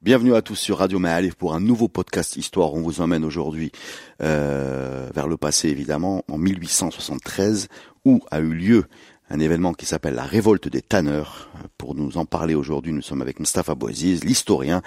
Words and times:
Bienvenue 0.00 0.36
à 0.36 0.42
tous 0.42 0.54
sur 0.54 0.78
Radio 0.78 1.00
Maalif 1.00 1.34
pour 1.34 1.54
un 1.54 1.60
nouveau 1.60 1.88
podcast 1.88 2.36
Histoire. 2.36 2.72
On 2.72 2.80
vous 2.80 3.00
emmène 3.00 3.24
aujourd'hui 3.24 3.72
euh, 4.22 5.10
vers 5.12 5.26
le 5.26 5.36
passé 5.36 5.70
évidemment, 5.70 6.22
en 6.30 6.38
1873, 6.38 7.66
où 8.04 8.20
a 8.30 8.38
eu 8.38 8.54
lieu 8.54 8.84
un 9.28 9.40
événement 9.40 9.72
qui 9.74 9.86
s'appelle 9.86 10.14
la 10.14 10.22
révolte 10.22 10.68
des 10.68 10.82
tanneurs. 10.82 11.50
Pour 11.78 11.96
nous 11.96 12.16
en 12.16 12.26
parler 12.26 12.54
aujourd'hui, 12.54 12.92
nous 12.92 13.02
sommes 13.02 13.22
avec 13.22 13.40
Mustafa 13.40 13.74
Bouaziz, 13.74 14.22
l'historien, 14.22 14.82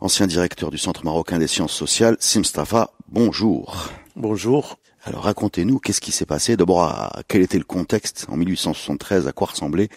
ancien 0.00 0.26
directeur 0.26 0.72
du 0.72 0.78
Centre 0.78 1.04
marocain 1.04 1.38
des 1.38 1.46
sciences 1.46 1.72
sociales. 1.72 2.16
Si 2.18 2.38
Mustafa, 2.38 2.90
bonjour. 3.06 3.90
Bonjour. 4.16 4.80
Alors 5.04 5.22
racontez-nous, 5.22 5.78
qu'est-ce 5.78 6.00
qui 6.00 6.10
s'est 6.10 6.26
passé? 6.26 6.56
D'abord, 6.56 7.12
quel 7.28 7.42
était 7.42 7.58
le 7.58 7.64
contexte 7.64 8.26
en 8.28 8.36
1873 8.36 9.28
À 9.28 9.32
quoi 9.32 9.46
ressemblait 9.46 9.88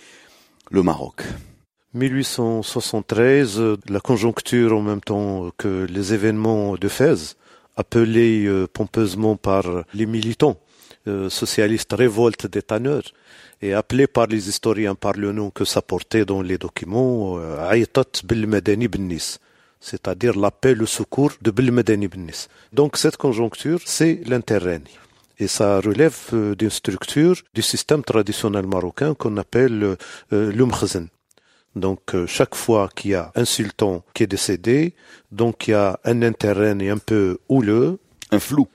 le 0.69 0.83
Maroc? 0.83 1.23
1873, 1.93 3.59
la 3.89 3.99
conjoncture 3.99 4.77
en 4.77 4.81
même 4.81 5.01
temps 5.01 5.51
que 5.57 5.85
les 5.89 6.13
événements 6.13 6.75
de 6.75 6.87
Fès, 6.87 7.35
appelés 7.75 8.45
euh, 8.45 8.67
pompeusement 8.67 9.35
par 9.35 9.63
les 9.93 10.05
militants 10.05 10.57
euh, 11.07 11.29
socialistes 11.29 11.93
révolte 11.93 12.47
des 12.47 12.61
tanneurs, 12.61 13.03
et 13.61 13.73
appelé 13.73 14.07
par 14.07 14.27
les 14.27 14.49
historiens 14.49 14.95
par 14.95 15.13
le 15.13 15.31
nom 15.33 15.49
que 15.49 15.65
ça 15.65 15.81
portait 15.81 16.25
dans 16.25 16.41
les 16.41 16.57
documents, 16.57 17.37
euh, 17.37 17.69
Aïtat 17.69 18.11
Belmedani 18.23 18.87
Bennis, 18.87 19.37
c'est-à-dire 19.79 20.37
l'appel 20.37 20.81
au 20.81 20.85
secours 20.85 21.33
de 21.41 21.51
Belmedani 21.51 22.07
Bennis. 22.07 22.47
Donc 22.71 22.97
cette 22.97 23.17
conjoncture, 23.17 23.81
c'est 23.85 24.21
l'interrègne. 24.25 24.91
Et 25.39 25.47
ça 25.47 25.79
relève 25.81 26.19
d'une 26.55 26.69
structure 26.69 27.35
du 27.53 27.63
système 27.63 28.03
traditionnel 28.03 28.67
marocain 28.67 29.15
qu'on 29.15 29.37
appelle 29.37 29.97
l'umkhzen. 30.31 31.07
Donc 31.75 32.15
euh, 32.15 32.27
chaque 32.27 32.55
fois 32.55 32.89
qu'il 32.95 33.11
y 33.11 33.15
a 33.15 33.31
un 33.35 33.45
sultan 33.45 34.03
qui 34.13 34.23
est 34.23 34.27
décédé, 34.27 34.93
donc 35.31 35.67
il 35.67 35.71
y 35.71 35.73
a 35.73 35.99
un 36.03 36.21
intérêt 36.21 36.71
un 36.89 36.97
peu 36.97 37.37
houleux. 37.49 37.99
Un 38.31 38.39
flou. 38.39 38.67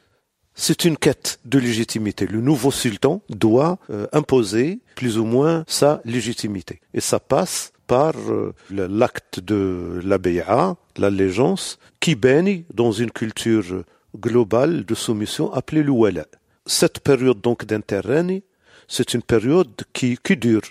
C'est 0.54 0.86
une 0.86 0.96
quête 0.96 1.38
de 1.44 1.58
légitimité. 1.58 2.26
Le 2.26 2.40
nouveau 2.40 2.70
sultan 2.70 3.22
doit 3.28 3.78
euh, 3.90 4.06
imposer 4.12 4.80
plus 4.94 5.18
ou 5.18 5.24
moins 5.24 5.64
sa 5.66 6.00
légitimité. 6.04 6.80
Et 6.94 7.00
ça 7.00 7.20
passe 7.20 7.72
par 7.86 8.14
euh, 8.16 8.54
l'acte 8.70 9.40
de 9.40 10.00
la 10.02 10.18
l'allégeance, 10.96 11.78
qui 12.00 12.14
baigne 12.14 12.64
dans 12.72 12.90
une 12.90 13.10
culture 13.10 13.84
globale 14.16 14.84
de 14.86 14.94
soumission 14.94 15.52
appelée 15.52 15.82
le 15.82 15.92
Cette 16.64 17.00
période 17.00 17.40
donc 17.42 17.66
d'interrègne, 17.66 18.40
c'est 18.88 19.12
une 19.12 19.22
période 19.22 19.82
qui, 19.92 20.18
qui 20.22 20.36
dure. 20.36 20.62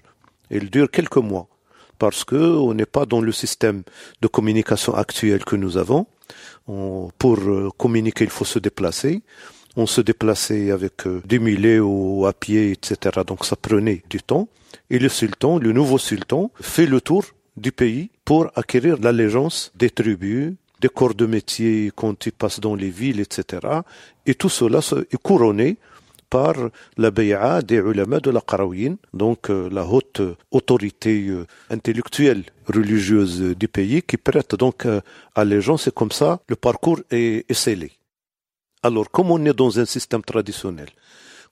Elle 0.50 0.70
dure 0.70 0.90
quelques 0.90 1.18
mois 1.18 1.48
parce 1.98 2.24
que 2.24 2.36
on 2.36 2.74
n'est 2.74 2.86
pas 2.86 3.06
dans 3.06 3.22
le 3.22 3.32
système 3.32 3.84
de 4.22 4.28
communication 4.28 4.94
actuel 4.96 5.44
que 5.44 5.56
nous 5.56 5.78
avons. 5.78 6.08
pour 7.18 7.38
euh, 7.40 7.70
communiquer, 7.78 8.24
il 8.24 8.30
faut 8.30 8.46
se 8.46 8.60
déplacer. 8.60 9.22
On 9.78 9.86
se 9.86 10.02
déplaçait 10.02 10.72
avec 10.72 11.06
euh, 11.06 11.22
des 11.26 11.40
mulets 11.40 11.80
ou 11.80 12.26
à 12.26 12.34
pied, 12.34 12.72
etc. 12.72 13.22
Donc 13.28 13.46
ça 13.46 13.56
prenait 13.56 14.04
du 14.10 14.22
temps. 14.22 14.48
Et 14.90 15.00
le 15.00 15.10
sultan, 15.10 15.58
le 15.58 15.72
nouveau 15.74 15.98
sultan, 15.98 16.52
fait 16.60 16.86
le 16.86 17.02
tour 17.02 17.26
du 17.58 17.72
pays 17.72 18.10
pour 18.24 18.52
acquérir 18.56 18.98
l'allégeance 19.02 19.72
des 19.76 19.90
tribus, 19.90 20.54
des 20.82 20.90
corps 20.90 21.16
de 21.16 21.26
métier 21.26 21.92
quand 21.96 22.26
il 22.26 22.32
passe 22.32 22.60
dans 22.60 22.76
les 22.76 22.90
villes, 22.90 23.20
etc. 23.20 23.68
Et 24.26 24.36
tout 24.36 24.50
cela 24.50 24.80
est 25.12 25.22
couronné 25.22 25.78
par 26.30 26.56
la 26.98 27.12
bay'a 27.12 27.62
des 27.62 27.78
ulama 27.78 28.20
de 28.20 28.32
la 28.32 28.42
Qarawin, 28.42 28.96
donc 29.14 29.50
euh, 29.50 29.70
la 29.72 29.86
haute 29.86 30.22
autorité 30.52 31.28
euh, 31.28 31.46
intellectuelle 31.70 32.44
religieuse 32.68 33.56
du 33.56 33.68
pays 33.68 34.02
qui 34.02 34.18
prête 34.18 34.56
donc 34.56 34.86
euh, 34.86 35.02
allégeance 35.36 35.88
et 35.88 35.92
comme 35.92 36.12
ça 36.12 36.40
le 36.48 36.56
parcours 36.56 37.00
est, 37.12 37.52
scellé. 37.54 37.92
Alors 38.84 39.10
comme 39.12 39.32
on 39.32 39.44
est 39.46 39.54
dans 39.54 39.80
un 39.80 39.86
système 39.86 40.22
traditionnel, 40.22 40.90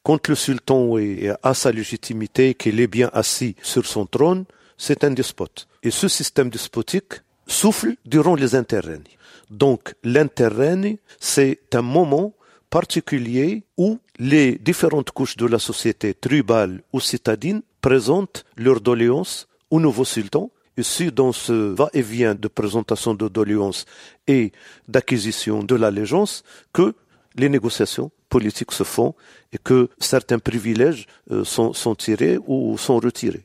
quand 0.04 0.28
le 0.28 0.36
sultan 0.36 0.96
a 1.44 1.54
sa 1.54 1.72
légitimité, 1.72 2.56
qu'il 2.56 2.82
est 2.82 2.88
bien 2.88 3.10
assis 3.14 3.56
sur 3.62 3.86
son 3.86 4.06
trône, 4.06 4.44
c'est 4.78 5.06
un 5.06 5.12
despote. 5.12 5.68
Et 5.82 5.92
ce 5.92 6.10
système 6.10 6.50
despotique 6.50 7.14
souffle 7.48 7.96
durant 8.06 8.36
les 8.36 8.54
interrègnes. 8.54 9.16
Donc 9.50 9.96
l'interrègne, 10.04 10.98
c'est 11.20 11.74
un 11.74 11.82
moment 11.82 12.34
particulier 12.70 13.64
où 13.78 14.00
les 14.20 14.58
différentes 14.58 15.12
couches 15.12 15.38
de 15.38 15.46
la 15.46 15.60
société 15.60 16.14
tribale 16.14 16.82
ou 16.94 17.00
citadine 17.00 17.62
présentent 17.82 18.46
leurs 18.56 18.82
doléances 18.82 19.48
au 19.72 19.80
nouveau 19.80 20.06
sultan. 20.06 20.52
Et 20.78 20.84
si 20.84 21.12
dans 21.12 21.32
ce 21.32 21.54
va-et-vient 21.54 22.34
de 22.36 22.48
présentation 22.48 23.14
de 23.14 23.28
doléances 23.28 23.86
et 24.28 24.52
d'acquisition 24.88 25.64
de 25.64 25.76
l'allégeance, 25.76 26.44
que 26.74 26.96
les 27.36 27.50
négociations 27.50 28.12
politiques 28.30 28.72
se 28.72 28.84
font 28.84 29.14
et 29.52 29.58
que 29.58 29.90
certains 30.00 30.40
privilèges 30.40 31.06
euh, 31.32 31.44
sont, 31.44 31.96
tirés 31.96 32.40
ou 32.48 32.78
sont 32.78 33.00
retirés. 33.00 33.44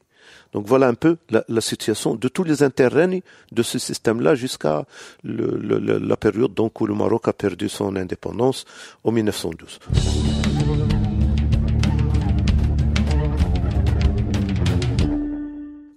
Donc 0.52 0.66
voilà 0.66 0.88
un 0.88 0.94
peu 0.94 1.18
la, 1.28 1.60
situation 1.60 2.14
de 2.14 2.28
tous 2.28 2.44
les 2.44 2.62
interrègnes 2.62 3.20
de 3.52 3.62
ce 3.62 3.78
système-là 3.78 4.34
jusqu'à 4.34 4.86
la 5.24 6.16
période 6.16 6.58
où 6.58 6.86
le 6.86 6.94
Maroc 6.94 7.28
a 7.28 7.34
perdu 7.34 7.68
son 7.68 7.96
indépendance 7.96 8.64
en 9.04 9.12
1912. 9.12 10.47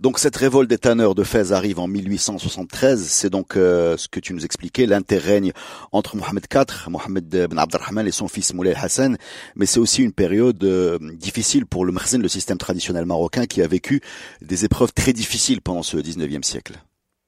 Donc 0.02 0.18
cette 0.18 0.36
révolte 0.36 0.68
des 0.68 0.80
tanneurs 0.80 1.14
de 1.14 1.24
Fès 1.24 1.52
arrive 1.52 1.80
en 1.80 1.88
1873. 1.88 3.08
C'est 3.08 3.30
donc 3.30 3.56
euh, 3.56 3.96
ce 3.98 4.08
que 4.08 4.20
tu 4.20 4.34
nous 4.34 4.44
expliquais, 4.44 4.88
l'interrègne 4.88 5.52
entre 5.92 6.16
Mohamed 6.16 6.48
IV, 6.52 6.90
Mohamed 6.90 7.30
Ben 7.30 7.60
Abdelrahman 7.60 8.08
et 8.08 8.12
son 8.12 8.28
fils 8.28 8.56
Moulay 8.56 8.74
Hassan. 8.74 9.20
Mais 9.56 9.68
c'est 9.68 9.80
aussi 9.80 10.02
une 10.02 10.12
période 10.12 10.64
euh, 10.64 10.98
difficile 11.14 11.68
pour 11.68 11.86
le 11.86 11.92
Mkhzen, 11.92 12.20
le 12.20 12.28
système 12.30 12.58
traditionnel 12.58 13.06
marocain, 13.06 13.46
qui 13.46 13.62
a 13.62 13.68
vécu 13.68 14.02
des 14.42 14.66
épreuves 14.66 14.92
très 14.92 15.14
difficiles 15.14 15.62
pendant 15.62 15.84
ce 15.84 15.98
19e 15.98 16.42
siècle. 16.42 16.74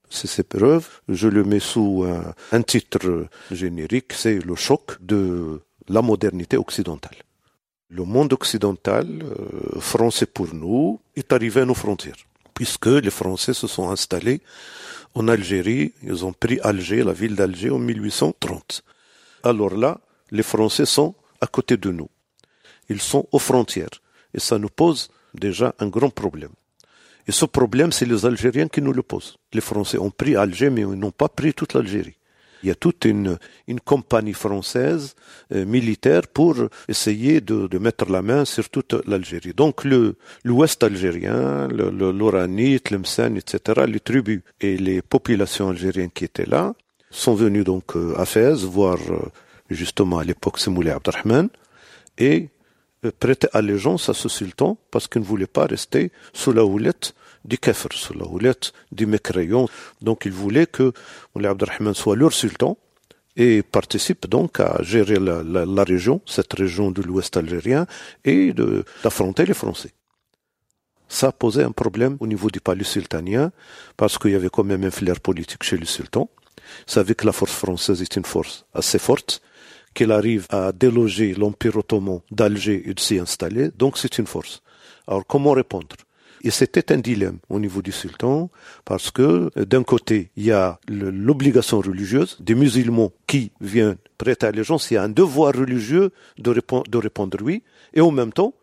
Ces 0.09 0.41
épreuves, 0.41 0.88
je 1.07 1.28
le 1.28 1.44
mets 1.44 1.59
sous 1.59 2.07
un, 2.51 2.62
titre 2.63 3.28
générique, 3.51 4.13
c'est 4.13 4.39
le 4.44 4.56
choc 4.56 4.97
de 5.00 5.62
la 5.89 6.01
modernité 6.01 6.57
occidentale. 6.57 7.17
Le 7.89 8.03
monde 8.03 8.33
occidental, 8.33 9.07
euh, 9.22 9.79
français 9.79 10.25
pour 10.25 10.56
nous, 10.56 11.00
est 11.16 11.31
arrivé 11.33 11.62
à 11.62 11.66
nos 11.66 11.75
frontières 11.75 12.16
puisque 12.53 12.87
les 12.87 13.09
Français 13.09 13.53
se 13.53 13.67
sont 13.67 13.89
installés 13.89 14.41
en 15.15 15.27
Algérie. 15.27 15.93
Ils 16.03 16.25
ont 16.25 16.33
pris 16.33 16.59
Alger, 16.61 17.03
la 17.03 17.13
ville 17.13 17.35
d'Alger, 17.35 17.69
en 17.69 17.79
1830. 17.79 18.83
Alors 19.43 19.75
là, 19.75 19.99
les 20.31 20.43
Français 20.43 20.85
sont 20.85 21.15
à 21.41 21.47
côté 21.47 21.77
de 21.77 21.91
nous. 21.91 22.09
Ils 22.89 23.01
sont 23.01 23.27
aux 23.31 23.39
frontières. 23.39 24.01
Et 24.33 24.39
ça 24.39 24.57
nous 24.57 24.69
pose 24.69 25.09
déjà 25.33 25.75
un 25.79 25.88
grand 25.88 26.09
problème. 26.09 26.51
Et 27.27 27.31
ce 27.31 27.45
problème, 27.45 27.91
c'est 27.91 28.05
les 28.05 28.25
Algériens 28.25 28.67
qui 28.67 28.81
nous 28.81 28.94
le 28.94 29.03
posent. 29.03 29.38
Les 29.53 29.61
Français 29.61 29.97
ont 29.97 30.11
pris 30.11 30.35
Alger, 30.35 30.69
mais 30.69 30.81
ils 30.81 30.88
n'ont 30.88 31.11
pas 31.11 31.29
pris 31.29 31.53
toute 31.53 31.73
l'Algérie 31.73 32.17
il 32.63 32.69
y 32.69 32.71
a 32.71 32.75
toute 32.75 33.06
une, 33.06 33.38
compagnie 33.83 34.33
française 34.33 35.15
euh, 35.54 35.65
militaire 35.65 36.27
pour 36.27 36.56
essayer 36.88 37.42
de, 37.42 37.77
mettre 37.77 38.10
la 38.10 38.21
main 38.21 38.45
sur 38.45 38.69
toute 38.69 38.95
l'Algérie. 39.06 39.54
Donc 39.54 39.83
l'Ouest 40.45 40.83
algérien, 40.83 41.68
l'Oranite, 41.68 42.92
le 42.92 43.01
etc., 43.38 43.83
les 43.88 44.00
tribus 44.00 44.42
et 44.62 44.77
les 44.77 45.01
populations 45.01 45.69
algériennes 45.69 46.12
qui 46.12 46.25
étaient 46.25 46.45
là 46.45 46.74
sont 47.12 47.36
venus 47.36 47.65
donc 47.65 47.95
euh, 47.95 48.13
à 48.18 48.25
Fès 48.25 48.63
voir 48.63 48.98
euh, 49.09 49.19
justement 49.69 50.19
à 50.19 50.24
l'époque 50.24 50.57
Semoulé 50.57 50.92
Abdelrahman 50.92 51.50
et 52.18 52.50
prêter 53.12 53.48
allégeance 53.51 54.07
à 54.07 54.13
ce 54.13 54.30
sultan 54.30 54.77
parce 54.89 55.07
qu'il 55.07 55.21
ne 55.21 55.25
voulait 55.25 55.48
pas 55.48 55.66
rester 55.66 56.12
sous 56.31 56.54
la 56.54 56.63
houlette 56.63 57.13
du 57.45 57.57
kafir, 57.57 57.90
sous 57.94 58.13
la 58.13 58.25
houlette 58.25 58.74
du 58.92 59.06
mécréant. 59.06 59.68
Donc 60.01 60.25
il 60.25 60.31
voulait 60.31 60.68
que 60.68 60.94
Moulay 61.36 61.50
Abdelrahman 61.50 61.94
soit 61.94 62.16
leur 62.16 62.34
sultan 62.34 62.78
et 63.36 63.63
participe 63.63 64.28
donc 64.28 64.60
à 64.60 64.78
gérer 64.81 65.18
la, 65.19 65.84
région, 65.84 66.22
cette 66.25 66.54
région 66.54 66.92
de 66.92 67.01
l'ouest 67.01 67.36
algérien, 67.36 67.88
et 68.24 68.54
d'affronter 69.04 69.45
les 69.45 69.56
Français. 69.56 69.92
Ça 71.07 71.31
posait 71.31 71.63
un 71.63 71.72
problème 71.72 72.18
au 72.19 72.28
niveau 72.28 72.50
du 72.50 72.60
palais 72.60 72.84
sultanien, 72.84 73.51
parce 73.98 74.18
qu'il 74.18 74.31
y 74.31 74.36
avait 74.36 74.50
quand 74.50 74.63
même 74.63 74.84
un 74.84 74.92
flair 74.92 75.19
politique 75.19 75.63
chez 75.63 75.78
le 75.78 75.86
sultan. 75.86 76.30
Savez 76.86 77.16
que 77.16 77.25
la 77.25 77.31
force 77.31 77.54
française 77.54 78.01
est 78.01 78.16
une 78.16 78.25
force 78.25 78.66
assez 78.74 79.00
forte, 79.00 79.42
qu'elle 79.94 80.12
arrive 80.12 80.48
à 80.50 80.72
déloger 80.72 81.34
l'Empire 81.34 81.78
ottoman 81.78 82.22
d'Alger 82.31 82.88
et 82.88 82.94
de 82.94 83.00
s'y 83.00 83.19
installer, 83.19 83.69
donc 83.78 83.98
c'est 83.98 84.18
une 84.18 84.28
force. 84.28 84.62
Alors 85.07 85.25
comment 85.28 85.51
répondre? 85.51 85.95
Et 86.44 86.51
c'était 86.51 86.92
un 86.92 86.98
dilemme 86.98 87.40
au 87.50 87.60
niveau 87.60 87.81
du 87.81 87.92
sultan, 87.92 88.50
parce 88.84 89.12
que 89.12 89.50
d'un 89.56 89.84
côté, 89.84 90.30
il 90.36 90.45
y 90.45 90.51
a 90.51 90.80
l'obligation 90.90 91.80
religieuse 91.80 92.38
des 92.42 92.54
musulmans 92.54 93.13
qui 93.28 93.51
viennent 93.62 93.95
prêter 94.18 94.48
allégeance, 94.48 94.92
il 94.92 94.95
y 94.95 94.98
a 94.98 95.04
un 95.04 95.10
devoir 95.10 95.54
religieux 95.54 96.12
de 96.38 96.50
répondre, 96.50 97.38
oui, 97.42 97.63
et 97.94 98.01
en 98.01 98.12
même 98.12 98.34
temps, 98.34 98.54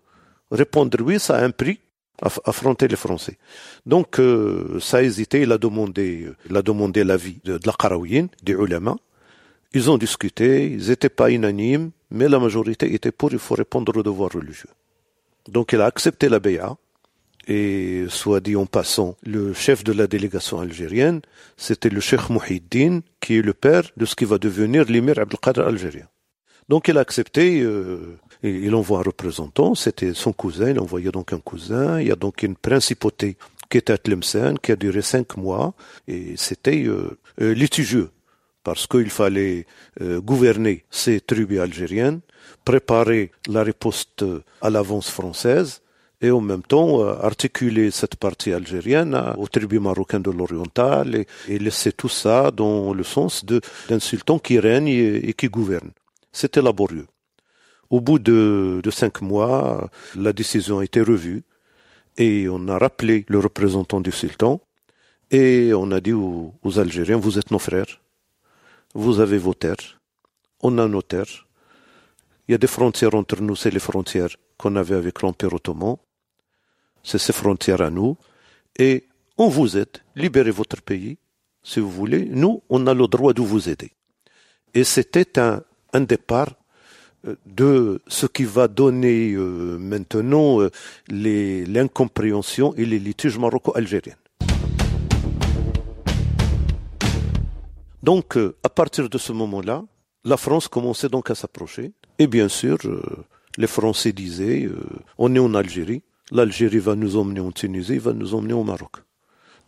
répondre 0.51 0.99
oui, 1.01 1.19
ça 1.19 1.37
a 1.37 1.45
un 1.45 1.51
prix, 1.51 1.81
affronter 2.21 2.87
les 2.87 2.97
Français. 2.97 3.39
Donc, 3.87 4.19
euh, 4.19 4.79
ça 4.79 4.99
a 4.99 5.03
hésité, 5.03 5.41
il 5.43 5.53
a 5.53 5.59
demandé, 5.59 6.29
il 6.49 6.57
a 6.57 6.63
demandé 6.63 7.03
l'avis 7.03 7.39
de, 7.45 7.59
la 7.65 7.73
Qarawiyyin, 7.73 8.29
des 8.43 8.53
ulama. 8.53 8.97
Ils 9.73 9.91
ont 9.91 9.97
discuté, 9.97 10.67
ils 10.67 10.89
n'étaient 10.89 11.09
pas 11.09 11.31
unanimes, 11.31 11.93
mais 12.11 12.29
la 12.29 12.39
majorité 12.39 12.93
était 12.93 13.13
pour, 13.13 13.33
il 13.33 13.39
faut 13.39 13.55
répondre 13.55 13.97
au 13.97 14.03
devoir 14.03 14.33
religieux. 14.33 14.69
Donc, 15.49 15.73
il 15.73 15.81
a 15.81 15.87
accepté 15.87 16.29
la 16.29 16.41
béa, 16.41 16.77
et 17.47 18.05
soit 18.09 18.41
dit 18.41 18.57
en 18.57 18.67
passant, 18.67 19.17
le 19.25 19.53
chef 19.55 19.83
de 19.85 19.93
la 19.93 20.07
délégation 20.07 20.61
algérienne, 20.61 21.21
c'était 21.57 21.89
le 21.89 22.01
cheikh 22.01 22.29
Mouhiddin, 22.31 23.01
qui 23.21 23.39
est 23.39 23.43
le 23.43 23.55
père 23.55 23.85
de 23.97 24.05
ce 24.05 24.15
qui 24.15 24.25
va 24.25 24.39
devenir 24.39 24.85
l'émir 24.85 25.19
Abdelkader 25.19 25.63
algérien. 25.63 26.07
Donc 26.69 26.89
il 26.89 26.97
a 26.99 27.01
accepté, 27.01 27.61
euh, 27.63 28.19
il 28.43 28.75
envoie 28.75 29.01
un 29.01 29.03
représentant, 29.03 29.75
c'était 29.75 30.15
son 30.15 30.33
cousin, 30.33 30.71
il 30.71 30.79
envoyait 30.79 31.11
donc 31.11 31.33
un 31.33 31.41
cousin, 31.41 32.01
il 32.01 32.09
y 32.09 32.13
a 32.13 32.17
donc 32.17 32.43
une 32.43 32.55
principauté 32.55 33.37
qui 33.71 33.79
était 33.79 33.93
à 33.93 33.99
Tlemcen, 33.99 34.59
qui 34.59 34.73
a 34.73 34.77
duré 34.77 35.01
cinq 35.01 35.37
mois, 35.37 35.75
et 36.09 36.35
c'était 36.37 36.85
euh, 36.85 37.19
euh, 37.41 37.55
litigieux, 37.55 38.11
parce 38.65 38.87
qu'il 38.87 39.11
fallait 39.11 39.67
euh, 40.01 40.21
gouverner 40.21 40.85
ces 40.91 41.21
tribus 41.21 41.61
algériennes, 41.61 42.21
préparer 42.65 43.31
la 43.49 43.63
riposte 43.63 44.25
à 44.61 44.71
l'avance 44.71 45.09
française, 45.09 45.83
et 46.21 46.31
en 46.31 46.41
même 46.41 46.63
temps 46.63 47.01
euh, 47.01 47.15
articuler 47.23 47.91
cette 47.91 48.17
partie 48.17 48.53
algérienne 48.53 49.15
aux 49.39 49.49
tribus 49.49 49.81
marocaines 49.81 50.23
de 50.23 50.31
l'oriental 50.31 51.25
et, 51.49 51.59
laisser 51.59 51.93
tout 51.93 52.09
ça 52.09 52.51
dans 52.51 52.93
le 52.93 53.03
sens 53.03 53.45
d'un 53.45 54.01
sultan 54.01 54.39
qui 54.39 54.59
règne 54.59 54.89
et, 54.89 55.35
qui 55.35 55.49
gouverne. 55.49 55.91
C'était 56.33 56.63
laborieux. 56.63 57.07
Au 57.89 58.01
bout 58.01 58.19
de, 58.19 58.81
cinq 58.91 59.21
mois, 59.21 59.91
la 60.15 60.33
décision 60.33 60.79
a 60.79 60.85
été 60.85 61.01
revue 61.01 61.43
et 62.17 62.49
on 62.49 62.69
a 62.69 62.79
rappelé 62.79 63.25
le 63.29 63.39
représentant 63.39 64.01
du 64.01 64.13
sultan 64.13 64.61
et 65.31 65.73
on 65.75 65.91
a 65.91 66.01
dit 66.01 66.13
aux 66.13 66.79
Algériens, 66.79 67.17
vous 67.17 67.39
êtes 67.39 67.51
nos 67.51 67.59
frères, 67.59 68.01
vous 68.95 69.21
avez 69.21 69.39
vos 69.39 69.55
terres, 69.55 70.01
on 70.61 70.79
a 70.79 70.87
nos 70.87 71.03
terres, 71.03 71.47
il 72.49 72.53
y 72.53 72.55
a 72.55 72.59
des 72.59 72.67
frontières 72.67 73.15
entre 73.15 73.41
nous, 73.41 73.57
c'est 73.57 73.71
les 73.71 73.81
frontières 73.81 74.37
qu'on 74.59 74.77
avait 74.77 74.97
avec 74.97 75.23
l'Empire 75.23 75.55
ottoman 75.55 75.97
c'est 77.03 77.19
ses 77.19 77.33
frontières 77.33 77.81
à 77.81 77.91
nous, 77.91 78.17
et 78.79 79.07
on 79.39 79.49
vous 79.49 79.77
aide, 79.77 79.99
libérez 80.17 80.51
votre 80.51 80.81
pays, 80.83 81.19
si 81.63 81.81
vous 81.81 81.91
voulez, 81.91 82.25
nous, 82.25 82.63
on 82.69 82.87
a 82.87 82.95
le 82.95 83.07
droit 83.07 83.33
de 83.33 83.43
vous 83.43 83.69
aider. 83.69 83.93
Et 84.75 84.85
c'était 84.85 85.39
un, 85.39 85.63
un 85.93 86.01
départ 86.01 86.55
euh, 87.27 87.37
de 87.45 88.01
ce 88.07 88.27
qui 88.27 88.45
va 88.45 88.69
donner 88.69 89.33
euh, 89.33 89.77
maintenant 89.79 90.61
euh, 90.61 90.71
l'incompréhension 91.09 92.75
et 92.77 92.87
les 92.87 92.99
litiges 92.99 93.39
maroco-algériens. 93.39 94.17
Donc, 98.03 98.39
à 98.63 98.69
partir 98.71 99.11
de 99.11 99.19
ce 99.19 99.33
moment-là, 99.33 99.85
la 100.25 100.39
France 100.39 100.69
commençait 100.69 101.11
donc 101.11 101.31
à 101.31 101.35
s'approcher. 101.35 101.93
Et 102.19 102.27
bien 102.27 102.49
sûr, 102.49 102.79
les 103.59 103.67
Français 103.67 104.13
disaient, 104.13 104.67
on 105.19 105.35
est 105.35 105.39
en 105.39 105.53
Algérie, 105.53 106.03
l'Algérie 106.31 106.79
va 106.79 106.95
nous 106.95 107.17
emmener 107.17 107.41
en 107.41 107.53
Tunisie, 107.53 107.99
va 107.99 108.13
nous 108.13 108.35
emmener 108.35 108.55
au 108.55 108.65
Maroc. 108.65 108.97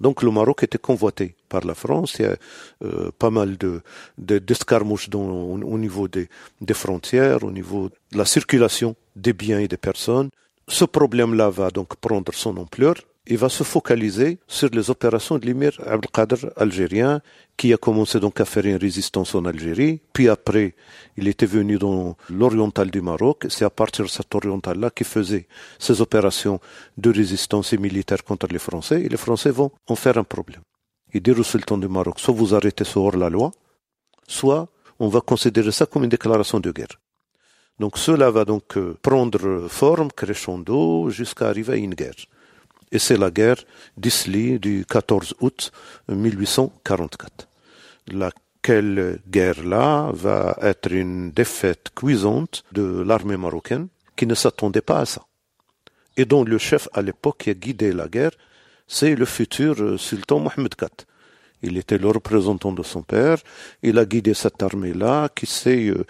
Donc 0.01 0.23
le 0.23 0.33
Maroc 0.33 0.65
était 0.65 0.79
convoité 0.79 1.37
par 1.49 1.65
la 1.65 1.75
France. 1.75 2.17
Il 2.19 2.23
y 2.23 2.29
a 2.29 2.37
euh, 2.85 3.11
pas 3.17 3.31
mal 3.31 3.57
de 3.57 3.83
d'escarmouches 4.19 5.09
au, 5.15 5.79
niveau 5.79 6.09
des, 6.09 6.29
des 6.61 6.75
frontières, 6.75 7.45
au 7.45 7.53
niveau 7.53 7.89
de 8.11 8.19
la 8.19 8.25
circulation 8.25 8.97
des 9.15 9.33
biens 9.33 9.61
et 9.61 9.69
des 9.69 9.77
personnes. 9.77 10.31
Ce 10.69 10.85
problème-là 10.85 11.51
va 11.51 11.71
donc 11.71 11.97
prendre 11.97 12.33
son 12.35 12.57
ampleur 12.57 12.97
il 13.27 13.39
va 13.39 13.49
se 13.49 13.63
focaliser 13.63 14.39
sur 14.49 14.69
les 14.71 14.91
opérations 14.91 15.39
de 15.39 15.47
l'émir 15.47 15.73
Abdelkader 15.87 16.49
algérien, 16.57 17.21
qui 17.57 17.73
a 17.73 17.77
commencé 17.77 18.19
donc 18.19 18.41
à 18.41 18.45
faire 18.45 18.67
une 18.67 18.77
résistance 18.77 19.35
en 19.35 19.45
Algérie, 19.45 20.01
puis 20.13 20.29
après, 20.29 20.75
il 21.17 21.29
était 21.29 21.47
venu 21.47 21.79
dans 21.79 22.17
l'oriental 22.31 22.91
du 22.91 23.01
Maroc, 23.01 23.47
c'est 23.49 23.65
à 23.65 23.71
partir 23.71 24.07
de 24.07 24.11
cet 24.11 24.35
oriental-là 24.35 24.91
qu'il 24.91 25.07
faisait 25.07 25.47
ses 25.79 26.01
opérations 26.01 26.59
de 26.97 27.13
résistance 27.13 27.73
et 27.73 27.79
militaire 27.79 28.25
contre 28.25 28.49
les 28.49 28.59
Français, 28.59 29.03
et 29.03 29.09
les 29.09 29.17
Français 29.17 29.51
vont 29.51 29.71
en 29.87 29.95
faire 29.95 30.19
un 30.19 30.25
problème. 30.25 30.63
Il 31.15 31.23
dit 31.23 31.31
au 31.31 31.43
sultan 31.45 31.79
du 31.79 31.89
Maroc, 31.89 32.19
soit 32.19 32.35
vous 32.35 32.55
arrêtez 32.55 32.85
ce 32.85 32.99
hors-la-loi, 32.99 33.53
soit 34.27 34.69
on 34.99 35.09
va 35.09 35.21
considérer 35.21 35.71
ça 35.71 35.87
comme 35.87 36.05
une 36.05 36.11
déclaration 36.11 36.59
de 36.59 36.73
guerre. 36.73 36.99
Donc 37.79 37.99
cela 37.99 38.31
va 38.31 38.45
donc 38.45 38.77
euh, 38.77 38.97
prendre 39.01 39.67
forme, 39.69 40.11
crescendo, 40.11 41.11
jusqu'à 41.11 41.49
arriver 41.49 41.75
à 41.75 41.77
une 41.77 41.95
guerre 41.95 42.15
et 42.93 42.99
c'est 42.99 43.17
la 43.17 43.31
guerre 43.31 43.65
d'Isli 43.97 44.61
du 44.61 44.85
14 44.89 45.35
août 45.41 45.73
1844. 46.09 47.49
Laquelle 48.09 49.19
guerre-là 49.29 50.11
va 50.13 50.57
être 50.61 50.93
une 50.93 51.31
défaite 51.31 51.89
cuisante 51.95 52.63
de 52.73 53.03
l'armée 53.03 53.39
marocaine 53.39 53.89
qui 54.15 54.27
ne 54.27 54.35
s'attendait 54.35 54.83
pas 54.83 55.01
à 55.01 55.07
ça. 55.07 55.23
Et 56.19 56.27
dont 56.27 56.45
le 56.45 56.59
chef 56.59 56.89
à 56.93 57.01
l'époque 57.01 57.39
qui 57.39 57.51
a 57.51 57.55
guidé 57.55 57.93
la 57.93 58.07
guerre, 58.07 58.33
c'est 58.87 59.15
le 59.15 59.25
futur 59.25 59.99
sultan 59.99 60.41
Mohamed 60.41 60.75
IV. 60.81 60.89
Il 61.63 61.77
était 61.77 61.99
le 61.99 62.09
représentant 62.09 62.73
de 62.73 62.83
son 62.83 63.03
père. 63.03 63.39
Il 63.83 63.99
a 63.99 64.05
guidé 64.05 64.35
cette 64.35 64.63
armée-là, 64.63 65.29
qui 65.35 65.47
c'est 65.47 65.87
euh, 65.89 66.05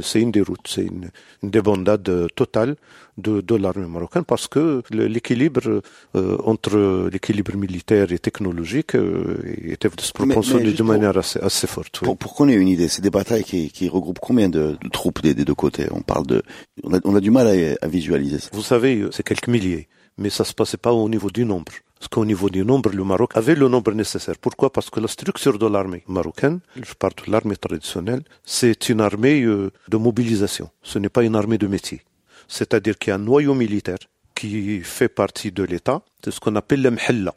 c'est 0.00 0.20
une 0.20 0.30
déroute, 0.30 0.66
c'est 0.66 0.82
une, 0.82 1.10
une, 1.42 1.50
débandade 1.50 2.28
totale 2.34 2.76
de, 3.16 3.40
de 3.40 3.54
l'armée 3.56 3.86
marocaine 3.86 4.24
parce 4.24 4.46
que 4.48 4.82
l'équilibre 4.90 5.82
euh, 6.14 6.36
entre 6.44 7.08
l'équilibre 7.10 7.56
militaire 7.56 8.12
et 8.12 8.18
technologique 8.18 8.94
euh, 8.94 9.38
était 9.64 9.88
disproportionné 9.88 10.72
de 10.72 10.82
manière 10.82 11.16
assez, 11.16 11.40
assez 11.40 11.66
forte. 11.66 12.00
Pour, 12.00 12.16
pour 12.16 12.34
qu'on 12.34 12.48
ait 12.48 12.54
une 12.54 12.68
idée, 12.68 12.88
c'est 12.88 13.02
des 13.02 13.10
batailles 13.10 13.44
qui, 13.44 13.70
qui 13.70 13.88
regroupent 13.88 14.20
combien 14.20 14.48
de, 14.48 14.76
de 14.82 14.88
troupes 14.90 15.22
des, 15.22 15.34
des, 15.34 15.44
deux 15.44 15.54
côtés? 15.54 15.86
On 15.90 16.02
parle 16.02 16.26
de, 16.26 16.42
on 16.84 16.94
a, 16.94 17.00
on 17.04 17.16
a 17.16 17.20
du 17.20 17.30
mal 17.30 17.46
à, 17.46 17.84
à 17.84 17.88
visualiser 17.88 18.38
ça. 18.38 18.50
Vous 18.52 18.62
savez, 18.62 19.04
c'est 19.10 19.22
quelques 19.22 19.48
milliers, 19.48 19.88
mais 20.18 20.30
ça 20.30 20.44
se 20.44 20.54
passait 20.54 20.76
pas 20.76 20.92
au 20.92 21.08
niveau 21.08 21.30
du 21.30 21.44
nombre. 21.44 21.72
Parce 21.98 22.08
qu'au 22.08 22.24
niveau 22.24 22.48
du 22.48 22.64
nombre, 22.64 22.90
le 22.90 23.02
Maroc 23.02 23.32
avait 23.34 23.56
le 23.56 23.68
nombre 23.68 23.92
nécessaire. 23.92 24.36
Pourquoi? 24.40 24.72
Parce 24.72 24.88
que 24.88 25.00
la 25.00 25.08
structure 25.08 25.58
de 25.58 25.66
l'armée 25.66 26.04
marocaine, 26.06 26.60
je 26.80 26.94
parle 26.94 27.14
de 27.26 27.30
l'armée 27.32 27.56
traditionnelle, 27.56 28.22
c'est 28.44 28.88
une 28.88 29.00
armée 29.00 29.42
euh, 29.42 29.72
de 29.88 29.96
mobilisation. 29.96 30.70
Ce 30.82 30.98
n'est 30.98 31.08
pas 31.08 31.24
une 31.24 31.34
armée 31.34 31.58
de 31.58 31.66
métier. 31.66 32.02
C'est-à-dire 32.46 32.96
qu'il 32.98 33.10
y 33.10 33.12
a 33.12 33.16
un 33.16 33.18
noyau 33.18 33.54
militaire 33.54 33.98
qui 34.34 34.80
fait 34.82 35.08
partie 35.08 35.50
de 35.50 35.64
l'État. 35.64 36.02
C'est 36.22 36.30
ce 36.30 36.38
qu'on 36.38 36.54
appelle 36.54 36.82
le 36.82 36.92
mhella. 36.92 37.34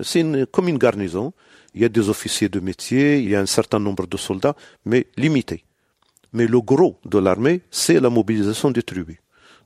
C'est 0.00 0.24
comme 0.52 0.68
une 0.68 0.78
garnison. 0.78 1.32
Il 1.74 1.80
y 1.80 1.84
a 1.84 1.88
des 1.88 2.08
officiers 2.10 2.50
de 2.50 2.60
métier, 2.60 3.18
il 3.18 3.30
y 3.30 3.34
a 3.34 3.40
un 3.40 3.46
certain 3.46 3.78
nombre 3.78 4.06
de 4.06 4.16
soldats, 4.16 4.56
mais 4.84 5.06
limité. 5.16 5.64
Mais 6.32 6.46
le 6.46 6.60
gros 6.60 6.98
de 7.04 7.18
l'armée, 7.18 7.62
c'est 7.70 8.00
la 8.00 8.10
mobilisation 8.10 8.70
des 8.70 8.82
tribus. 8.82 9.18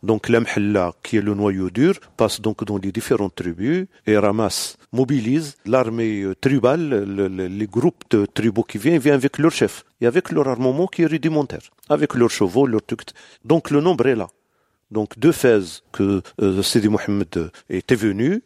Donc 0.02 0.28
l'Amhalla, 0.28 0.92
qui 1.02 1.18
est 1.18 1.22
le 1.22 1.34
noyau 1.34 1.70
dur, 1.70 1.94
passe 2.16 2.40
donc 2.40 2.64
dans 2.64 2.78
les 2.78 2.90
différentes 2.90 3.34
tribus 3.34 3.86
et 4.06 4.16
ramasse, 4.16 4.76
mobilise 4.92 5.56
l'armée 5.66 6.22
euh, 6.22 6.34
tribale, 6.34 7.04
les 7.04 7.66
groupes 7.66 8.04
de 8.10 8.24
tribus 8.26 8.64
qui 8.66 8.78
viennent, 8.78 8.98
viennent 8.98 9.14
avec 9.14 9.38
leur 9.38 9.50
chef 9.50 9.84
et 10.00 10.06
avec 10.06 10.32
leur 10.32 10.48
armement 10.48 10.86
qui 10.86 11.02
est 11.02 11.06
rudimentaire, 11.06 11.60
avec 11.88 12.14
leurs 12.14 12.30
chevaux, 12.30 12.66
leurs 12.66 12.84
tuct. 12.84 13.12
Donc 13.44 13.70
le 13.70 13.80
nombre 13.80 14.06
est 14.06 14.16
là. 14.16 14.28
Donc 14.90 15.18
deux 15.18 15.32
phases 15.32 15.82
que 15.92 16.22
euh, 16.40 16.62
Sidi 16.62 16.88
Mohamed 16.88 17.50
était 17.68 17.94
venu, 17.94 18.42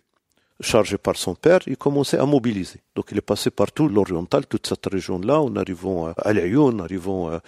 chargé 0.64 0.98
par 0.98 1.16
son 1.16 1.34
père, 1.34 1.60
il 1.66 1.76
commençait 1.76 2.18
à 2.18 2.26
mobiliser. 2.26 2.80
Donc 2.96 3.06
il 3.12 3.18
est 3.18 3.28
passé 3.32 3.50
partout, 3.50 3.88
l'oriental, 3.88 4.46
toute 4.46 4.66
cette 4.66 4.86
région-là, 4.86 5.40
en 5.40 5.54
arrivant 5.56 6.12
à 6.16 6.32
l'Ayoun, 6.32 6.80
en 6.80 6.84
arrivant 6.84 7.30
à... 7.30 7.40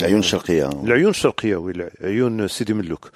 L'Ayoun 0.00 0.22
Sharqiya. 0.22 0.70
L'Ayoun 0.84 1.12
Sharqiya, 1.12 1.58
oui, 1.58 1.72
l'Ayoun 2.00 2.48
Sidi 2.48 2.74
Melouk. 2.74 3.06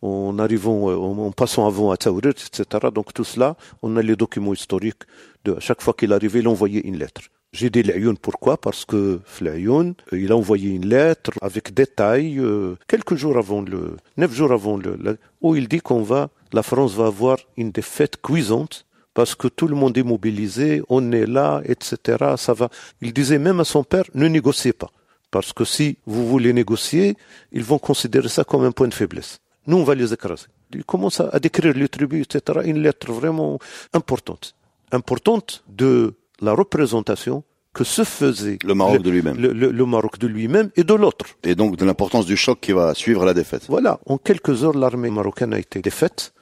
En 0.00 0.38
arrivant, 0.38 0.88
en 0.88 1.30
passant 1.32 1.66
avant 1.66 1.90
à 1.90 1.96
Taourit, 1.96 2.30
etc. 2.30 2.64
Donc 2.92 3.12
tout 3.12 3.24
cela, 3.24 3.56
on 3.82 3.96
a 3.96 4.02
les 4.02 4.16
documents 4.16 4.54
historiques. 4.54 5.02
De, 5.44 5.52
à 5.54 5.60
chaque 5.60 5.82
fois 5.82 5.94
qu'il 5.94 6.12
arrivait, 6.12 6.38
il 6.40 6.48
envoyait 6.48 6.80
une 6.80 6.98
lettre. 6.98 7.22
J'ai 7.52 7.68
dit 7.68 7.82
l'Ayoun, 7.82 8.16
pourquoi? 8.16 8.56
Parce 8.56 8.86
que 8.86 9.20
l'Ayoun, 9.42 9.94
il 10.12 10.32
a 10.32 10.36
envoyé 10.36 10.70
une 10.70 10.88
lettre 10.88 11.32
avec 11.42 11.74
détails, 11.74 12.38
euh, 12.38 12.76
quelques 12.88 13.14
jours 13.16 13.36
avant 13.36 13.60
le... 13.60 13.96
neuf 14.16 14.32
jours 14.32 14.52
avant 14.52 14.78
le... 14.78 15.18
où 15.42 15.54
il 15.54 15.68
dit 15.68 15.80
qu'on 15.80 16.02
va 16.02 16.30
la 16.52 16.62
France 16.62 16.94
va 16.94 17.06
avoir 17.06 17.38
une 17.56 17.70
défaite 17.70 18.20
cuisante 18.20 18.86
parce 19.14 19.34
que 19.34 19.48
tout 19.48 19.68
le 19.68 19.76
monde 19.76 19.96
est 19.98 20.02
mobilisé, 20.02 20.82
on 20.88 21.12
est 21.12 21.26
là, 21.26 21.60
etc. 21.64 22.34
Ça 22.36 22.54
va. 22.54 22.68
Il 23.00 23.12
disait 23.12 23.38
même 23.38 23.60
à 23.60 23.64
son 23.64 23.84
père, 23.84 24.04
ne 24.14 24.26
négociez 24.26 24.72
pas. 24.72 24.90
Parce 25.30 25.52
que 25.52 25.64
si 25.64 25.98
vous 26.06 26.26
voulez 26.26 26.52
négocier, 26.52 27.16
ils 27.52 27.64
vont 27.64 27.78
considérer 27.78 28.28
ça 28.28 28.44
comme 28.44 28.64
un 28.64 28.72
point 28.72 28.88
de 28.88 28.94
faiblesse. 28.94 29.40
Nous, 29.66 29.76
on 29.76 29.84
va 29.84 29.94
les 29.94 30.12
écraser. 30.12 30.46
Il 30.74 30.84
commence 30.84 31.20
à 31.20 31.38
décrire 31.38 31.74
les 31.74 31.88
tribus, 31.88 32.24
etc. 32.24 32.60
Une 32.64 32.82
lettre 32.82 33.12
vraiment 33.12 33.58
importante. 33.92 34.54
Importante 34.90 35.64
de 35.68 36.14
la 36.40 36.52
représentation 36.52 37.44
que 37.72 37.84
se 37.84 38.04
faisait 38.04 38.58
le 38.64 38.74
Maroc 38.74 39.02
de 39.02 39.10
lui-même. 39.10 39.36
Le, 39.38 39.86
Maroc 39.86 40.18
de 40.18 40.26
lui-même 40.26 40.70
et 40.76 40.84
de 40.84 40.94
l'autre. 40.94 41.24
Et 41.44 41.54
donc 41.54 41.76
de 41.76 41.84
l'importance 41.84 42.26
du 42.26 42.36
choc 42.36 42.60
qui 42.60 42.72
va 42.72 42.94
suivre 42.94 43.24
la 43.24 43.32
défaite. 43.32 43.64
Voilà. 43.68 44.00
En 44.06 44.18
quelques 44.18 44.64
heures, 44.64 44.76
l'armée 44.76 45.10
marocaine 45.10 45.54
a 45.54 45.58
été 45.58 45.80
défaite. 45.80 46.34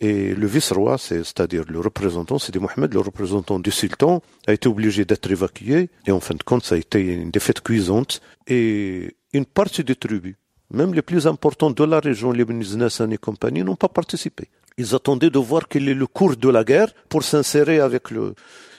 Et 0.00 0.34
le 0.34 0.46
vice-roi, 0.46 0.98
c'est-à-dire 0.98 1.64
le 1.68 1.80
représentant, 1.80 2.38
Sidi 2.38 2.58
Mohamed, 2.58 2.92
le 2.92 3.00
représentant 3.00 3.58
du 3.58 3.70
sultan, 3.70 4.22
a 4.46 4.52
été 4.52 4.68
obligé 4.68 5.04
d'être 5.04 5.30
évacué. 5.30 5.88
Et 6.06 6.12
en 6.12 6.20
fin 6.20 6.34
de 6.34 6.42
compte, 6.42 6.64
ça 6.64 6.74
a 6.74 6.78
été 6.78 7.00
une 7.00 7.30
défaite 7.30 7.62
cuisante. 7.62 8.20
Et 8.46 9.16
une 9.32 9.46
partie 9.46 9.84
des 9.84 9.96
tribus, 9.96 10.36
même 10.70 10.92
les 10.92 11.02
plus 11.02 11.26
importantes 11.26 11.76
de 11.78 11.84
la 11.84 12.00
région, 12.00 12.32
les 12.32 12.44
Nassan 12.44 13.12
et 13.12 13.18
compagnie, 13.18 13.64
n'ont 13.64 13.76
pas 13.76 13.88
participé. 13.88 14.48
Ils 14.78 14.94
attendaient 14.94 15.30
de 15.30 15.38
voir 15.38 15.68
quel 15.68 15.88
est 15.88 15.94
le 15.94 16.06
cours 16.06 16.36
de 16.36 16.48
la 16.50 16.64
guerre 16.64 16.92
pour 17.08 17.22
s'insérer 17.22 17.80
avec 17.80 18.10
le... 18.10 18.34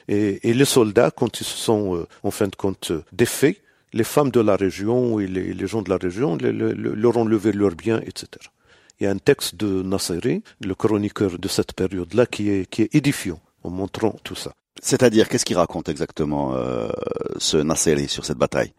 Et, 0.09 0.53
les 0.53 0.65
soldats, 0.65 1.11
quand 1.11 1.41
ils 1.41 1.45
se 1.45 1.57
sont, 1.57 1.97
euh, 1.97 2.07
en 2.23 2.31
fin 2.31 2.47
de 2.47 2.55
compte, 2.55 2.93
défaits, 3.11 3.57
les 3.91 4.05
femmes 4.05 4.31
de 4.31 4.39
la 4.39 4.55
région 4.55 5.19
et 5.19 5.27
les, 5.27 5.67
gens 5.67 5.81
de 5.81 5.89
la 5.89 5.97
région 5.97 6.37
leur 6.37 7.17
ont 7.17 7.25
levé 7.25 7.51
leurs 7.51 7.75
biens, 7.75 7.99
etc. 8.05 8.27
Il 8.99 9.03
y 9.03 9.07
a 9.07 9.11
un 9.11 9.17
texte 9.17 9.55
de 9.55 9.83
Nasseri, 9.83 10.43
le 10.61 10.75
chroniqueur 10.75 11.37
de 11.37 11.47
cette 11.47 11.73
période-là, 11.73 12.25
qui 12.25 12.49
est, 12.49 12.69
qui 12.69 12.83
est 12.83 12.95
édifiant 12.95 13.39
en 13.63 13.69
montrant 13.69 14.15
tout 14.23 14.35
ça. 14.35 14.53
C'est-à-dire, 14.81 15.29
qu'est-ce 15.29 15.45
qu'il 15.45 15.57
raconte 15.57 15.89
exactement 15.89 16.55
euh, 16.55 16.89
ce 17.37 17.57
Nasseri 17.57 18.07
sur 18.07 18.25
cette 18.25 18.37
bataille? 18.37 18.73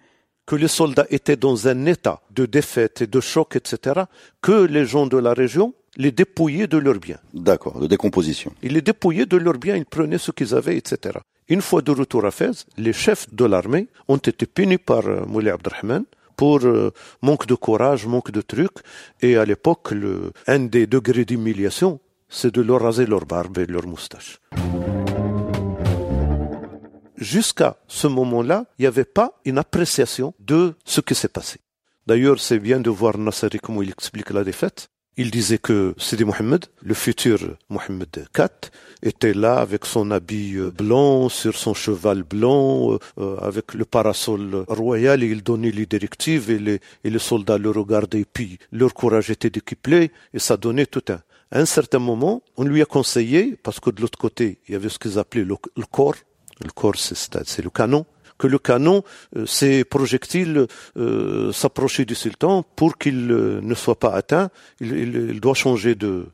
Que 0.47 0.57
les 0.57 0.69
soldats 0.69 1.07
étaient 1.11 1.37
dans 1.37 1.69
un 1.69 1.87
état 1.87 2.21
de 2.31 2.47
défaite 2.47 3.03
et 3.03 3.07
de 3.07 3.21
choc, 3.21 3.55
etc., 3.55 4.03
que 4.41 4.65
les 4.65 4.87
gens 4.87 5.07
de 5.07 5.19
la 5.19 5.35
région 5.35 5.75
les 5.97 6.13
dépouillaient 6.13 6.67
de 6.67 6.79
leurs 6.79 6.99
biens. 6.99 7.19
D'accord, 7.35 7.81
de 7.81 7.87
décomposition. 7.87 8.53
Ils 8.63 8.73
les 8.73 8.83
dépouillaient 8.83 9.27
de 9.27 9.37
leurs 9.37 9.59
biens, 9.59 9.77
ils 9.77 9.85
prenaient 9.87 10.19
ce 10.19 10.31
qu'ils 10.31 10.55
avaient, 10.55 10.77
etc. 10.77 11.19
Une 11.49 11.63
fois 11.63 11.83
de 11.83 11.91
retour 11.93 12.25
à 12.25 12.31
Fès, 12.31 12.67
les 12.77 12.93
chefs 12.93 13.33
de 13.33 13.45
l'armée 13.45 13.89
ont 14.07 14.17
été 14.17 14.47
punis 14.47 14.79
par 14.79 15.07
euh, 15.07 15.25
Moulay 15.27 15.51
Abdelrahman 15.51 16.05
pour 16.39 16.65
euh, 16.65 16.93
manque 17.21 17.47
de 17.47 17.57
courage, 17.57 18.07
manque 18.07 18.31
de 18.31 18.41
trucs. 18.41 18.79
Et 19.21 19.37
à 19.37 19.45
l'époque, 19.45 19.93
un 20.47 20.61
des 20.61 20.87
degrés 20.87 21.27
d'humiliation, 21.27 22.01
c'est 22.29 22.55
de 22.55 22.63
leur 22.63 22.81
raser 22.81 23.07
leur 23.07 23.27
barbe 23.27 23.59
et 23.59 23.67
leur 23.67 23.87
moustache. 23.87 24.39
Jusqu'à 27.17 27.77
ce 27.89 28.07
moment-là, 28.07 28.67
il 28.79 28.83
n'y 28.83 28.87
avait 28.87 29.13
pas 29.19 29.41
une 29.45 29.59
appréciation 29.59 30.33
de 30.39 30.75
ce 30.85 31.01
qui 31.01 31.17
s'est 31.17 31.35
passé. 31.39 31.59
D'ailleurs, 32.07 32.39
c'est 32.39 32.61
bien 32.61 32.79
de 32.81 32.91
voir 32.91 33.19
Nasseri 33.19 33.59
comment 33.59 33.83
il 33.83 33.91
explique 33.91 34.31
la 34.31 34.45
défaite. 34.45 34.89
Il 35.21 35.33
disait 35.33 35.59
que 35.59 35.97
Sidi 35.99 36.25
Mohamed, 36.25 36.67
le 36.81 36.95
futur 36.95 37.39
Mohamed 37.71 38.29
IV, 38.39 38.71
était 39.03 39.35
là 39.35 39.59
avec 39.59 39.85
son 39.85 40.13
habit 40.13 40.55
euh, 40.55 40.71
blanc, 40.71 41.29
sur 41.29 41.57
son 41.57 41.75
cheval 41.75 42.23
blanc, 42.23 42.93
euh, 42.93 42.99
euh, 43.19 43.37
avec 43.39 43.75
le 43.75 43.85
parasol 43.85 44.65
royal, 44.69 45.25
et 45.25 45.27
il 45.27 45.43
donnait 45.43 45.73
les 45.73 45.87
directives, 45.87 46.53
et 46.53 46.61
les, 46.61 46.81
et 47.03 47.11
les 47.11 47.19
soldats 47.19 47.59
le 47.59 47.71
regardaient, 47.71 48.25
puis 48.33 48.61
leur 48.71 48.95
courage 48.95 49.29
était 49.29 49.51
décuplé, 49.51 50.13
et 50.33 50.39
ça 50.39 50.57
donnait 50.57 50.87
tout 50.87 51.03
un. 51.09 51.21
À 51.51 51.59
un 51.59 51.67
certain 51.67 51.99
moment, 51.99 52.45
on 52.57 52.63
lui 52.63 52.81
a 52.81 52.85
conseillé, 52.85 53.59
parce 53.61 53.81
que 53.81 53.91
de 53.91 54.01
l'autre 54.01 54.19
côté, 54.19 54.61
il 54.69 54.73
y 54.75 54.77
avait 54.77 54.89
ce 54.89 55.01
qu'ils 55.01 55.19
appelaient 55.19 55.45
le, 55.45 55.57
le 55.77 55.87
corps, 55.91 56.15
le 56.65 56.71
corps 56.71 56.97
c'est 56.97 57.63
le 57.65 57.71
canon, 57.71 58.07
que 58.39 58.47
le 58.47 58.59
canon, 58.59 59.03
euh, 59.37 59.45
ces 59.47 59.85
projectiles 59.85 60.67
euh, 60.97 61.53
s'approchaient 61.53 62.05
du 62.05 62.15
sultan 62.15 62.63
pour 62.77 62.97
qu'il 62.97 63.31
euh, 63.31 63.61
ne 63.63 63.75
soit 63.75 63.99
pas 63.99 64.13
atteint. 64.15 64.49
Il, 64.81 65.41
doit 65.41 65.55
changer 65.55 65.95
de, 65.95 66.27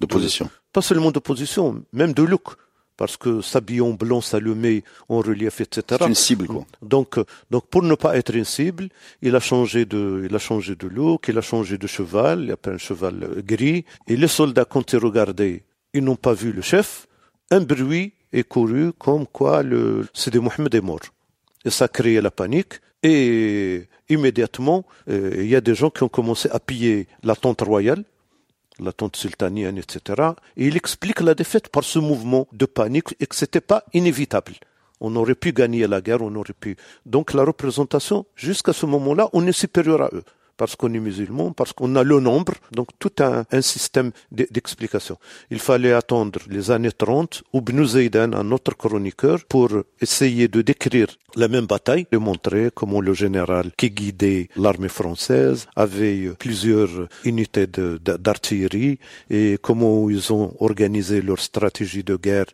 de 0.00 0.06
position. 0.06 0.50
pas 0.72 0.82
seulement 0.82 1.12
de 1.12 1.18
position, 1.18 1.82
même 1.92 2.12
de 2.12 2.22
look 2.22 2.56
parce 2.98 3.16
que 3.16 3.40
s'habillant 3.40 3.90
blanc, 3.94 4.20
met 4.54 4.84
en 5.08 5.18
relief, 5.20 5.60
etc. 5.60 5.82
C'est 5.98 6.06
une 6.06 6.14
cible, 6.14 6.46
quoi. 6.46 6.64
Donc, 6.82 7.18
donc, 7.50 7.66
pour 7.66 7.82
ne 7.82 7.94
pas 7.94 8.16
être 8.16 8.34
une 8.36 8.44
cible, 8.44 8.90
il 9.22 9.34
a 9.34 9.40
changé 9.40 9.86
de, 9.86 10.26
il 10.28 10.36
a 10.36 10.38
changé 10.38 10.76
de 10.76 10.86
look, 10.86 11.26
il 11.26 11.36
a 11.36 11.40
changé 11.40 11.78
de 11.78 11.86
cheval, 11.86 12.44
il 12.44 12.52
a 12.52 12.56
pris 12.56 12.72
un 12.72 12.78
cheval 12.78 13.42
gris, 13.44 13.84
et 14.06 14.14
les 14.16 14.28
soldats, 14.28 14.66
quand 14.66 14.92
ils 14.92 14.98
regardaient, 14.98 15.64
ils 15.94 16.04
n'ont 16.04 16.16
pas 16.16 16.34
vu 16.34 16.52
le 16.52 16.62
chef, 16.62 17.08
un 17.50 17.60
bruit 17.60 18.12
est 18.32 18.44
couru 18.44 18.92
comme 18.92 19.26
quoi 19.26 19.62
le 19.62 20.06
Sidi 20.14 20.38
Mohamed 20.38 20.74
est 20.74 20.80
mort 20.80 21.00
et 21.64 21.70
ça 21.70 21.88
créé 21.88 22.20
la 22.20 22.30
panique. 22.30 22.74
Et 23.02 23.88
immédiatement, 24.08 24.84
euh, 25.08 25.32
il 25.36 25.46
y 25.46 25.56
a 25.56 25.60
des 25.60 25.74
gens 25.74 25.90
qui 25.90 26.02
ont 26.02 26.08
commencé 26.08 26.48
à 26.50 26.60
piller 26.60 27.08
la 27.22 27.34
tente 27.34 27.62
royale, 27.62 28.04
la 28.78 28.92
tente 28.92 29.16
sultanienne, 29.16 29.78
etc. 29.78 30.30
Et 30.56 30.66
il 30.66 30.76
explique 30.76 31.20
la 31.20 31.34
défaite 31.34 31.68
par 31.68 31.84
ce 31.84 31.98
mouvement 31.98 32.46
de 32.52 32.66
panique 32.66 33.14
et 33.20 33.26
que 33.26 33.34
c'était 33.34 33.60
pas 33.60 33.84
inévitable. 33.92 34.52
On 35.00 35.16
aurait 35.16 35.34
pu 35.34 35.52
gagner 35.52 35.86
la 35.88 36.00
guerre, 36.00 36.22
on 36.22 36.34
aurait 36.36 36.52
pu. 36.52 36.76
Donc 37.06 37.34
la 37.34 37.42
représentation, 37.44 38.24
jusqu'à 38.36 38.72
ce 38.72 38.86
moment-là, 38.86 39.28
on 39.32 39.46
est 39.46 39.52
supérieur 39.52 40.02
à 40.02 40.10
eux 40.12 40.24
parce 40.62 40.76
qu'on 40.76 40.94
est 40.94 41.00
musulman, 41.00 41.50
parce 41.50 41.72
qu'on 41.72 41.96
a 41.96 42.04
le 42.04 42.20
nombre, 42.20 42.54
donc 42.70 42.86
tout 43.00 43.16
un, 43.18 43.44
un 43.50 43.62
système 43.62 44.12
d'explication. 44.30 45.16
Il 45.50 45.58
fallait 45.58 45.92
attendre 45.92 46.38
les 46.48 46.70
années 46.70 46.92
30 46.92 47.42
où 47.52 47.58
Ibn 47.58 48.32
un 48.32 48.50
autre 48.52 48.76
chroniqueur, 48.76 49.38
pour 49.48 49.70
essayer 50.00 50.46
de 50.46 50.62
décrire 50.62 51.08
la 51.34 51.48
même 51.48 51.66
bataille, 51.66 52.06
de 52.12 52.18
montrer 52.18 52.70
comment 52.72 53.00
le 53.00 53.12
général 53.12 53.72
qui 53.76 53.90
guidait 53.90 54.48
l'armée 54.54 54.88
française 54.88 55.66
avait 55.74 56.30
plusieurs 56.38 57.08
unités 57.24 57.66
d'artillerie 57.66 59.00
et 59.30 59.58
comment 59.60 60.08
ils 60.10 60.32
ont 60.32 60.54
organisé 60.60 61.22
leur 61.22 61.40
stratégie 61.40 62.04
de 62.04 62.14
guerre 62.14 62.50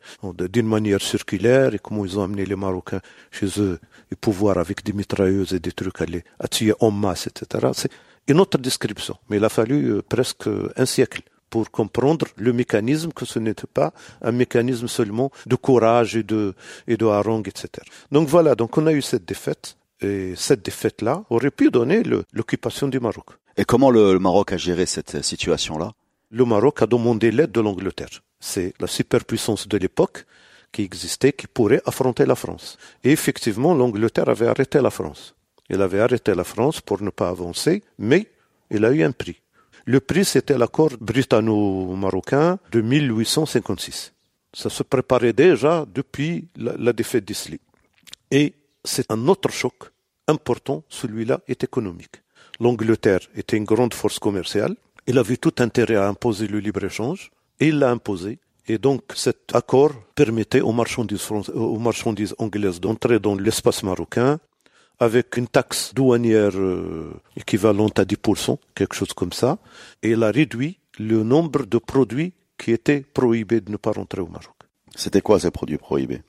d'une 0.54 0.66
manière 0.66 1.02
circulaire 1.02 1.74
et 1.74 1.78
comment 1.78 2.06
ils 2.06 2.18
ont 2.18 2.22
amené 2.22 2.46
les 2.46 2.56
Marocains 2.56 3.02
chez 3.30 3.48
eux 3.58 3.78
pouvoir 4.16 4.58
avec 4.58 4.84
des 4.84 4.92
mitrailleuses 4.92 5.52
et 5.52 5.60
des 5.60 5.72
trucs 5.72 6.00
aller 6.00 6.24
à 6.38 6.48
tuer 6.48 6.74
en 6.80 6.90
masse, 6.90 7.26
etc. 7.26 7.68
C'est 7.74 7.90
une 8.26 8.40
autre 8.40 8.58
description. 8.58 9.16
Mais 9.28 9.38
il 9.38 9.44
a 9.44 9.48
fallu 9.48 9.90
euh, 9.90 10.02
presque 10.02 10.48
un 10.76 10.86
siècle 10.86 11.22
pour 11.50 11.70
comprendre 11.70 12.26
le 12.36 12.52
mécanisme, 12.52 13.12
que 13.12 13.24
ce 13.24 13.38
n'était 13.38 13.66
pas 13.66 13.92
un 14.20 14.32
mécanisme 14.32 14.88
seulement 14.88 15.30
de 15.46 15.56
courage 15.56 16.16
et 16.16 16.22
de, 16.22 16.54
et 16.86 16.96
de 16.96 17.06
harangue, 17.06 17.48
etc. 17.48 17.70
Donc 18.12 18.28
voilà, 18.28 18.54
donc 18.54 18.76
on 18.76 18.86
a 18.86 18.92
eu 18.92 19.02
cette 19.02 19.24
défaite, 19.24 19.76
et 20.00 20.34
cette 20.36 20.64
défaite-là 20.64 21.24
aurait 21.30 21.50
pu 21.50 21.70
donner 21.70 22.02
l'occupation 22.32 22.88
du 22.88 23.00
Maroc. 23.00 23.26
Et 23.56 23.64
comment 23.64 23.90
le, 23.90 24.18
Maroc 24.18 24.52
a 24.52 24.56
géré 24.56 24.86
cette 24.86 25.24
situation-là? 25.24 25.92
Le 26.30 26.44
Maroc 26.44 26.82
a 26.82 26.86
demandé 26.86 27.30
l'aide 27.30 27.50
de 27.50 27.60
l'Angleterre. 27.60 28.22
C'est 28.38 28.74
la 28.78 28.86
superpuissance 28.86 29.66
de 29.66 29.78
l'époque 29.78 30.26
qui 30.72 30.82
existait, 30.82 31.32
qui 31.32 31.46
pourrait 31.46 31.82
affronter 31.86 32.26
la 32.26 32.34
France. 32.34 32.78
Et 33.04 33.10
effectivement, 33.10 33.74
l'Angleterre 33.74 34.28
avait 34.28 34.48
arrêté 34.48 34.80
la 34.80 34.90
France. 34.90 35.34
Elle 35.68 35.82
avait 35.82 36.00
arrêté 36.00 36.34
la 36.34 36.44
France 36.44 36.80
pour 36.80 37.02
ne 37.02 37.10
pas 37.10 37.28
avancer, 37.28 37.82
mais 37.98 38.28
il 38.70 38.84
a 38.84 38.92
eu 38.92 39.02
un 39.02 39.12
prix. 39.12 39.40
Le 39.84 40.00
prix, 40.00 40.24
c'était 40.24 40.58
l'accord 40.58 40.90
britanno-marocain 41.00 42.58
de 42.72 42.80
1856. 42.80 44.12
Ça 44.52 44.70
se 44.70 44.82
préparait 44.82 45.32
déjà 45.32 45.86
depuis 45.92 46.48
la, 46.56 46.92
défaite 46.92 47.24
d'Isli. 47.24 47.60
Et 48.30 48.54
c'est 48.84 49.10
un 49.10 49.28
autre 49.28 49.50
choc 49.50 49.90
important, 50.26 50.84
celui-là 50.88 51.40
est 51.48 51.64
économique. 51.64 52.22
L'Angleterre 52.60 53.20
était 53.34 53.56
une 53.56 53.64
grande 53.64 53.94
force 53.94 54.18
commerciale, 54.18 54.74
elle 55.06 55.18
avait 55.18 55.36
tout 55.36 55.54
intérêt 55.58 55.96
à 55.96 56.08
imposer 56.08 56.48
le 56.48 56.58
libre-échange, 56.58 57.30
et 57.60 57.68
il 57.68 57.78
l'a 57.78 57.90
imposé, 57.90 58.38
et 58.68 58.78
donc 58.78 59.02
cet 59.14 59.54
accord 59.54 59.92
permettait 60.14 60.60
aux 60.60 60.72
marchandises, 60.72 61.30
aux 61.30 61.78
marchandises 61.78 62.34
anglaises 62.38 62.80
d'entrer 62.80 63.18
dans 63.18 63.34
l'espace 63.34 63.82
marocain 63.82 64.38
avec 65.00 65.36
une 65.36 65.48
taxe 65.48 65.94
douanière 65.94 66.56
euh, 66.56 67.12
équivalente 67.36 67.98
à 67.98 68.04
10%, 68.04 68.58
quelque 68.74 68.94
chose 68.94 69.12
comme 69.12 69.32
ça, 69.32 69.58
et 70.02 70.10
il 70.10 70.22
a 70.22 70.30
réduit 70.30 70.78
le 70.98 71.22
nombre 71.22 71.64
de 71.66 71.78
produits 71.78 72.32
qui 72.58 72.72
étaient 72.72 73.00
prohibés 73.00 73.60
de 73.60 73.70
ne 73.70 73.76
pas 73.76 73.92
rentrer 73.92 74.20
au 74.20 74.26
Maroc. 74.26 74.56
C'était 74.96 75.20
quoi 75.20 75.38
ces 75.38 75.52
produits 75.52 75.78
prohibés? 75.78 76.22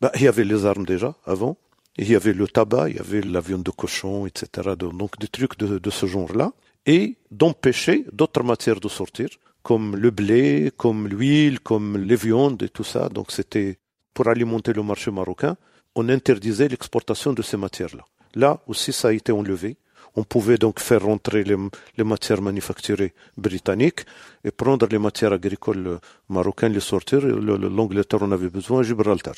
Bah, 0.00 0.12
Il 0.14 0.22
y 0.22 0.28
avait 0.28 0.44
les 0.44 0.64
armes 0.64 0.86
déjà, 0.86 1.16
avant, 1.26 1.56
il 1.98 2.08
y 2.08 2.14
avait 2.14 2.32
le 2.32 2.46
tabac, 2.46 2.90
il 2.90 2.96
y 2.96 3.00
avait 3.00 3.22
la 3.22 3.40
viande 3.40 3.64
de 3.64 3.70
cochon, 3.72 4.26
etc. 4.26 4.76
Donc 4.76 5.18
des 5.18 5.28
trucs 5.28 5.58
de, 5.58 5.78
de 5.78 5.90
ce 5.90 6.06
genre-là, 6.06 6.52
et 6.86 7.16
d'empêcher 7.30 8.04
d'autres 8.12 8.42
matières 8.44 8.80
de 8.80 8.88
sortir 8.88 9.28
comme 9.62 9.96
le 9.96 10.10
blé, 10.10 10.72
comme 10.76 11.08
l'huile, 11.08 11.60
comme 11.60 11.96
les 11.96 12.16
viandes 12.16 12.62
et 12.62 12.68
tout 12.68 12.84
ça. 12.84 13.08
Donc 13.08 13.30
c'était 13.30 13.78
pour 14.14 14.28
alimenter 14.28 14.72
le 14.72 14.82
marché 14.82 15.10
marocain, 15.10 15.56
on 15.94 16.08
interdisait 16.08 16.68
l'exportation 16.68 17.32
de 17.32 17.42
ces 17.42 17.56
matières-là. 17.56 18.04
Là 18.34 18.60
aussi, 18.66 18.92
ça 18.92 19.08
a 19.08 19.12
été 19.12 19.32
enlevé. 19.32 19.76
On 20.14 20.24
pouvait 20.24 20.58
donc 20.58 20.78
faire 20.78 21.02
rentrer 21.02 21.42
les, 21.44 22.04
matières 22.04 22.42
manufacturées 22.42 23.14
britanniques 23.38 24.04
et 24.44 24.50
prendre 24.50 24.86
les 24.86 24.98
matières 24.98 25.32
agricoles 25.32 25.98
marocaines, 26.28 26.74
les 26.74 26.80
sortir. 26.80 27.20
L'Angleterre 27.20 28.22
en 28.22 28.32
avait 28.32 28.50
besoin, 28.50 28.82
Gibraltar. 28.82 29.34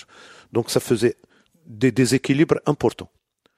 Donc 0.52 0.70
ça 0.70 0.80
faisait 0.80 1.16
des 1.66 1.92
déséquilibres 1.92 2.60
importants. 2.66 3.10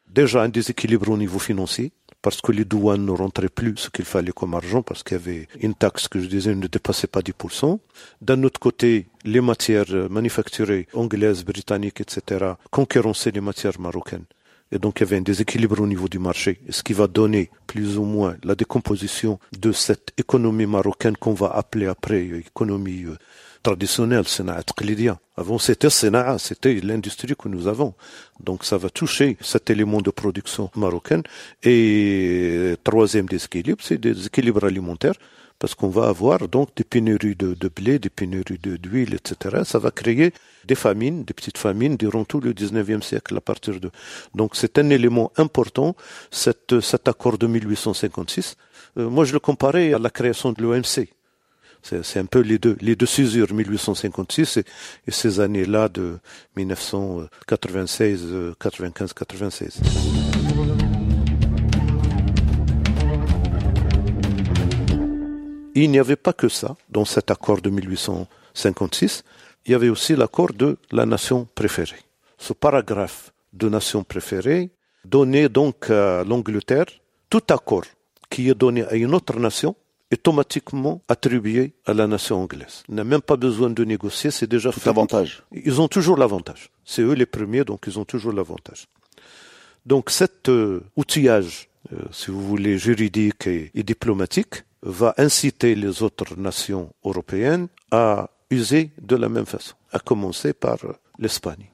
Déjà 0.09 0.43
un 0.43 0.51
déséquilibre 0.51 1.11
au 1.11 1.17
niveau 1.17 1.39
financier, 1.39 1.93
parce 2.23 2.41
que 2.41 2.53
les 2.53 2.65
douanes 2.65 3.05
ne 3.05 3.13
rentraient 3.13 3.49
plus 3.49 3.77
ce 3.77 3.91
qu'il 3.91 4.05
fallait 4.05 4.33
comme 4.33 4.55
argent, 4.55 4.83
parce 4.83 5.03
qu'il 5.03 5.17
y 5.17 5.21
avait 5.21 5.49
une 5.61 5.75
taxe 5.75 6.09
que 6.09 6.21
je 6.21 6.27
disais 6.27 6.55
ne 6.55 6.67
dépassait 6.67 7.07
pas 7.07 7.21
10%. 7.21 7.79
D'un 8.21 8.43
autre 8.43 8.61
côté, 8.61 9.09
les 9.25 9.41
matières 9.41 10.11
manufacturées 10.11 10.89
anglaises, 10.93 11.45
britanniques, 11.45 12.01
etc., 12.01 12.53
concurrençaient 12.71 13.31
les 13.31 13.41
matières 13.41 13.81
marocaines. 13.81 14.25
Et 14.73 14.79
donc 14.79 14.99
il 14.99 15.05
y 15.05 15.07
avait 15.07 15.17
un 15.17 15.23
déséquilibre 15.23 15.81
au 15.81 15.87
niveau 15.87 16.09
du 16.09 16.19
marché, 16.19 16.61
ce 16.71 16.83
qui 16.83 16.93
va 16.93 17.07
donner 17.07 17.51
plus 17.67 17.99
ou 17.99 18.05
moins 18.05 18.37
la 18.43 18.55
décomposition 18.55 19.39
de 19.59 19.71
cette 19.73 20.13
économie 20.19 20.67
marocaine 20.67 21.17
qu'on 21.17 21.35
va 21.35 21.49
appeler 21.49 21.87
après 21.87 22.23
économie 22.25 23.05
euh, 23.05 23.17
traditionnelle, 23.63 24.27
Sénat 24.27 24.61
Avant 25.37 25.59
c'était 25.59 25.91
Sénat, 25.91 26.39
c'était 26.39 26.75
l'industrie 26.75 27.35
que 27.37 27.49
nous 27.49 27.67
avons. 27.67 27.95
Donc 28.41 28.65
ça 28.65 28.77
va 28.77 28.91
toucher 28.91 29.37
cet 29.41 29.71
élément 29.71 30.01
de 30.01 30.11
production 30.11 30.71
marocaine. 30.77 31.23
Et 31.63 32.77
troisième 32.85 33.27
déséquilibre, 33.27 33.83
c'est 33.83 33.99
des 33.99 34.15
déséquilibres 34.15 34.65
alimentaires 34.65 35.19
parce 35.59 35.75
qu'on 35.75 35.89
va 35.89 36.09
avoir 36.09 36.49
donc 36.49 36.69
des 36.77 36.85
pénuries 36.85 37.37
de, 37.37 37.69
blé, 37.69 37.99
des 37.99 38.11
pénuries 38.11 38.59
d'huile, 38.59 39.15
etc. 39.15 39.63
Ça 39.65 39.79
va 39.79 39.91
créer 39.91 40.33
des 40.65 40.75
famines, 40.75 41.25
des 41.25 41.35
petites 41.35 41.59
famines 41.59 41.97
durant 41.97 42.25
tout 42.25 42.41
le 42.41 42.53
19e 42.53 43.03
siècle 43.03 43.37
à 43.37 43.41
partir 43.41 43.81
de. 43.81 43.91
Donc 44.35 44.57
c'est 44.57 44.79
un 44.79 44.91
élément 44.91 45.33
important, 45.37 45.97
cet, 46.31 46.81
cet 46.81 47.09
accord 47.09 47.39
de 47.39 47.47
1856. 47.47 48.57
Euh, 48.99 49.09
moi 49.09 49.25
je 49.25 49.33
le 49.33 49.41
comparais 49.41 49.93
à 49.93 49.99
la 49.99 50.11
création 50.11 50.53
de 50.53 50.63
l'OMC. 50.63 51.09
C'est 52.03 52.19
un 52.19 52.27
peu 52.27 52.41
les 52.41 52.59
deux, 52.59 52.77
les 52.81 52.97
deux 52.97 53.07
césures, 53.07 53.55
1856 53.55 54.57
et, 54.57 54.65
et 55.07 55.13
ces 55.13 55.39
années-là 55.39 55.89
de 55.89 56.19
1996, 56.57 58.55
95, 58.59 59.13
96. 59.13 59.81
Il 65.85 65.91
n'y 65.91 65.99
avait 65.99 66.17
pas 66.17 66.33
que 66.33 66.49
ça 66.49 66.77
dans 66.89 67.05
cet 67.05 67.31
accord 67.31 67.61
de 67.61 67.71
1856, 67.71 69.25
il 69.67 69.73
y 69.73 69.75
avait 69.75 69.89
aussi 69.89 70.17
l'accord 70.17 70.53
de 70.53 70.79
la 70.91 71.05
nation 71.07 71.47
préférée. 71.55 72.03
Ce 72.39 72.53
paragraphe 72.53 73.33
de 73.53 73.69
nation 73.69 74.05
préférée 74.05 74.71
donnait 75.05 75.49
donc 75.49 75.91
à 75.91 76.25
l'Angleterre 76.25 76.87
tout 77.29 77.43
accord 77.51 77.85
qui 78.31 78.49
est 78.49 78.55
donné 78.55 78.85
à 78.85 78.95
une 78.95 79.15
autre 79.15 79.39
nation 79.39 79.77
est 80.11 80.17
automatiquement 80.27 81.03
attribué 81.09 81.73
à 81.85 81.93
la 81.93 82.07
nation 82.07 82.41
anglaise. 82.41 82.85
Il 82.89 82.95
n'a 82.95 83.05
même 83.05 83.21
pas 83.21 83.37
besoin 83.37 83.71
de 83.71 83.85
négocier, 83.85 84.31
c'est 84.31 84.47
déjà 84.47 84.71
tout 84.71 84.89
avantage. 84.89 85.43
Ils 85.53 85.81
ont 85.81 85.89
toujours 85.89 86.17
l'avantage. 86.17 86.71
C'est 86.85 87.03
eux 87.03 87.15
les 87.15 87.27
premiers, 87.27 87.65
donc 87.65 87.85
ils 87.89 87.99
ont 87.99 88.05
toujours 88.05 88.33
l'avantage. 88.33 88.87
Donc 89.85 90.11
cet 90.11 90.49
euh, 90.49 90.85
outillage, 90.97 91.69
euh, 91.93 91.97
si 92.13 92.31
vous 92.31 92.41
voulez, 92.41 92.79
juridique 92.79 93.47
et 93.49 93.83
diplomatique, 93.83 94.63
va 94.87 95.15
inciter 95.19 95.75
les 95.75 96.03
autres 96.03 96.39
nations 96.39 96.93
européennes 97.05 97.69
à 97.91 98.31
user 98.51 98.93
de 99.03 99.17
la 99.17 99.29
même 99.29 99.47
façon, 99.47 99.75
à 99.93 99.99
commencer 99.99 100.53
par 100.53 100.79
l'Espagne. 101.19 101.67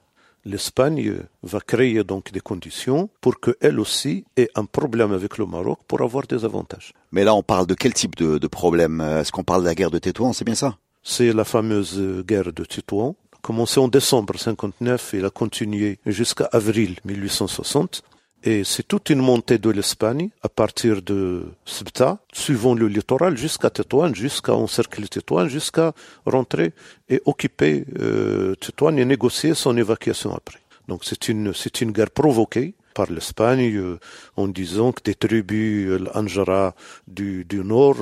L'Espagne 0.45 1.19
va 1.43 1.61
créer 1.61 2.03
donc 2.03 2.33
des 2.33 2.41
conditions 2.41 3.09
pour 3.21 3.39
qu'elle 3.39 3.79
aussi 3.79 4.25
ait 4.37 4.51
un 4.57 4.65
problème 4.65 5.13
avec 5.13 5.39
le 5.39 5.47
Maroc 5.47 5.81
pour 5.87 6.01
avoir 6.01 6.27
des 6.27 6.45
avantages. 6.45 6.93
Mais 7.13 7.23
là, 7.23 7.33
on 7.35 7.45
parle 7.45 7.67
de 7.67 7.75
quel 7.75 7.95
type 7.95 8.17
de, 8.17 8.47
problème? 8.49 9.01
Est-ce 9.01 9.31
qu'on 9.31 9.45
parle 9.45 9.63
de 9.63 9.69
la 9.69 9.75
guerre 9.77 9.93
de 9.93 9.99
Tétouan 9.99 10.33
C'est 10.33 10.45
bien 10.45 10.57
ça? 10.57 10.79
C'est 11.05 11.33
la 11.33 11.45
fameuse 11.45 12.25
guerre 12.27 12.53
de 12.53 12.65
Tétouan, 12.65 13.15
commencée 13.41 13.79
en 13.79 13.89
décembre 13.89 14.37
59 14.37 15.15
et 15.15 15.19
elle 15.19 15.27
a 15.27 15.31
continué 15.31 15.99
jusqu'à 16.07 16.49
avril 16.51 16.97
1860. 17.05 18.03
Et 18.45 18.65
c'est 18.65 18.83
toute 18.83 19.11
une 19.11 19.21
montée 19.21 19.59
de 19.59 19.71
l'Espagne 19.71 20.31
à 20.43 20.49
partir 20.49 21.01
de 21.01 21.45
Ceuta, 21.65 22.19
suivant 22.33 22.75
le 22.75 22.89
littoral 22.89 23.37
jusqu'à 23.37 23.71
Tétouan, 23.71 24.13
jusqu'à 24.15 24.55
encercler 24.55 25.07
Tétouan, 25.07 25.47
jusqu'à 25.47 25.93
rentrer 26.27 26.73
et 27.09 27.23
occuper 27.25 27.85
euh, 28.01 28.57
Tétouan 28.57 28.97
et 28.97 29.05
négocier 29.05 29.55
son 29.55 29.77
évacuation 29.77 30.35
après. 30.35 30.59
Donc 30.89 31.05
c'est 31.05 31.29
une 31.29 31.55
c'est 31.55 31.81
une 31.81 31.93
guerre 31.93 32.11
provoquée 32.11 32.75
par 32.93 33.11
l'Espagne 33.11 33.77
euh, 33.77 33.99
en 34.37 34.49
disant 34.49 34.93
que 34.93 35.03
des 35.03 35.15
tribus 35.15 35.89
euh, 35.89 35.99
l'Anjara 35.99 36.75
du, 37.07 37.45
du 37.45 37.65
nord, 37.65 37.97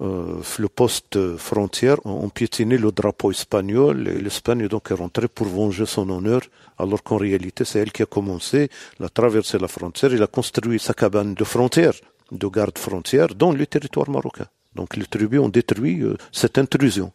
euh, 0.00 0.42
le 0.58 0.68
poste 0.68 1.36
frontière, 1.36 1.98
ont 2.04 2.28
piétiné 2.28 2.78
le 2.78 2.92
drapeau 2.92 3.30
espagnol 3.30 4.08
et 4.08 4.20
l'Espagne 4.20 4.68
donc 4.68 4.90
est 4.90 4.94
rentrée 4.94 5.28
pour 5.28 5.46
venger 5.46 5.86
son 5.86 6.08
honneur, 6.10 6.42
alors 6.78 7.02
qu'en 7.02 7.16
réalité 7.16 7.64
c'est 7.64 7.80
elle 7.80 7.92
qui 7.92 8.02
a 8.02 8.06
commencé, 8.06 8.68
à 9.00 9.08
traverser 9.08 9.58
la 9.58 9.68
frontière, 9.68 10.12
il 10.12 10.22
a 10.22 10.26
construit 10.26 10.78
sa 10.78 10.94
cabane 10.94 11.34
de 11.34 11.44
frontière, 11.44 11.94
de 12.30 12.46
garde 12.46 12.78
frontière, 12.78 13.34
dans 13.34 13.52
le 13.52 13.66
territoire 13.66 14.10
marocain. 14.10 14.46
Donc 14.74 14.96
les 14.96 15.06
tribus 15.06 15.40
ont 15.40 15.48
détruit 15.48 16.02
cette 16.32 16.58
intrusion. 16.58 17.10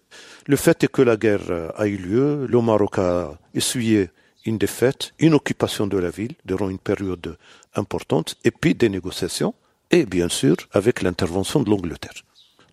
Le 0.47 0.55
fait 0.55 0.83
est 0.83 0.87
que 0.87 1.03
la 1.03 1.15
guerre 1.15 1.71
a 1.75 1.85
eu 1.85 1.97
lieu, 1.97 2.47
le 2.47 2.61
Maroc 2.61 2.97
a 2.97 3.37
essuyé 3.53 4.09
une 4.45 4.57
défaite, 4.57 5.13
une 5.19 5.33
occupation 5.33 5.87
de 5.87 5.97
la 5.97 6.09
ville 6.09 6.35
durant 6.45 6.69
une 6.69 6.79
période 6.79 7.37
importante, 7.75 8.35
et 8.43 8.51
puis 8.51 8.75
des 8.75 8.89
négociations, 8.89 9.53
et 9.91 10.05
bien 10.05 10.29
sûr 10.29 10.55
avec 10.71 11.01
l'intervention 11.01 11.61
de 11.61 11.69
l'Angleterre. 11.69 12.23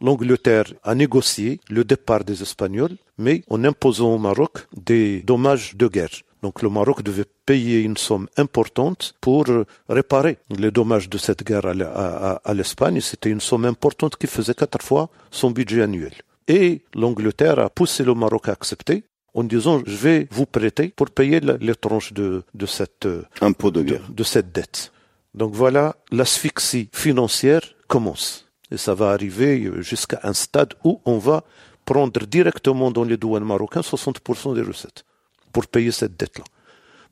L'Angleterre 0.00 0.72
a 0.84 0.94
négocié 0.94 1.60
le 1.68 1.84
départ 1.84 2.24
des 2.24 2.42
Espagnols, 2.42 2.96
mais 3.18 3.42
en 3.50 3.64
imposant 3.64 4.14
au 4.14 4.18
Maroc 4.18 4.68
des 4.76 5.22
dommages 5.22 5.74
de 5.74 5.88
guerre. 5.88 6.22
Donc 6.42 6.62
le 6.62 6.68
Maroc 6.68 7.02
devait 7.02 7.24
payer 7.46 7.80
une 7.80 7.96
somme 7.96 8.28
importante 8.36 9.14
pour 9.20 9.46
réparer 9.88 10.38
les 10.50 10.70
dommages 10.70 11.08
de 11.08 11.18
cette 11.18 11.42
guerre 11.44 11.66
à 11.66 12.54
l'Espagne. 12.54 13.00
C'était 13.00 13.30
une 13.30 13.40
somme 13.40 13.64
importante 13.64 14.16
qui 14.16 14.28
faisait 14.28 14.54
quatre 14.54 14.82
fois 14.82 15.10
son 15.32 15.50
budget 15.50 15.82
annuel. 15.82 16.12
Et 16.46 16.82
l'Angleterre 16.94 17.58
a 17.58 17.68
poussé 17.68 18.04
le 18.04 18.14
Maroc 18.14 18.48
à 18.48 18.52
accepter 18.52 19.02
en 19.34 19.44
disant 19.44 19.82
je 19.86 19.96
vais 19.96 20.28
vous 20.30 20.46
prêter 20.46 20.88
pour 20.88 21.10
payer 21.10 21.40
les 21.40 21.74
tranches 21.74 22.12
de, 22.12 22.42
de 22.54 22.66
cette 22.66 23.06
euh, 23.06 23.22
impôt 23.40 23.70
de, 23.70 23.82
de, 23.82 24.24
cette 24.24 24.52
dette. 24.52 24.92
Donc 25.34 25.54
voilà, 25.54 25.96
l'asphyxie 26.10 26.88
financière 26.92 27.62
commence. 27.86 28.46
Et 28.70 28.76
ça 28.76 28.94
va 28.94 29.10
arriver 29.10 29.64
euh, 29.64 29.80
jusqu'à 29.80 30.20
un 30.22 30.32
stade 30.32 30.74
où 30.84 31.00
on 31.04 31.18
va 31.18 31.44
prendre 31.84 32.26
directement 32.26 32.90
dans 32.90 33.04
les 33.04 33.16
douanes 33.16 33.44
marocains 33.44 33.80
60% 33.80 34.54
des 34.54 34.62
recettes 34.62 35.04
pour 35.52 35.66
payer 35.66 35.90
cette 35.90 36.18
dette-là. 36.18 36.44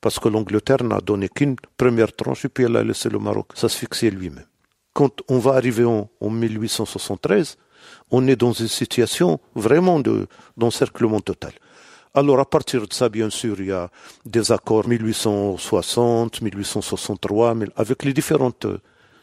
Parce 0.00 0.18
que 0.18 0.28
l'Angleterre 0.28 0.84
n'a 0.84 1.00
donné 1.00 1.28
qu'une 1.28 1.56
première 1.76 2.12
tranche 2.12 2.44
et 2.44 2.48
puis 2.48 2.64
elle 2.64 2.76
a 2.76 2.84
laissé 2.84 3.08
le 3.08 3.18
Maroc 3.18 3.48
s'asphyxier 3.54 4.10
lui-même. 4.10 4.44
Quand 4.92 5.22
on 5.28 5.38
va 5.38 5.52
arriver 5.54 5.84
en, 5.84 6.10
en 6.20 6.30
1873, 6.30 7.56
on 8.10 8.26
est 8.28 8.36
dans 8.36 8.52
une 8.52 8.68
situation 8.68 9.40
vraiment 9.54 10.00
d'encerclement 10.56 11.20
total. 11.20 11.52
Alors 12.16 12.40
à 12.40 12.46
partir 12.46 12.88
de 12.88 12.94
ça, 12.94 13.10
bien 13.10 13.28
sûr, 13.28 13.60
il 13.60 13.66
y 13.66 13.72
a 13.72 13.90
des 14.24 14.50
accords 14.50 14.88
1860, 14.88 16.40
1863, 16.40 17.54
avec 17.76 18.04
les 18.04 18.14
différentes 18.14 18.64
euh, 18.64 18.78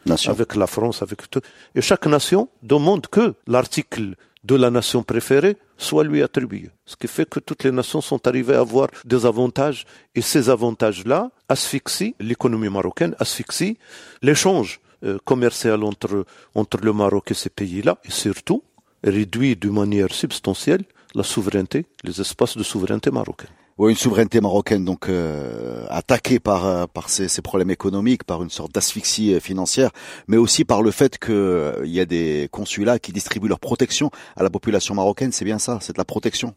nations, 0.05 0.31
avec 0.31 0.55
la 0.55 0.67
France, 0.67 1.01
avec 1.01 1.27
tout. 1.27 1.41
Et 1.73 1.81
chaque 1.81 2.05
nation 2.05 2.49
demande 2.61 3.07
que 3.07 3.33
l'article 3.47 4.13
de 4.43 4.55
la 4.55 4.69
nation 4.69 5.01
préférée 5.01 5.57
soit 5.75 6.03
lui 6.03 6.21
attribué. 6.21 6.69
Ce 6.85 6.95
qui 6.95 7.07
fait 7.07 7.27
que 7.27 7.39
toutes 7.39 7.63
les 7.63 7.71
nations 7.71 7.99
sont 7.99 8.27
arrivées 8.27 8.53
à 8.53 8.59
avoir 8.59 8.89
des 9.05 9.25
avantages 9.25 9.85
et 10.13 10.21
ces 10.21 10.51
avantages-là 10.51 11.31
asphyxient 11.49 12.13
l'économie 12.19 12.69
marocaine, 12.69 13.15
asphyxient 13.17 13.75
l'échange 14.21 14.81
euh, 15.03 15.17
commercial 15.25 15.83
entre, 15.83 16.27
entre 16.53 16.77
le 16.77 16.93
Maroc 16.93 17.31
et 17.31 17.33
ces 17.33 17.49
pays-là 17.49 17.97
et 18.05 18.11
surtout 18.11 18.63
réduit 19.03 19.55
de 19.55 19.71
manière 19.71 20.13
substantielle 20.13 20.83
la 21.15 21.23
souveraineté, 21.23 21.85
les 22.03 22.21
espaces 22.21 22.57
de 22.57 22.63
souveraineté 22.63 23.11
marocaine. 23.11 23.49
Oui, 23.79 23.91
une 23.91 23.97
souveraineté 23.97 24.39
marocaine 24.39 24.85
donc 24.85 25.09
euh, 25.09 25.85
attaquée 25.89 26.39
par 26.39 26.65
euh, 26.65 26.85
par 26.85 27.09
ces, 27.09 27.27
ces, 27.27 27.41
problèmes 27.41 27.71
économiques, 27.71 28.23
par 28.23 28.43
une 28.43 28.51
sorte 28.51 28.71
d'asphyxie 28.71 29.33
euh, 29.33 29.39
financière, 29.39 29.89
mais 30.27 30.37
aussi 30.37 30.63
par 30.63 30.83
le 30.83 30.91
fait 30.91 31.17
qu'il 31.17 31.81
y 31.85 31.99
a 31.99 32.05
des 32.05 32.49
consulats 32.51 32.99
qui 32.99 33.11
distribuent 33.11 33.47
leur 33.47 33.59
protection 33.59 34.11
à 34.35 34.43
la 34.43 34.51
population 34.51 34.93
marocaine. 34.93 35.31
C'est 35.31 35.45
bien 35.45 35.57
ça, 35.57 35.79
c'est 35.81 35.93
de 35.93 35.97
la 35.97 36.05
protection. 36.05 36.53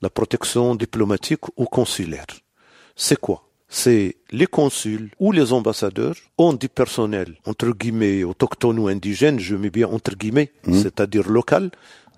La 0.00 0.10
protection 0.10 0.76
diplomatique 0.76 1.48
ou 1.56 1.64
consulaire. 1.64 2.26
C'est 2.94 3.18
quoi? 3.18 3.42
C'est 3.68 4.16
les 4.30 4.46
consuls 4.46 5.10
ou 5.18 5.32
les 5.32 5.52
ambassadeurs 5.52 6.14
ont 6.38 6.52
du 6.52 6.68
personnel 6.68 7.36
entre 7.46 7.70
guillemets 7.70 8.22
autochtone 8.22 8.78
ou 8.78 8.86
indigène, 8.86 9.40
je 9.40 9.56
mets 9.56 9.70
bien 9.70 9.88
entre 9.88 10.14
guillemets, 10.14 10.52
mmh. 10.66 10.82
c'est-à-dire 10.82 11.28
local, 11.28 11.70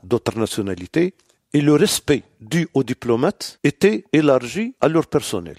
d'autres 0.05 0.39
nationalités, 0.39 1.15
et 1.55 1.61
le 1.61 1.75
respect 1.75 2.23
dû 2.41 2.69
aux 2.75 2.83
diplomates 2.83 3.59
était 3.63 4.05
élargi 4.13 4.75
à 4.81 4.89
leur 4.89 5.07
personnel. 5.07 5.57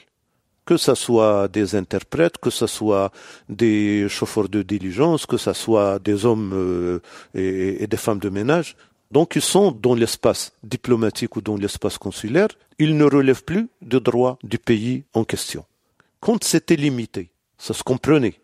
que 0.65 0.77
ce 0.77 0.95
soit 0.95 1.47
des 1.47 1.75
interprètes, 1.75 2.37
que 2.37 2.49
ce 2.49 2.67
soit 2.67 3.11
des 3.49 4.07
chauffeurs 4.09 4.49
de 4.49 4.61
diligence, 4.61 5.25
que 5.25 5.37
ce 5.37 5.53
soit 5.53 5.99
des 5.99 6.25
hommes 6.25 6.51
euh, 6.53 6.99
et, 7.35 7.85
des 7.87 7.97
femmes 7.97 8.19
de 8.19 8.29
ménage. 8.29 8.75
Donc 9.11 9.35
ils 9.35 9.41
sont 9.41 9.71
dans 9.71 9.93
l'espace 9.93 10.53
diplomatique 10.63 11.35
ou 11.35 11.41
dans 11.41 11.57
l'espace 11.57 11.97
consulaire, 11.97 12.47
ils 12.79 12.97
ne 12.97 13.03
relèvent 13.03 13.43
plus 13.43 13.67
de 13.81 13.99
droit 13.99 14.39
du 14.43 14.57
pays 14.57 15.03
en 15.13 15.23
question. 15.23 15.65
Quand 16.19 16.43
c'était 16.43 16.77
limité, 16.77 17.29
ça 17.57 17.73
se 17.73 17.83
comprenait. 17.83 18.39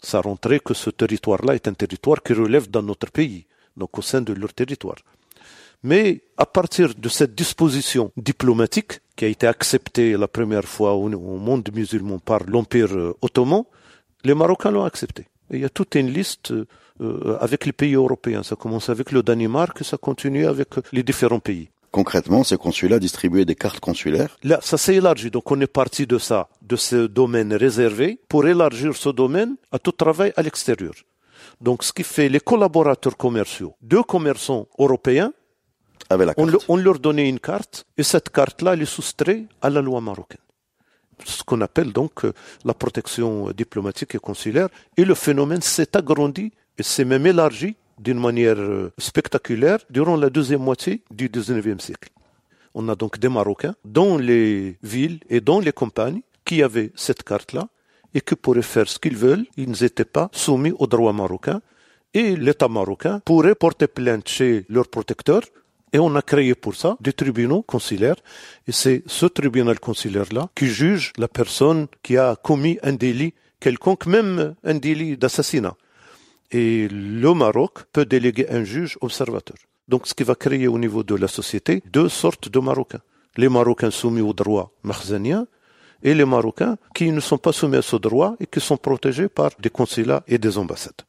Ça 0.00 0.20
rentrait 0.20 0.60
que 0.60 0.74
ce 0.74 0.90
territoire-là 0.90 1.54
est 1.54 1.68
un 1.68 1.74
territoire 1.74 2.22
qui 2.22 2.32
relève 2.32 2.70
dans 2.70 2.82
notre 2.82 3.10
pays, 3.10 3.44
donc 3.76 3.98
au 3.98 4.02
sein 4.02 4.22
de 4.22 4.32
leur 4.32 4.54
territoire. 4.54 4.96
Mais 5.82 6.22
à 6.36 6.46
partir 6.46 6.94
de 6.94 7.08
cette 7.08 7.34
disposition 7.34 8.12
diplomatique 8.16 9.00
qui 9.16 9.24
a 9.24 9.28
été 9.28 9.46
acceptée 9.46 10.16
la 10.16 10.28
première 10.28 10.64
fois 10.64 10.94
au 10.94 11.08
monde 11.08 11.68
musulman 11.72 12.18
par 12.18 12.44
l'Empire 12.46 12.92
euh, 12.96 13.16
ottoman, 13.22 13.64
les 14.24 14.34
Marocains 14.34 14.70
l'ont 14.72 14.84
accepté. 14.84 15.26
il 15.50 15.60
y 15.60 15.64
a 15.64 15.68
toute 15.68 15.94
une 15.94 16.10
liste 16.10 16.52
euh, 17.00 17.38
avec 17.40 17.64
les 17.64 17.72
pays 17.72 17.94
européens. 17.94 18.42
Ça 18.42 18.56
commence 18.56 18.88
avec 18.88 19.12
le 19.12 19.22
Danemark 19.22 19.80
et 19.80 19.84
ça 19.84 19.96
continue 19.96 20.46
avec 20.46 20.70
les 20.92 21.02
différents 21.02 21.38
pays. 21.38 21.70
Concrètement, 21.90 22.44
ces 22.44 22.56
consulats 22.56 22.98
distribuaient 22.98 23.46
des 23.46 23.54
cartes 23.54 23.80
consulaires 23.80 24.36
Là, 24.42 24.58
ça 24.60 24.76
s'est 24.76 24.96
élargi. 24.96 25.30
Donc 25.30 25.50
on 25.50 25.60
est 25.60 25.66
parti 25.66 26.06
de 26.06 26.18
ça, 26.18 26.48
de 26.62 26.76
ce 26.76 27.06
domaine 27.06 27.54
réservé, 27.54 28.18
pour 28.28 28.46
élargir 28.46 28.94
ce 28.94 29.08
domaine 29.08 29.56
à 29.72 29.78
tout 29.78 29.92
travail 29.92 30.32
à 30.36 30.42
l'extérieur. 30.42 30.92
Donc 31.60 31.82
ce 31.82 31.92
qui 31.92 32.02
fait 32.02 32.28
les 32.28 32.40
collaborateurs 32.40 33.16
commerciaux, 33.16 33.74
deux 33.80 34.02
commerçants 34.02 34.66
européens 34.78 35.32
on, 36.68 36.76
leur 36.76 36.98
donnait 36.98 37.28
une 37.28 37.40
carte 37.40 37.86
et 37.96 38.02
cette 38.02 38.30
carte-là, 38.30 38.74
elle 38.74 38.82
est 38.82 38.86
soustraite 38.86 39.46
à 39.62 39.70
la 39.70 39.80
loi 39.80 40.00
marocaine. 40.00 40.38
Ce 41.24 41.42
qu'on 41.42 41.60
appelle 41.60 41.92
donc 41.92 42.24
euh, 42.24 42.32
la 42.64 42.74
protection 42.74 43.50
diplomatique 43.50 44.14
et 44.14 44.18
consulaire. 44.18 44.68
Et 44.96 45.04
le 45.04 45.14
phénomène 45.14 45.62
s'est 45.62 45.96
agrandi 45.96 46.52
et 46.78 46.82
s'est 46.82 47.04
même 47.04 47.26
élargi 47.26 47.74
d'une 47.98 48.20
manière 48.20 48.58
euh, 48.58 48.92
spectaculaire 48.98 49.78
durant 49.90 50.16
la 50.16 50.30
deuxième 50.30 50.62
moitié 50.62 51.02
du 51.10 51.28
XIXe 51.28 51.82
siècle. 51.82 52.10
On 52.74 52.88
a 52.88 52.94
donc 52.94 53.18
des 53.18 53.28
Marocains 53.28 53.74
dans 53.84 54.16
les 54.16 54.78
villes 54.82 55.18
et 55.28 55.40
dans 55.40 55.58
les 55.58 55.72
campagnes 55.72 56.20
qui 56.44 56.62
avaient 56.62 56.92
cette 56.94 57.24
carte-là 57.24 57.68
et 58.14 58.20
qui 58.20 58.36
pourraient 58.36 58.62
faire 58.62 58.88
ce 58.88 58.98
qu'ils 58.98 59.16
veulent. 59.16 59.46
Ils 59.56 59.70
n'étaient 59.70 60.04
pas 60.04 60.30
soumis 60.32 60.72
au 60.78 60.86
droit 60.86 61.12
marocain 61.12 61.60
et 62.14 62.36
l'État 62.36 62.68
marocain 62.68 63.20
pourrait 63.24 63.54
porter 63.54 63.86
plainte 63.86 64.28
chez 64.28 64.64
leur 64.68 64.88
protecteur 64.88 65.42
et 65.92 65.98
on 65.98 66.14
a 66.16 66.22
créé 66.22 66.54
pour 66.54 66.74
ça 66.74 66.96
des 67.00 67.12
tribunaux 67.12 67.62
consulaires. 67.62 68.16
Et 68.66 68.72
c'est 68.72 69.02
ce 69.06 69.26
tribunal 69.26 69.80
consulaire-là 69.80 70.48
qui 70.54 70.66
juge 70.66 71.12
la 71.18 71.28
personne 71.28 71.86
qui 72.02 72.16
a 72.16 72.36
commis 72.36 72.78
un 72.82 72.92
délit 72.92 73.34
quelconque, 73.60 74.06
même 74.06 74.54
un 74.64 74.74
délit 74.74 75.16
d'assassinat. 75.16 75.74
Et 76.50 76.88
le 76.90 77.34
Maroc 77.34 77.84
peut 77.92 78.06
déléguer 78.06 78.48
un 78.50 78.64
juge 78.64 78.96
observateur. 79.00 79.56
Donc 79.88 80.06
ce 80.06 80.14
qui 80.14 80.22
va 80.22 80.34
créer 80.34 80.66
au 80.66 80.78
niveau 80.78 81.02
de 81.02 81.14
la 81.14 81.28
société 81.28 81.82
deux 81.90 82.08
sortes 82.08 82.48
de 82.48 82.58
Marocains. 82.58 83.00
Les 83.36 83.48
Marocains 83.48 83.90
soumis 83.90 84.20
au 84.20 84.32
droit 84.32 84.72
marzanien 84.82 85.46
et 86.02 86.14
les 86.14 86.24
Marocains 86.24 86.76
qui 86.94 87.10
ne 87.10 87.20
sont 87.20 87.38
pas 87.38 87.52
soumis 87.52 87.76
à 87.76 87.82
ce 87.82 87.96
droit 87.96 88.36
et 88.40 88.46
qui 88.46 88.60
sont 88.60 88.76
protégés 88.76 89.28
par 89.28 89.50
des 89.58 89.70
consulats 89.70 90.22
et 90.26 90.38
des 90.38 90.58
ambassades. 90.58 91.02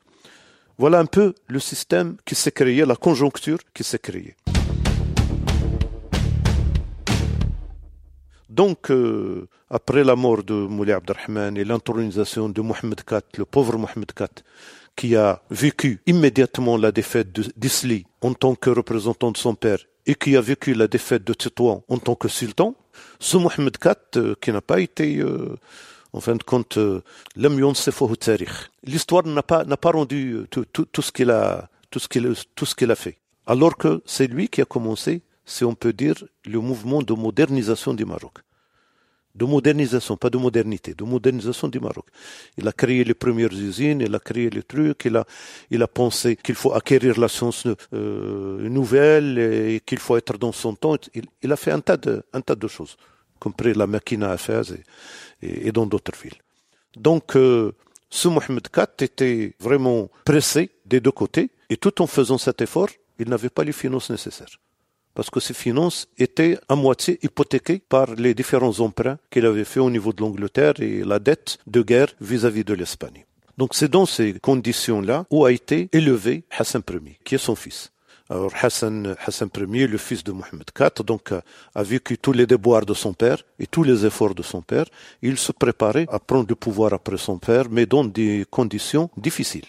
Voilà 0.78 1.00
un 1.00 1.06
peu 1.06 1.34
le 1.48 1.60
système 1.60 2.16
qui 2.26 2.36
s'est 2.36 2.54
créé, 2.54 2.86
la 2.86 2.96
conjoncture 2.96 3.60
qui 3.74 3.84
s'est 3.84 4.00
créée. 4.00 4.36
Donc, 8.50 8.90
euh, 8.90 9.48
après 9.70 10.04
la 10.04 10.16
mort 10.16 10.44
de 10.44 10.54
Moulay 10.54 10.94
Abdelrahman 10.94 11.56
et 11.56 11.64
l'intronisation 11.64 12.50
de 12.50 12.62
Mohamed 12.62 13.02
IV, 13.10 13.22
le 13.38 13.46
pauvre 13.46 13.78
Mohamed 13.78 14.12
IV, 14.20 14.28
qui 14.96 15.16
a 15.16 15.42
vécu 15.52 16.02
immédiatement 16.08 16.76
la 16.76 16.92
défaite 16.92 17.32
d'Isli 17.58 18.06
en 18.22 18.34
tant 18.34 18.56
que 18.56 18.72
représentant 18.72 19.32
de 19.32 19.38
son 19.38 19.54
père 19.54 19.80
et 20.08 20.16
qui 20.16 20.36
a 20.36 20.42
vécu 20.42 20.74
la 20.74 20.88
défaite 20.88 21.24
de 21.24 21.34
Tétouan 21.34 21.84
en 21.88 22.00
tant 22.00 22.16
que 22.16 22.28
sultan, 22.28 22.76
ce 23.20 23.38
Mohamed 23.38 23.78
IV, 23.84 23.94
euh, 24.16 24.36
qui 24.42 24.52
n'a 24.52 24.62
pas 24.62 24.80
été, 24.80 25.20
euh, 25.20 25.56
en 26.14 26.20
fin 26.20 26.36
de 26.36 26.42
compte, 26.42 26.80
l'histoire 28.84 29.28
n'a 29.28 29.44
pas, 29.44 29.64
n'a 29.64 29.78
pas 29.78 29.92
rendu 29.92 30.40
tout, 30.50 30.66
tout 30.66 31.02
ce 31.04 31.12
qu'il 31.12 31.30
a, 31.30 31.70
tout 31.92 32.00
ce 32.00 32.08
qu'il, 32.08 32.34
tout 32.56 32.66
ce 32.66 32.74
qu'il 32.74 32.90
a 32.90 32.96
fait. 32.96 33.20
Alors 33.46 33.78
que 33.78 34.02
c'est 34.06 34.26
lui 34.28 34.48
qui 34.48 34.62
a 34.62 34.66
commencé, 34.66 35.22
si 35.50 35.64
on 35.66 35.76
peut 35.76 35.94
dire, 35.94 36.18
le 36.46 36.60
mouvement 36.60 37.02
de 37.02 37.14
modernisation 37.14 37.94
du 37.94 38.06
Maroc 38.06 38.40
de 39.36 39.46
modernisation, 39.46 40.18
pas 40.18 40.30
de 40.30 40.38
modernité, 40.38 40.94
de 40.94 41.04
modernisation 41.04 41.68
du 41.68 41.80
Maroc. 41.80 42.06
Il 42.58 42.68
a 42.68 42.72
créé 42.72 43.04
les 43.04 43.14
premières 43.14 43.54
usines, 43.54 44.02
il 44.02 44.14
a 44.14 44.20
créé 44.20 44.50
les 44.50 44.64
trucs, 44.64 45.06
il 45.06 45.16
a, 45.16 45.26
il 45.70 45.82
a 45.82 45.88
pensé 45.88 46.36
qu'il 46.36 46.56
faut 46.56 46.74
acquérir 46.74 47.20
la 47.20 47.28
science 47.28 47.66
euh, 47.94 48.70
nouvelle 48.70 49.38
et 49.38 49.82
qu'il 49.86 50.00
faut 50.00 50.18
être 50.18 50.38
dans 50.38 50.52
son 50.52 50.74
temps. 50.76 50.98
Il, 51.44 51.52
a 51.52 51.56
fait 51.56 51.72
un 51.72 51.80
tas 51.80 51.98
de, 51.98 52.24
un 52.34 52.42
tas 52.42 52.56
de 52.56 52.68
choses, 52.68 52.98
compris 53.40 53.74
la 53.74 53.88
machine 53.88 54.24
à 54.24 54.38
faire 54.38 54.64
et, 55.42 55.68
et, 55.68 55.72
dans 55.72 55.86
d'autres 55.86 56.18
villes. 56.22 56.42
Donc, 56.98 57.36
euh, 57.36 57.72
ce 58.10 58.28
Mohamed 58.28 58.68
IV 58.76 58.88
était 59.02 59.56
vraiment 59.60 60.10
pressé 60.26 60.72
des 60.86 61.00
deux 61.00 61.12
côtés 61.12 61.52
et 61.70 61.78
tout 61.78 62.02
en 62.02 62.08
faisant 62.08 62.40
cet 62.40 62.62
effort, 62.62 62.90
il 63.20 63.30
n'avait 63.30 63.50
pas 63.50 63.64
les 63.64 63.74
finances 63.74 64.10
nécessaires 64.10 64.60
parce 65.14 65.30
que 65.30 65.40
ses 65.40 65.54
finances 65.54 66.08
étaient 66.18 66.58
à 66.68 66.76
moitié 66.76 67.20
hypothéquées 67.24 67.82
par 67.90 68.16
les 68.16 68.34
différents 68.34 68.80
emprunts 68.80 69.18
qu'il 69.30 69.46
avait 69.46 69.64
fait 69.64 69.80
au 69.80 69.90
niveau 69.90 70.14
de 70.14 70.22
l'Angleterre 70.22 70.74
et 70.80 71.04
la 71.04 71.20
dette 71.20 71.58
de 71.68 71.82
guerre 71.82 72.14
vis-à-vis 72.22 72.64
de 72.64 72.74
l'Espagne. 72.74 73.26
Donc 73.58 73.76
c'est 73.76 73.90
dans 73.90 74.06
ces 74.06 74.40
conditions-là 74.40 75.26
où 75.30 75.46
a 75.46 75.52
été 75.52 75.90
élevé 75.92 76.44
Hassan 76.58 76.82
Ier, 76.90 77.20
qui 77.26 77.36
est 77.36 77.40
son 77.50 77.56
fils. 77.56 77.92
Alors 78.30 78.54
Hassan, 78.62 79.16
Hassan 79.26 79.50
Ier, 79.58 79.88
le 79.88 79.98
fils 79.98 80.24
de 80.24 80.32
Mohamed 80.32 80.70
IV, 80.80 81.04
donc 81.04 81.34
a 81.34 81.84
vécu 81.84 82.18
tous 82.18 82.32
les 82.32 82.46
déboires 82.46 82.86
de 82.86 82.94
son 82.94 83.14
père 83.14 83.44
et 83.60 83.68
tous 83.68 83.84
les 83.84 84.06
efforts 84.06 84.36
de 84.36 84.44
son 84.44 84.62
père. 84.62 84.86
Il 85.22 85.38
se 85.38 85.52
préparait 85.52 86.06
à 86.10 86.20
prendre 86.20 86.48
le 86.48 86.56
pouvoir 86.56 86.94
après 86.94 87.18
son 87.18 87.40
père, 87.40 87.66
mais 87.70 87.86
dans 87.86 88.06
des 88.06 88.46
conditions 88.50 89.10
difficiles 89.18 89.66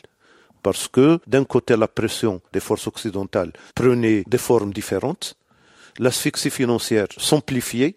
parce 0.63 0.89
que 0.89 1.19
d'un 1.27 1.45
côté 1.45 1.77
la 1.77 1.89
pression 1.89 2.41
des 2.53 2.61
forces 2.61 2.87
occidentales 2.87 3.53
prenait 3.75 4.25
des 4.27 4.39
formes 4.39 4.73
différentes, 4.73 5.37
l'asphyxie 5.99 6.51
financière 6.51 7.07
s'amplifiait 7.17 7.97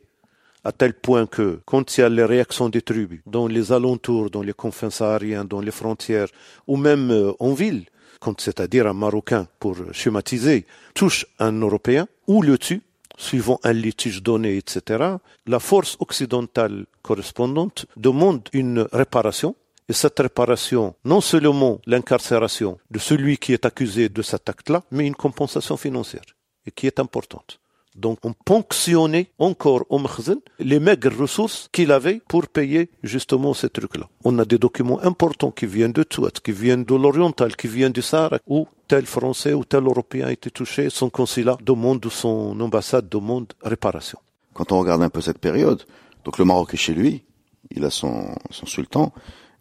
à 0.64 0.72
tel 0.72 0.94
point 0.94 1.26
que 1.26 1.60
quand 1.66 1.98
il 1.98 2.02
y 2.02 2.04
a 2.04 2.10
les 2.10 2.24
réactions 2.24 2.70
des 2.70 2.82
tribus 2.82 3.22
dans 3.26 3.48
les 3.48 3.72
alentours, 3.72 4.30
dans 4.30 4.42
les 4.42 4.54
confins 4.54 4.90
sahariens, 4.90 5.44
dans 5.46 5.60
les 5.60 5.72
frontières, 5.72 6.30
ou 6.68 6.78
même 6.78 7.12
euh, 7.12 7.34
en 7.40 7.54
ville, 7.54 7.86
quand 8.20 8.40
c'est-à-dire 8.40 8.88
un 8.88 8.94
Marocain, 8.94 9.48
pour 9.60 9.76
schématiser, 9.92 10.66
touche 10.94 11.26
un 11.40 11.52
Européen 11.60 12.08
ou 12.28 12.42
le 12.42 12.58
tue, 12.58 12.82
suivant 13.18 13.60
un 13.64 13.74
litige 13.74 14.24
donné, 14.24 14.58
etc., 14.58 15.04
la 15.46 15.60
force 15.60 15.98
occidentale 16.00 16.86
correspondante 17.02 17.86
demande 17.98 18.48
une 18.54 18.88
réparation 18.94 19.56
et 19.90 19.94
cette 19.94 20.20
réparation, 20.20 20.96
non 21.04 21.22
seulement 21.22 21.80
l'incarcération 21.86 22.78
de 22.90 23.00
celui 23.00 23.38
qui 23.38 23.54
est 23.54 23.66
accusé 23.66 24.10
de 24.10 24.22
cet 24.22 24.50
acte-là, 24.50 24.84
mais 24.92 25.08
une 25.08 25.16
compensation 25.16 25.78
financière, 25.78 26.24
et 26.66 26.72
qui 26.72 26.88
est 26.88 27.00
importante. 27.00 27.60
Donc 27.96 28.20
on 28.24 28.34
ponctionnait 28.34 29.30
encore 29.38 29.86
au 29.90 30.00
Makhzen 30.00 30.40
les 30.60 30.80
maigres 30.80 31.16
ressources 31.16 31.70
qu'il 31.72 31.92
avait 31.92 32.22
pour 32.28 32.48
payer 32.48 32.90
justement 33.04 33.54
ces 33.54 33.70
trucs-là. 33.70 34.10
On 34.24 34.40
a 34.40 34.46
des 34.46 34.58
documents 34.58 35.00
importants 35.04 35.52
qui 35.52 35.68
viennent 35.68 35.92
de 35.92 36.02
Touat, 36.02 36.32
qui 36.44 36.52
viennent 36.52 36.86
de 36.86 36.96
l'Oriental, 36.96 37.56
qui 37.56 37.68
viennent 37.68 37.92
du 37.92 38.02
Sahara, 38.02 38.40
où 38.48 38.68
tel 38.88 39.06
Français 39.06 39.54
ou 39.54 39.64
tel 39.64 39.84
Européen 39.84 40.28
a 40.28 40.32
été 40.32 40.50
touché, 40.50 40.90
son 40.90 41.12
consulat 41.12 41.58
demande 41.62 42.04
ou 42.06 42.10
son 42.10 42.60
ambassade 42.60 43.10
demande 43.10 43.54
réparation. 43.62 44.18
Quand 44.54 44.72
on 44.72 44.80
regarde 44.80 45.04
un 45.04 45.10
peu 45.10 45.22
cette 45.22 45.40
période, 45.40 45.84
donc 46.26 46.40
le 46.40 46.46
Maroc 46.46 46.74
est 46.74 46.78
chez 46.78 46.94
lui, 46.94 47.24
il 47.70 47.86
a 47.86 47.90
son 47.90 48.36
sultan, 48.66 49.14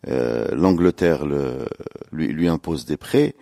euh, 0.08 0.48
l'Angleterre 0.52 1.24
lui, 2.12 2.28
lui 2.28 2.48
impose 2.48 2.84
des 2.84 2.96
prêts, 2.96 3.34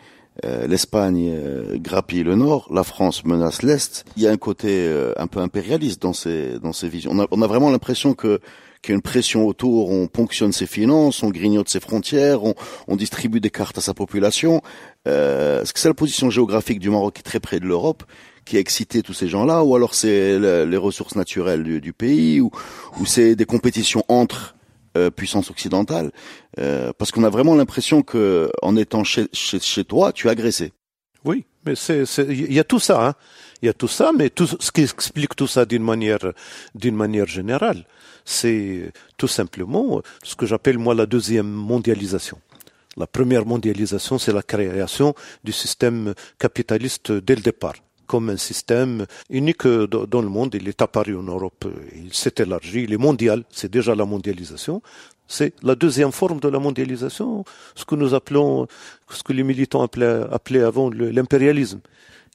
euh, 0.44 0.66
l'Espagne 0.66 1.30
euh, 1.34 1.76
grappille 1.78 2.22
le 2.22 2.34
nord, 2.34 2.68
la 2.72 2.84
France 2.84 3.24
menace 3.24 3.62
l'est. 3.62 4.04
Il 4.16 4.22
y 4.22 4.26
a 4.26 4.30
un 4.30 4.36
côté 4.38 4.86
euh, 4.86 5.12
un 5.16 5.26
peu 5.26 5.40
impérialiste 5.40 6.00
dans 6.00 6.14
ces 6.14 6.58
dans 6.60 6.72
ces 6.72 6.88
visions. 6.88 7.10
On 7.12 7.20
a, 7.20 7.26
on 7.30 7.42
a 7.42 7.46
vraiment 7.46 7.70
l'impression 7.70 8.14
que 8.14 8.40
qu'il 8.80 8.92
y 8.92 8.94
a 8.94 8.96
une 8.96 9.02
pression 9.02 9.46
autour, 9.46 9.90
on 9.90 10.06
ponctionne 10.06 10.52
ses 10.52 10.66
finances, 10.66 11.22
on 11.22 11.28
grignote 11.28 11.68
ses 11.68 11.80
frontières, 11.80 12.44
on, 12.44 12.54
on 12.88 12.96
distribue 12.96 13.40
des 13.40 13.50
cartes 13.50 13.76
à 13.76 13.82
sa 13.82 13.92
population. 13.92 14.62
Est-ce 15.04 15.74
que 15.74 15.78
c'est 15.78 15.88
la 15.88 15.94
position 15.94 16.30
géographique 16.30 16.78
du 16.78 16.88
Maroc 16.88 17.14
qui 17.14 17.20
est 17.20 17.22
très 17.22 17.40
près 17.40 17.60
de 17.60 17.66
l'Europe 17.66 18.04
qui 18.46 18.56
a 18.56 18.60
excité 18.60 19.02
tous 19.02 19.12
ces 19.12 19.28
gens-là, 19.28 19.62
ou 19.64 19.76
alors 19.76 19.94
c'est 19.94 20.38
les 20.38 20.76
ressources 20.78 21.14
naturelles 21.14 21.62
du, 21.62 21.82
du 21.82 21.92
pays, 21.92 22.40
ou, 22.40 22.50
ou 22.98 23.04
c'est 23.04 23.36
des 23.36 23.44
compétitions 23.44 24.02
entre 24.08 24.56
euh, 24.96 25.10
puissance 25.10 25.50
occidentale, 25.50 26.10
euh, 26.58 26.92
parce 26.98 27.10
qu'on 27.10 27.24
a 27.24 27.30
vraiment 27.30 27.54
l'impression 27.54 28.02
que 28.02 28.50
en 28.62 28.76
étant 28.76 29.04
chez, 29.04 29.26
chez, 29.32 29.84
toi, 29.84 30.12
tu 30.12 30.28
as 30.28 30.32
agressé. 30.32 30.72
Oui, 31.24 31.44
mais 31.64 31.74
c'est, 31.74 32.04
il 32.28 32.52
y 32.52 32.58
a 32.58 32.64
tout 32.64 32.80
ça, 32.80 33.06
hein. 33.06 33.14
Il 33.62 33.66
y 33.66 33.68
a 33.68 33.74
tout 33.74 33.88
ça, 33.88 34.10
mais 34.16 34.30
tout 34.30 34.46
ce 34.46 34.72
qui 34.72 34.82
explique 34.82 35.36
tout 35.36 35.46
ça 35.46 35.66
d'une 35.66 35.82
manière, 35.82 36.32
d'une 36.74 36.96
manière 36.96 37.26
générale, 37.26 37.84
c'est 38.24 38.90
tout 39.18 39.28
simplement 39.28 40.00
ce 40.22 40.34
que 40.34 40.46
j'appelle 40.46 40.78
moi 40.78 40.94
la 40.94 41.04
deuxième 41.04 41.50
mondialisation. 41.50 42.38
La 42.96 43.06
première 43.06 43.44
mondialisation, 43.44 44.18
c'est 44.18 44.32
la 44.32 44.42
création 44.42 45.14
du 45.44 45.52
système 45.52 46.14
capitaliste 46.38 47.12
dès 47.12 47.36
le 47.36 47.42
départ 47.42 47.74
comme 48.10 48.28
un 48.30 48.36
système 48.36 49.06
unique 49.30 49.68
dans 49.68 50.20
le 50.20 50.28
monde. 50.28 50.52
Il 50.60 50.66
est 50.68 50.82
apparu 50.82 51.16
en 51.16 51.22
Europe, 51.22 51.64
il 51.94 52.12
s'est 52.12 52.34
élargi, 52.38 52.82
il 52.82 52.92
est 52.92 52.96
mondial, 53.08 53.44
c'est 53.50 53.70
déjà 53.70 53.94
la 53.94 54.04
mondialisation. 54.04 54.82
C'est 55.28 55.52
la 55.62 55.76
deuxième 55.76 56.10
forme 56.10 56.40
de 56.40 56.48
la 56.48 56.58
mondialisation, 56.58 57.44
ce 57.76 57.84
que 57.84 57.94
nous 57.94 58.12
appelons, 58.14 58.66
ce 59.10 59.22
que 59.22 59.32
les 59.32 59.44
militants 59.44 59.82
appelaient, 59.82 60.22
appelaient 60.32 60.64
avant 60.64 60.90
l'impérialisme. 60.90 61.78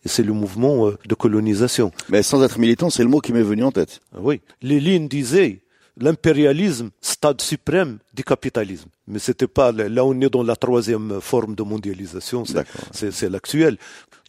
C'est 0.05 0.23
le 0.23 0.31
mouvement 0.31 0.87
euh, 0.87 0.97
de 1.09 1.13
colonisation. 1.15 1.91
Mais 2.07 2.23
sans 2.23 2.41
être 2.43 2.57
militant, 2.57 2.89
c'est 2.89 3.03
le 3.03 3.09
mot 3.09 3.19
qui 3.19 3.33
m'est 3.33 3.41
venu 3.41 3.63
en 3.65 3.71
tête. 3.71 3.99
Oui. 4.17 4.39
Léline 4.61 5.09
disait 5.09 5.59
l'impérialisme, 5.97 6.89
stade 7.01 7.41
suprême 7.41 7.99
du 8.13 8.23
capitalisme. 8.23 8.89
Mais 9.07 9.19
c'était 9.19 9.47
pas, 9.47 9.71
là 9.71 10.05
on 10.05 10.19
est 10.21 10.29
dans 10.29 10.43
la 10.43 10.55
troisième 10.55 11.21
forme 11.21 11.55
de 11.55 11.63
mondialisation, 11.63 12.43
c'est 12.91 13.29
l'actuel. 13.29 13.77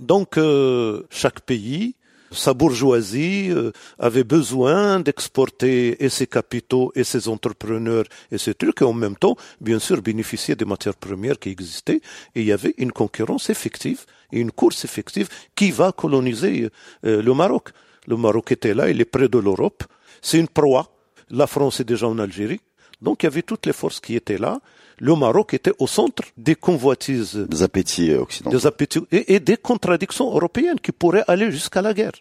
Donc, 0.01 0.37
euh, 0.37 1.03
chaque 1.11 1.41
pays, 1.41 1.95
sa 2.31 2.53
bourgeoisie 2.55 3.51
euh, 3.51 3.73
avait 3.99 4.25
besoin 4.25 5.01
d'exporter 5.01 6.05
et 6.05 6.09
ses 6.09 6.27
capitaux 6.27 6.93
et 6.95 7.05
ses 7.05 7.29
entrepreneurs 7.29 8.05
et 8.31 8.39
ses 8.39 8.55
trucs 8.55 8.83
et 8.83 8.85
en 8.85 8.93
même 8.93 9.17
temps, 9.17 9.37
bien 9.61 9.79
sûr, 9.79 10.03
bénéficier 10.03 10.55
des 10.55 10.65
matières 10.65 10.97
premières 10.97 11.39
qui 11.39 11.51
existaient 11.51 12.01
et 12.35 12.41
il 12.41 12.47
y 12.47 12.53
avait 12.53 12.75
une 12.79 12.93
concurrence 12.93 13.49
effective 13.49 14.05
et 14.33 14.41
une 14.41 14.51
course 14.51 14.85
effective 14.85 15.29
qui 15.55 15.71
va 15.71 15.93
coloniser 15.93 16.69
euh, 17.05 17.23
le 17.23 17.35
Maroc. 17.35 17.71
Le 18.07 18.17
Maroc 18.17 18.53
était 18.53 18.75
là, 18.75 18.91
il 18.91 19.01
est 19.01 19.07
près 19.07 19.29
de 19.29 19.39
l'Europe. 19.39 19.85
C'est 20.21 20.39
une 20.39 20.49
proie 20.49 20.96
la 21.31 21.47
France 21.47 21.81
est 21.81 21.85
déjà 21.85 22.09
en 22.09 22.19
Algérie. 22.19 22.61
Donc 23.03 23.23
il 23.23 23.27
y 23.27 23.29
avait 23.29 23.43
toutes 23.43 23.67
les 23.67 23.73
forces 23.73 24.01
qui 24.01 24.17
étaient 24.17 24.39
là. 24.39 24.61
Le 24.99 25.15
Maroc 25.15 25.53
était 25.53 25.75
au 25.79 25.87
centre 25.87 26.23
des 26.37 26.55
convoitises. 26.55 27.37
Des 27.37 27.63
appétits 27.63 28.15
occidentaux. 28.15 28.57
Des 28.57 28.67
appétits 28.67 29.07
et, 29.13 29.41
des 29.41 29.59
contradictions 29.59 30.33
européennes 30.33 30.81
qui 30.81 30.93
pourraient 30.93 31.25
aller 31.29 31.51
jusqu'à 31.51 31.83
la 31.83 31.93
guerre. 31.93 32.13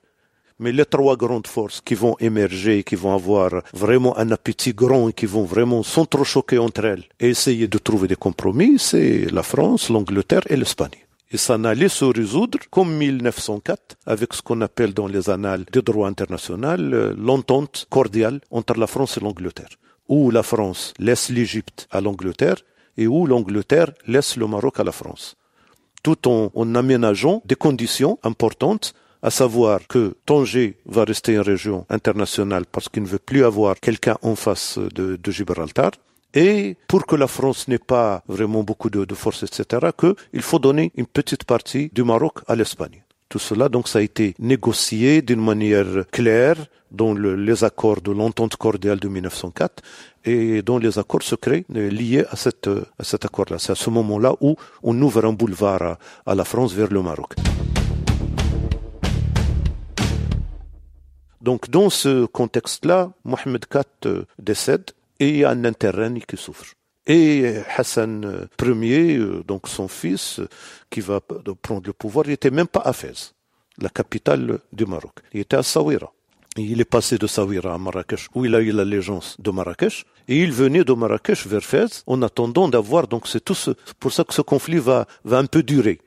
Mais 0.60 0.72
les 0.72 0.86
trois 0.86 1.18
grandes 1.18 1.48
forces 1.48 1.82
qui 1.82 1.96
vont 1.96 2.16
émerger, 2.20 2.84
qui 2.84 2.96
vont 2.96 3.14
avoir 3.14 3.62
vraiment 3.74 4.18
un 4.18 4.32
appétit 4.32 4.74
grand 4.74 5.10
et 5.10 5.14
qui 5.14 5.26
vont 5.26 5.44
vraiment 5.44 5.84
s'entrechoquer 5.84 6.58
entre 6.58 6.86
elles 6.86 7.04
et 7.20 7.30
essayer 7.30 7.68
de 7.68 7.78
trouver 7.78 8.08
des 8.08 8.16
compromis, 8.16 8.80
c'est 8.80 9.30
la 9.32 9.44
France, 9.44 9.90
l'Angleterre 9.90 10.44
et 10.50 10.56
l'Espagne. 10.56 11.05
Et 11.32 11.38
ça 11.38 11.58
n'allait 11.58 11.90
se 11.90 12.06
résoudre 12.06 12.60
comme 12.70 12.96
1904 12.96 13.98
avec 14.06 14.34
ce 14.34 14.42
qu'on 14.42 14.62
appelle 14.62 14.94
dans 14.94 15.08
les 15.08 15.30
annales 15.30 15.66
du 15.72 15.82
droit 15.82 16.08
international 16.08 16.94
euh, 16.94 17.14
l'entente 17.18 17.88
cordiale 17.90 18.42
entre 18.52 18.76
la 18.76 18.88
France 18.88 19.18
et 19.18 19.22
l'Angleterre, 19.22 19.70
où 20.08 20.30
la 20.30 20.44
France 20.44 20.94
laisse 21.00 21.30
l'Égypte 21.30 21.88
à 21.92 22.00
l'Angleterre 22.00 22.58
et 22.98 23.08
où 23.08 23.26
l'Angleterre 23.26 23.92
laisse 24.08 24.38
le 24.38 24.48
Maroc 24.48 24.80
à 24.80 24.84
la 24.84 24.92
France, 24.92 25.36
tout 26.04 26.28
en, 26.28 26.76
aménageant 26.76 27.42
des 27.46 27.56
conditions 27.56 28.20
importantes 28.24 28.94
à 29.24 29.32
savoir 29.32 29.80
que 29.88 30.16
Tanger 30.28 30.78
va 30.86 31.04
rester 31.04 31.34
une 31.34 31.40
région 31.40 31.86
internationale 31.90 32.66
parce 32.72 32.90
qu'il 32.90 33.02
ne 33.02 33.08
veut 33.08 33.18
plus 33.20 33.44
avoir 33.44 33.80
quelqu'un 33.80 34.18
en 34.22 34.36
face 34.36 34.78
de 34.78 35.32
Gibraltar, 35.32 35.92
et 36.36 36.76
pour 36.88 37.06
que 37.06 37.16
la 37.16 37.28
France 37.28 37.68
n'ait 37.68 37.80
pas 37.80 38.22
vraiment 38.28 38.62
beaucoup 38.62 38.90
de, 38.90 39.06
de 39.06 39.16
force, 39.16 39.44
etc., 39.44 39.88
qu'il 39.98 40.42
faut 40.42 40.60
donner 40.60 40.92
une 40.96 41.08
petite 41.08 41.46
partie 41.46 41.90
du 41.94 42.04
Maroc 42.04 42.40
à 42.48 42.56
l'Espagne. 42.56 43.02
Tout 43.30 43.40
cela, 43.40 43.70
donc, 43.70 43.88
ça 43.88 44.00
a 44.00 44.02
été 44.02 44.36
négocié 44.38 45.22
d'une 45.22 45.44
manière 45.44 46.06
claire 46.12 46.58
dans 46.92 47.14
les 47.14 47.64
accords 47.64 48.02
de 48.02 48.12
l'entente 48.12 48.56
cordiale 48.56 49.00
de 49.00 49.08
1904 49.08 49.84
et 50.26 50.62
dans 50.62 50.78
les 50.78 51.00
accords 51.00 51.24
secrets 51.24 51.66
liés 51.70 52.24
à, 52.30 52.36
cette, 52.36 52.70
à 53.00 53.04
cet 53.04 53.26
accord-là. 53.26 53.58
C'est 53.58 53.72
à 53.72 53.76
ce 53.76 53.90
moment-là 53.90 54.36
où 54.42 54.56
on 54.84 55.02
ouvre 55.02 55.26
un 55.26 55.34
boulevard 55.34 55.82
à, 55.82 56.00
à 56.26 56.36
la 56.36 56.44
France 56.44 56.74
vers 56.74 56.90
le 56.92 57.02
Maroc. 57.02 57.34
Donc, 61.42 61.70
dans 61.70 61.90
ce 61.90 62.26
contexte-là, 62.26 63.12
Mohamed 63.24 63.66
IV 63.74 64.26
décède 64.40 64.92
et 65.20 65.46
un 65.46 65.64
intérêt 65.66 66.12
qui 66.28 66.38
souffre. 66.38 66.74
Et 67.08 67.62
Hassan 67.78 68.48
Ier, 68.60 69.18
euh, 69.18 69.44
donc 69.48 69.68
son 69.68 69.88
fils, 69.88 70.40
euh, 70.40 70.48
qui 70.90 71.02
va 71.02 71.20
prendre 71.22 71.84
le 71.86 71.94
pouvoir, 71.94 72.26
il 72.26 72.32
n'était 72.32 72.50
même 72.50 72.68
pas 72.68 72.82
à 72.82 72.94
Fès, 72.94 73.36
la 73.78 73.90
capitale 73.90 74.60
du 74.74 74.86
Maroc. 74.86 75.20
Il 75.32 75.42
était 75.42 75.58
à 75.58 75.64
Sawira. 75.64 76.12
Il 76.58 76.82
est 76.82 76.86
passé 76.86 77.18
de 77.18 77.28
Sawira 77.28 77.74
à 77.74 77.78
Marrakech, 77.78 78.28
où 78.34 78.46
il 78.46 78.56
a 78.56 78.62
eu 78.62 78.72
l'allégeance 78.72 79.36
de 79.40 79.52
Marrakech, 79.52 80.06
et 80.28 80.42
il 80.42 80.52
venait 80.52 80.84
de 80.84 80.94
Marrakech 80.94 81.46
vers 81.46 81.64
Fès 81.64 82.04
en 82.08 82.22
attendant 82.24 82.68
d'avoir, 82.70 83.08
donc 83.08 83.28
c'est 83.28 83.44
tout 83.44 83.54
ce, 83.54 83.72
pour 84.00 84.12
ça 84.12 84.24
que 84.24 84.34
ce 84.34 84.42
conflit 84.42 84.80
va, 84.80 85.06
va 85.26 85.38
un 85.38 85.46
peu 85.46 85.62
durer. 85.62 86.00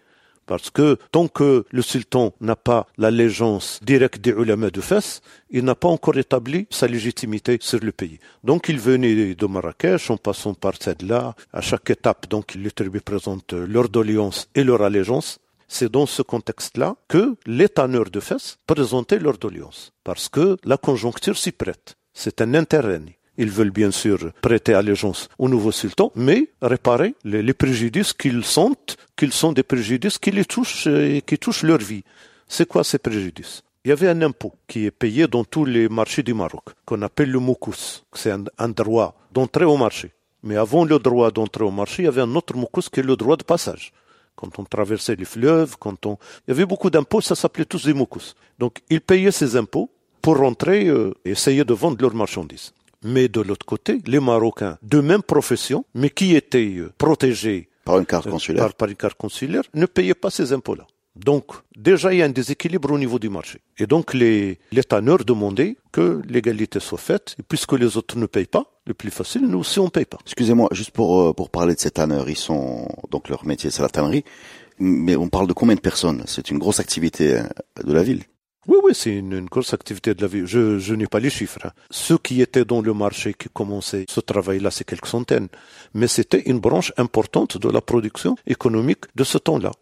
Parce 0.49 0.71
que 0.71 0.97
tant 1.13 1.29
que 1.29 1.67
le 1.71 1.83
sultan 1.83 2.33
n'a 2.41 2.57
pas 2.57 2.87
l'allégeance 2.97 3.81
directe 3.83 4.21
des 4.21 4.31
ulama 4.31 4.71
de 4.71 4.81
Fès, 4.81 5.21
il 5.51 5.63
n'a 5.63 5.75
pas 5.75 5.89
encore 5.89 6.17
établi 6.17 6.67
sa 6.71 6.87
légitimité 6.89 7.59
sur 7.61 7.81
le 7.81 7.93
pays. 7.93 8.19
Donc 8.43 8.71
il 8.71 8.81
venait 8.81 9.35
de 9.35 9.47
Marrakech 9.47 10.11
en 10.11 10.17
passant 10.17 10.55
par 10.55 10.73
celle-là. 10.81 11.35
À 11.53 11.61
chaque 11.61 11.91
étape, 11.91 12.29
donc, 12.31 12.55
les 12.55 12.71
tribus 12.71 13.03
présentent 13.03 13.53
leur 13.53 13.91
doléance 13.91 14.49
et 14.55 14.65
leur 14.65 14.81
allégeance. 14.83 15.39
C'est 15.69 15.93
dans 15.93 16.07
ce 16.07 16.23
contexte-là 16.23 16.97
que 17.09 17.37
les 17.45 17.69
tanneurs 17.69 18.11
de 18.11 18.21
Fès 18.21 18.57
présentaient 18.67 19.19
leur 19.19 19.37
doléance. 19.37 19.93
Parce 20.03 20.31
que 20.31 20.57
la 20.65 20.79
conjoncture 20.79 21.37
s'y 21.37 21.53
prête. 21.53 21.97
C'est 22.15 22.41
un 22.41 22.55
intérêt. 22.55 23.18
Ils 23.39 23.51
veulent 23.51 23.71
bien 23.71 23.93
sûr 23.93 24.33
prêter 24.43 24.75
allégeance 24.75 25.29
au 25.39 25.49
nouveau 25.49 25.71
sultan, 25.71 26.11
mais 26.17 26.49
réparer 26.61 27.15
les, 27.25 27.55
préjudices 27.55 28.13
qu'ils 28.13 28.45
sentent, 28.45 28.97
qu'ils 29.17 29.33
sont 29.33 29.53
des 29.53 29.63
préjudices 29.63 30.19
qui 30.19 30.33
les 30.33 30.45
touchent 30.45 30.89
et 30.89 31.23
qui 31.25 31.39
touchent 31.39 31.63
leur 31.63 31.79
vie. 31.79 32.03
C'est 32.49 32.67
quoi 32.67 32.83
ces 32.83 32.99
préjudices? 32.99 33.63
Il 33.85 33.91
y 33.91 33.93
avait 33.93 34.09
un 34.09 34.23
impôt 34.23 34.55
qui 34.67 34.87
est 34.87 34.91
payé 34.91 35.29
dans 35.29 35.45
tous 35.45 35.65
les 35.65 35.89
marchés 35.89 36.25
du 36.25 36.35
Maroc, 36.35 36.65
qu'on 36.85 37.01
appelle 37.03 37.31
le 37.31 37.39
moukous. 37.39 38.05
C'est 38.13 38.33
un, 38.33 38.69
droit 38.69 39.17
d'entrée 39.33 39.65
au 39.65 39.77
marché. 39.77 40.11
Mais 40.43 40.57
avant 40.57 40.85
le 40.85 40.99
droit 40.99 41.31
d'entrée 41.31 41.65
au 41.65 41.71
marché, 41.71 42.03
il 42.03 42.07
y 42.07 42.09
avait 42.09 42.23
un 42.23 42.35
autre 42.35 42.57
moukous 42.57 42.91
qui 42.93 43.01
est 43.01 43.05
le 43.05 43.17
droit 43.17 43.37
de 43.37 43.45
passage. 43.45 43.93
Quand 44.35 44.59
on 44.59 44.65
traversait 44.65 45.15
les 45.15 45.25
fleuves, 45.25 45.77
quand 45.79 46.07
on... 46.07 46.19
Il 46.47 46.51
y 46.51 46.53
avait 46.53 46.67
beaucoup 46.67 46.91
d'impôts, 46.91 47.21
ça 47.21 47.37
s'appelait 47.37 47.65
tous 47.65 47.87
des 47.87 47.95
moukous. 47.95 48.35
Donc, 48.59 48.81
ils 48.91 49.01
payaient 49.01 49.31
ces 49.31 49.55
impôts 49.57 49.91
pour 50.21 50.39
rentrer 50.39 50.89
euh, 50.89 51.15
et 51.25 51.31
essayer 51.31 51.65
de 51.65 51.73
vendre 51.75 51.99
leurs 52.01 52.15
marchandises. 52.15 52.73
Mais 53.05 53.29
de 53.29 53.41
l'autre 53.41 53.67
côté, 53.67 54.01
les 54.07 54.21
Marocains 54.21 54.79
de 54.83 55.01
même 55.01 55.23
profession, 55.23 55.85
mais 55.95 56.11
qui 56.11 56.35
étaient 56.35 56.75
euh, 56.77 56.93
protégés 56.99 57.69
par 57.85 57.99
une 57.99 58.07
carte 58.07 58.27
euh, 58.27 58.31
consulaire, 58.31 58.75
par, 58.75 58.89
une 58.89 58.97
carte 58.97 59.17
consulaire 59.17 59.63
ne 59.75 59.87
payaient 59.87 60.15
pas 60.15 60.31
ces 60.31 60.53
impôts-là. 60.53 60.87
Donc, 61.17 61.47
déjà, 61.77 62.13
il 62.13 62.19
y 62.19 62.23
a 62.23 62.27
un 62.27 62.31
déséquilibre 62.31 62.93
au 62.93 62.99
niveau 62.99 63.19
du 63.19 63.29
marché. 63.29 63.61
Et 63.79 63.87
donc, 63.87 64.15
les, 64.15 64.59
les 64.71 64.85
tanneurs 64.85 65.25
demandaient 65.25 65.77
que 65.91 66.23
l'égalité 66.29 66.79
soit 66.79 66.99
faite. 66.99 67.35
Et 67.41 67.43
puisque 67.43 67.73
les 67.73 67.97
autres 67.97 68.17
ne 68.17 68.27
payent 68.27 68.47
pas, 68.47 68.81
le 68.87 68.95
plus 68.95 69.11
facile, 69.11 69.43
nous 69.43 69.59
aussi, 69.59 69.81
on 69.81 69.87
ne 69.87 69.91
paye 69.91 70.05
pas. 70.05 70.19
Excusez-moi, 70.25 70.69
juste 70.73 70.93
pour, 70.93 71.21
euh, 71.21 71.33
pour 71.33 71.51
parler 71.51 71.75
de 71.75 71.81
ces 71.81 71.91
tanneurs, 71.91 72.29
ils 72.29 72.37
sont, 72.37 72.89
donc 73.11 73.29
leur 73.29 73.45
métier, 73.47 73.71
c'est 73.71 73.83
la 73.83 73.89
tannerie. 73.89 74.25
Mais 74.79 75.17
on 75.17 75.29
parle 75.29 75.49
de 75.49 75.53
combien 75.53 75.75
de 75.75 75.81
personnes? 75.81 76.23
C'est 76.27 76.51
une 76.51 76.59
grosse 76.59 76.79
activité 76.79 77.43
de 77.85 77.93
la 77.93 78.05
ville. 78.05 78.23
Oui, 78.69 78.77
oui, 78.85 78.93
c'est 78.95 79.17
une, 79.17 79.47
grosse 79.47 79.73
activité 79.73 80.15
de 80.15 80.21
la 80.21 80.29
vie. 80.29 80.43
Je, 80.45 80.79
je 80.79 80.95
n'ai 80.95 81.07
pas 81.07 81.21
les 81.21 81.31
chiffres. 81.31 81.59
Hein. 81.65 81.71
Ceux 81.91 82.19
qui 82.19 82.43
étaient 82.43 82.67
dans 82.67 82.83
le 82.83 82.93
marché, 82.93 83.33
qui 83.33 83.49
commençaient 83.49 84.05
ce 84.07 84.21
travail-là, 84.21 84.71
c'est 84.71 84.85
quelques 84.85 85.07
centaines. 85.07 85.49
Mais 85.95 86.07
c'était 86.07 86.43
une 86.43 86.61
branche 86.61 86.93
importante 86.99 87.57
de 87.57 87.71
la 87.71 87.81
production 87.81 88.37
économique 88.47 89.05
de 89.17 89.25
ce 89.25 89.39
temps-là. 89.39 89.73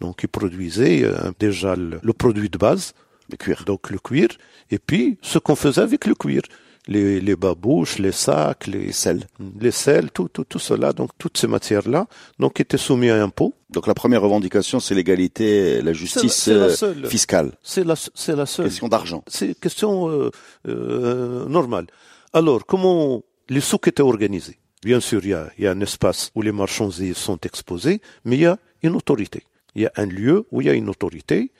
Donc, 0.00 0.22
ils 0.22 0.30
produisaient 0.30 1.04
euh, 1.04 1.30
déjà 1.38 1.76
le, 1.76 2.12
produit 2.14 2.48
de 2.48 2.56
base, 2.56 2.94
le 3.30 3.36
cuir. 3.36 3.64
Donc, 3.66 3.90
le 3.90 3.98
cuir. 3.98 4.28
Et 4.70 4.78
puis, 4.78 5.18
ce 5.20 5.38
qu'on 5.38 5.54
faisait 5.54 5.82
avec 5.82 6.06
le 6.06 6.14
cuir 6.14 6.40
les, 6.86 7.20
les 7.20 7.36
babouches, 7.36 7.98
les 7.98 8.12
sacs, 8.12 8.66
les 8.66 8.92
sels, 8.92 9.26
les 9.60 9.70
sels, 9.70 10.10
tout, 10.10 10.28
tout, 10.28 10.44
tout 10.44 10.58
cela, 10.58 10.92
donc 10.92 11.10
toutes 11.18 11.38
ces 11.38 11.46
matières-là, 11.46 12.06
donc 12.38 12.60
étaient 12.60 12.78
soumis 12.78 13.10
à 13.10 13.22
impôt. 13.22 13.54
Donc 13.70 13.86
la 13.86 13.94
première 13.94 14.22
revendication, 14.22 14.78
c'est 14.80 14.94
l'égalité, 14.94 15.82
la 15.82 15.92
justice 15.92 16.48
euh, 16.48 16.68
fiscale. 17.06 17.52
C'est 17.62 17.84
la, 17.84 17.94
c'est 17.96 18.36
la 18.36 18.46
seule. 18.46 18.66
Question 18.66 18.88
d'argent. 18.88 19.24
C'est 19.26 19.58
question 19.58 20.08
euh, 20.08 20.30
euh, 20.68 21.46
normale. 21.48 21.86
Alors, 22.32 22.64
comment 22.64 23.22
les 23.48 23.60
souks 23.60 23.88
étaient 23.88 24.02
organisés? 24.02 24.58
Bien 24.84 25.00
sûr, 25.00 25.20
il 25.24 25.30
y, 25.30 25.34
a, 25.34 25.50
il 25.58 25.64
y 25.64 25.66
a 25.66 25.72
un 25.72 25.80
espace 25.80 26.30
où 26.34 26.42
les 26.42 26.52
marchandises 26.52 27.16
sont 27.16 27.38
exposées, 27.38 28.00
mais 28.24 28.36
il 28.36 28.42
y 28.42 28.46
a 28.46 28.58
une 28.82 28.94
autorité. 28.94 29.42
Il 29.74 29.82
y 29.82 29.86
a 29.86 29.92
un 29.96 30.06
lieu 30.06 30.46
où 30.52 30.60
il 30.60 30.68
y 30.68 30.70
a 30.70 30.74
une 30.74 30.88
autorité 30.88 31.50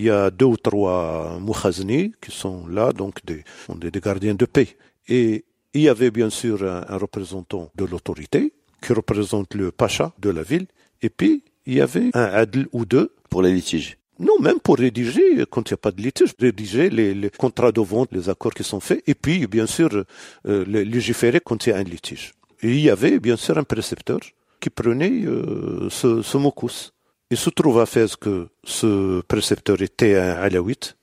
il 0.00 0.06
y 0.06 0.10
a 0.10 0.30
deux 0.30 0.46
ou 0.46 0.56
trois 0.56 1.38
mouhazni 1.38 2.12
qui 2.22 2.30
sont 2.30 2.66
là, 2.66 2.90
donc 2.90 3.14
des, 3.26 3.44
des 3.68 4.00
gardiens 4.00 4.34
de 4.34 4.46
paix. 4.46 4.68
Et 5.08 5.44
il 5.74 5.82
y 5.82 5.90
avait 5.90 6.10
bien 6.10 6.30
sûr 6.30 6.56
un, 6.64 6.96
représentant 6.96 7.70
de 7.74 7.84
l'autorité 7.84 8.54
qui 8.80 8.94
représente 8.94 9.54
le 9.54 9.70
pacha 9.70 10.14
de 10.18 10.30
la 10.30 10.42
ville. 10.42 10.66
Et 11.02 11.10
puis, 11.10 11.44
il 11.66 11.74
y 11.74 11.82
avait 11.82 12.08
un 12.14 12.24
adl 12.42 12.66
ou 12.72 12.86
deux. 12.86 13.12
Pour 13.28 13.42
les 13.42 13.52
litiges. 13.52 13.98
Non, 14.18 14.38
même 14.40 14.58
pour 14.58 14.78
rédiger, 14.78 15.44
quand 15.50 15.70
il 15.70 15.74
n'y 15.74 15.80
a 15.80 15.82
pas 15.86 15.92
de 15.92 16.00
litige, 16.02 16.32
rédiger 16.40 16.88
les, 16.90 17.30
contrats 17.30 17.70
de 17.70 17.80
vente, 17.80 18.08
les 18.10 18.28
accords 18.28 18.54
qui 18.54 18.64
sont 18.64 18.80
faits, 18.80 19.02
et 19.06 19.14
puis, 19.14 19.46
bien 19.46 19.66
sûr, 19.66 19.90
euh, 19.92 20.64
légiférer 20.66 21.40
quand 21.40 21.66
il 21.66 21.70
y 21.70 21.72
a 21.72 21.76
un 21.76 21.84
litige. 21.84 22.32
Et 22.62 22.70
il 22.70 22.80
y 22.80 22.90
avait, 22.90 23.20
bien 23.20 23.36
sûr, 23.36 23.56
un 23.56 23.64
précepteur 23.64 24.20
qui 24.60 24.70
prenait 24.70 25.24
euh, 25.26 25.88
ce, 25.90 26.22
ce 26.22 26.36
mokous. 26.38 26.90
Il 27.30 27.36
se 27.36 27.50
trouve 27.50 27.80
à 27.80 27.86
Fès 27.86 28.16
que 28.16 28.48
ce 28.64 29.20
précepteur 29.22 29.80
était 29.82 30.16
un 30.16 30.32
alaouite, 30.32 30.96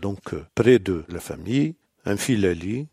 donc 0.00 0.34
euh, 0.34 0.44
près 0.54 0.78
de 0.78 1.04
la 1.08 1.20
famille, 1.20 1.76
un 2.04 2.16
filali, 2.16 2.88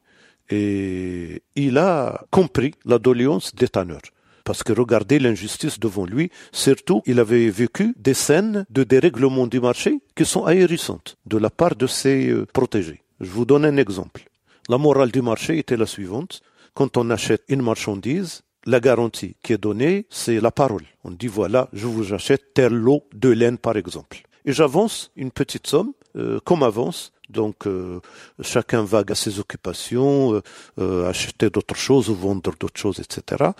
et 0.49 1.41
il 1.55 1.77
a 1.79 2.25
compris 2.29 2.75
la 2.85 2.99
doléance 2.99 3.55
des 3.55 3.67
tanneurs 3.67 4.01
parce 4.45 4.63
que 4.63 4.71
regardez 4.71 5.19
l'injustice 5.19 5.79
devant 5.79 6.05
lui, 6.05 6.29
surtout 6.53 7.01
il 7.05 7.19
avait 7.19 7.49
vécu 7.49 7.93
des 7.97 8.13
scènes 8.13 8.65
de 8.69 8.83
dérèglement 8.83 9.47
du 9.47 9.59
marché 9.59 9.99
qui 10.15 10.23
sont 10.23 10.45
ahérissantes 10.45 11.17
de 11.25 11.37
la 11.37 11.49
part 11.49 11.75
de 11.75 11.87
ses 11.87 12.29
euh, 12.29 12.45
protégés. 12.45 13.01
Je 13.19 13.29
vous 13.29 13.45
donne 13.45 13.65
un 13.65 13.77
exemple. 13.77 14.29
La 14.69 14.77
morale 14.77 15.11
du 15.11 15.21
marché 15.21 15.57
était 15.57 15.77
la 15.77 15.87
suivante. 15.87 16.41
Quand 16.75 16.95
on 16.95 17.09
achète 17.09 17.43
une 17.49 17.63
marchandise, 17.63 18.43
la 18.65 18.79
garantie 18.79 19.35
qui 19.43 19.53
est 19.53 19.57
donnée, 19.57 20.05
c'est 20.09 20.39
la 20.39 20.51
parole. 20.51 20.83
On 21.03 21.11
dit 21.11 21.27
voilà, 21.27 21.69
je 21.73 21.87
vous 21.87 22.13
achète 22.13 22.53
tel 22.53 22.73
lot 22.73 23.03
de 23.13 23.29
laine 23.29 23.57
par 23.57 23.77
exemple. 23.77 24.23
Et 24.45 24.53
j'avance 24.53 25.11
une 25.15 25.31
petite 25.31 25.67
somme, 25.67 25.93
euh, 26.15 26.39
comme 26.43 26.63
avance, 26.63 27.11
donc 27.29 27.65
euh, 27.65 27.99
chacun 28.41 28.83
vague 28.83 29.11
à 29.11 29.15
ses 29.15 29.39
occupations, 29.39 30.41
acheter 30.77 31.49
d'autres 31.49 31.75
choses 31.75 32.09
ou 32.09 32.15
vendre 32.15 32.53
d'autres 32.59 32.79
choses, 32.79 32.99
etc 32.99 33.51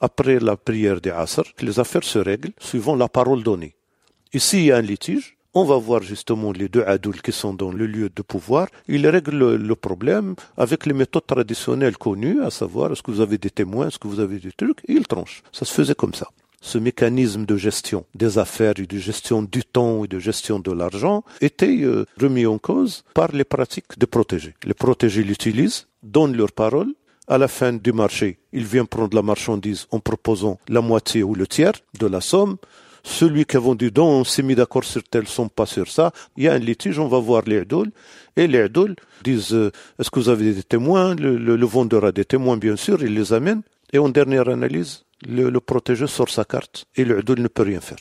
après 0.00 0.38
la 0.38 0.56
prière 0.56 1.00
des 1.00 1.10
Asr, 1.10 1.44
les 1.60 1.80
affaires 1.80 2.04
se 2.04 2.18
règlent 2.18 2.52
suivant 2.58 2.96
la 2.96 3.08
parole 3.08 3.42
donnée. 3.42 3.74
Et 4.32 4.38
s'il 4.38 4.64
y 4.64 4.72
a 4.72 4.76
un 4.76 4.82
litige, 4.82 5.33
on 5.54 5.64
va 5.64 5.76
voir 5.76 6.02
justement 6.02 6.52
les 6.52 6.68
deux 6.68 6.82
adultes 6.82 7.22
qui 7.22 7.32
sont 7.32 7.54
dans 7.54 7.70
le 7.70 7.86
lieu 7.86 8.10
de 8.14 8.22
pouvoir. 8.22 8.68
Ils 8.88 9.06
règlent 9.06 9.54
le 9.54 9.74
problème 9.74 10.34
avec 10.56 10.86
les 10.86 10.92
méthodes 10.92 11.26
traditionnelles 11.26 11.96
connues, 11.96 12.42
à 12.42 12.50
savoir 12.50 12.92
est-ce 12.92 13.02
que 13.02 13.10
vous 13.10 13.20
avez 13.20 13.38
des 13.38 13.50
témoins, 13.50 13.88
est-ce 13.88 13.98
que 13.98 14.08
vous 14.08 14.20
avez 14.20 14.38
des 14.38 14.52
trucs, 14.52 14.80
et 14.88 14.92
ils 14.92 15.06
tranchent. 15.06 15.42
Ça 15.52 15.64
se 15.64 15.72
faisait 15.72 15.94
comme 15.94 16.14
ça. 16.14 16.28
Ce 16.60 16.78
mécanisme 16.78 17.44
de 17.44 17.56
gestion 17.56 18.06
des 18.14 18.38
affaires 18.38 18.72
et 18.78 18.86
de 18.86 18.98
gestion 18.98 19.42
du 19.42 19.62
temps 19.64 20.04
et 20.04 20.08
de 20.08 20.18
gestion 20.18 20.58
de 20.58 20.72
l'argent 20.72 21.22
était 21.42 21.82
euh, 21.82 22.06
remis 22.18 22.46
en 22.46 22.58
cause 22.58 23.04
par 23.12 23.32
les 23.32 23.44
pratiques 23.44 23.98
des 23.98 24.06
protégés. 24.06 24.54
Les 24.64 24.72
protégés 24.72 25.22
l'utilisent, 25.22 25.88
donnent 26.02 26.36
leur 26.36 26.52
parole, 26.52 26.94
à 27.26 27.38
la 27.38 27.48
fin 27.48 27.72
du 27.72 27.92
marché, 27.92 28.38
il 28.52 28.64
vient 28.64 28.84
prendre 28.84 29.16
la 29.16 29.22
marchandise 29.22 29.86
en 29.90 29.98
proposant 29.98 30.58
la 30.68 30.82
moitié 30.82 31.22
ou 31.22 31.34
le 31.34 31.46
tiers 31.46 31.72
de 31.98 32.06
la 32.06 32.20
somme. 32.20 32.56
Celui 33.04 33.44
qui 33.44 33.56
a 33.56 33.60
vendu 33.60 33.90
donc, 33.90 34.08
on 34.08 34.24
s'est 34.24 34.42
mis 34.42 34.54
d'accord 34.54 34.82
sur 34.82 35.04
telle 35.04 35.28
somme, 35.28 35.50
pas 35.50 35.66
sur 35.66 35.88
ça. 35.88 36.10
Il 36.36 36.44
y 36.44 36.48
a 36.48 36.54
un 36.54 36.58
litige, 36.58 36.98
on 36.98 37.06
va 37.06 37.18
voir 37.18 37.42
les 37.46 37.58
adouls. 37.58 37.92
Et 38.34 38.46
les 38.46 38.62
adouls 38.62 38.96
disent, 39.22 39.52
euh, 39.52 39.70
est-ce 39.98 40.10
que 40.10 40.18
vous 40.18 40.30
avez 40.30 40.54
des 40.54 40.62
témoins? 40.62 41.14
Le, 41.14 41.66
vendeur 41.66 42.06
a 42.06 42.12
des 42.12 42.24
témoins, 42.24 42.56
bien 42.56 42.76
sûr, 42.76 43.02
il 43.02 43.14
les 43.14 43.32
amène. 43.32 43.62
Et 43.92 43.98
en 43.98 44.08
dernière 44.08 44.48
analyse, 44.48 45.04
le, 45.28 45.50
protégé 45.60 46.06
sort 46.06 46.30
sa 46.30 46.44
carte 46.44 46.86
et 46.96 47.04
le 47.04 47.22
ne 47.36 47.48
peut 47.48 47.62
rien 47.62 47.80
faire 47.80 47.98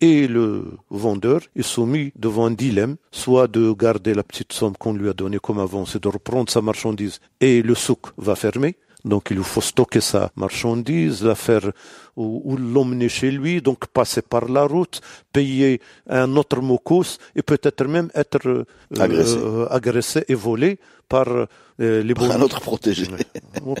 et 0.00 0.26
le 0.26 0.64
vendeur 0.88 1.42
est 1.54 1.62
soumis 1.62 2.12
devant 2.16 2.46
un 2.46 2.52
dilemme, 2.52 2.96
soit 3.10 3.48
de 3.48 3.70
garder 3.72 4.14
la 4.14 4.22
petite 4.22 4.52
somme 4.52 4.76
qu'on 4.76 4.94
lui 4.94 5.08
a 5.08 5.12
donnée 5.12 5.38
comme 5.38 5.58
avance 5.58 5.94
et 5.94 5.98
de 5.98 6.08
reprendre 6.08 6.50
sa 6.50 6.62
marchandise 6.62 7.20
et 7.40 7.62
le 7.62 7.74
souk 7.74 8.06
va 8.16 8.34
fermer. 8.34 8.76
Donc 9.04 9.28
il 9.30 9.36
lui 9.36 9.44
faut 9.44 9.60
stocker 9.60 10.00
sa 10.00 10.30
marchandise, 10.36 11.24
la 11.24 11.34
faire 11.34 11.70
ou, 12.16 12.56
l'emmener 12.56 13.08
chez 13.08 13.30
lui, 13.30 13.62
donc 13.62 13.86
passer 13.86 14.22
par 14.22 14.48
la 14.48 14.64
route, 14.64 15.00
payer 15.32 15.80
un 16.08 16.36
autre 16.36 16.60
mokous 16.60 17.18
et 17.34 17.42
peut-être 17.42 17.84
même 17.86 18.10
être 18.14 18.46
euh, 18.46 18.64
euh, 18.98 19.66
agressé. 19.70 20.24
et 20.28 20.34
volé 20.34 20.78
par 21.08 21.26
euh, 21.28 21.46
les 21.78 22.14
bandits. 22.14 22.32
Un 22.32 22.42
autre 22.42 22.60
protégé. 22.60 23.06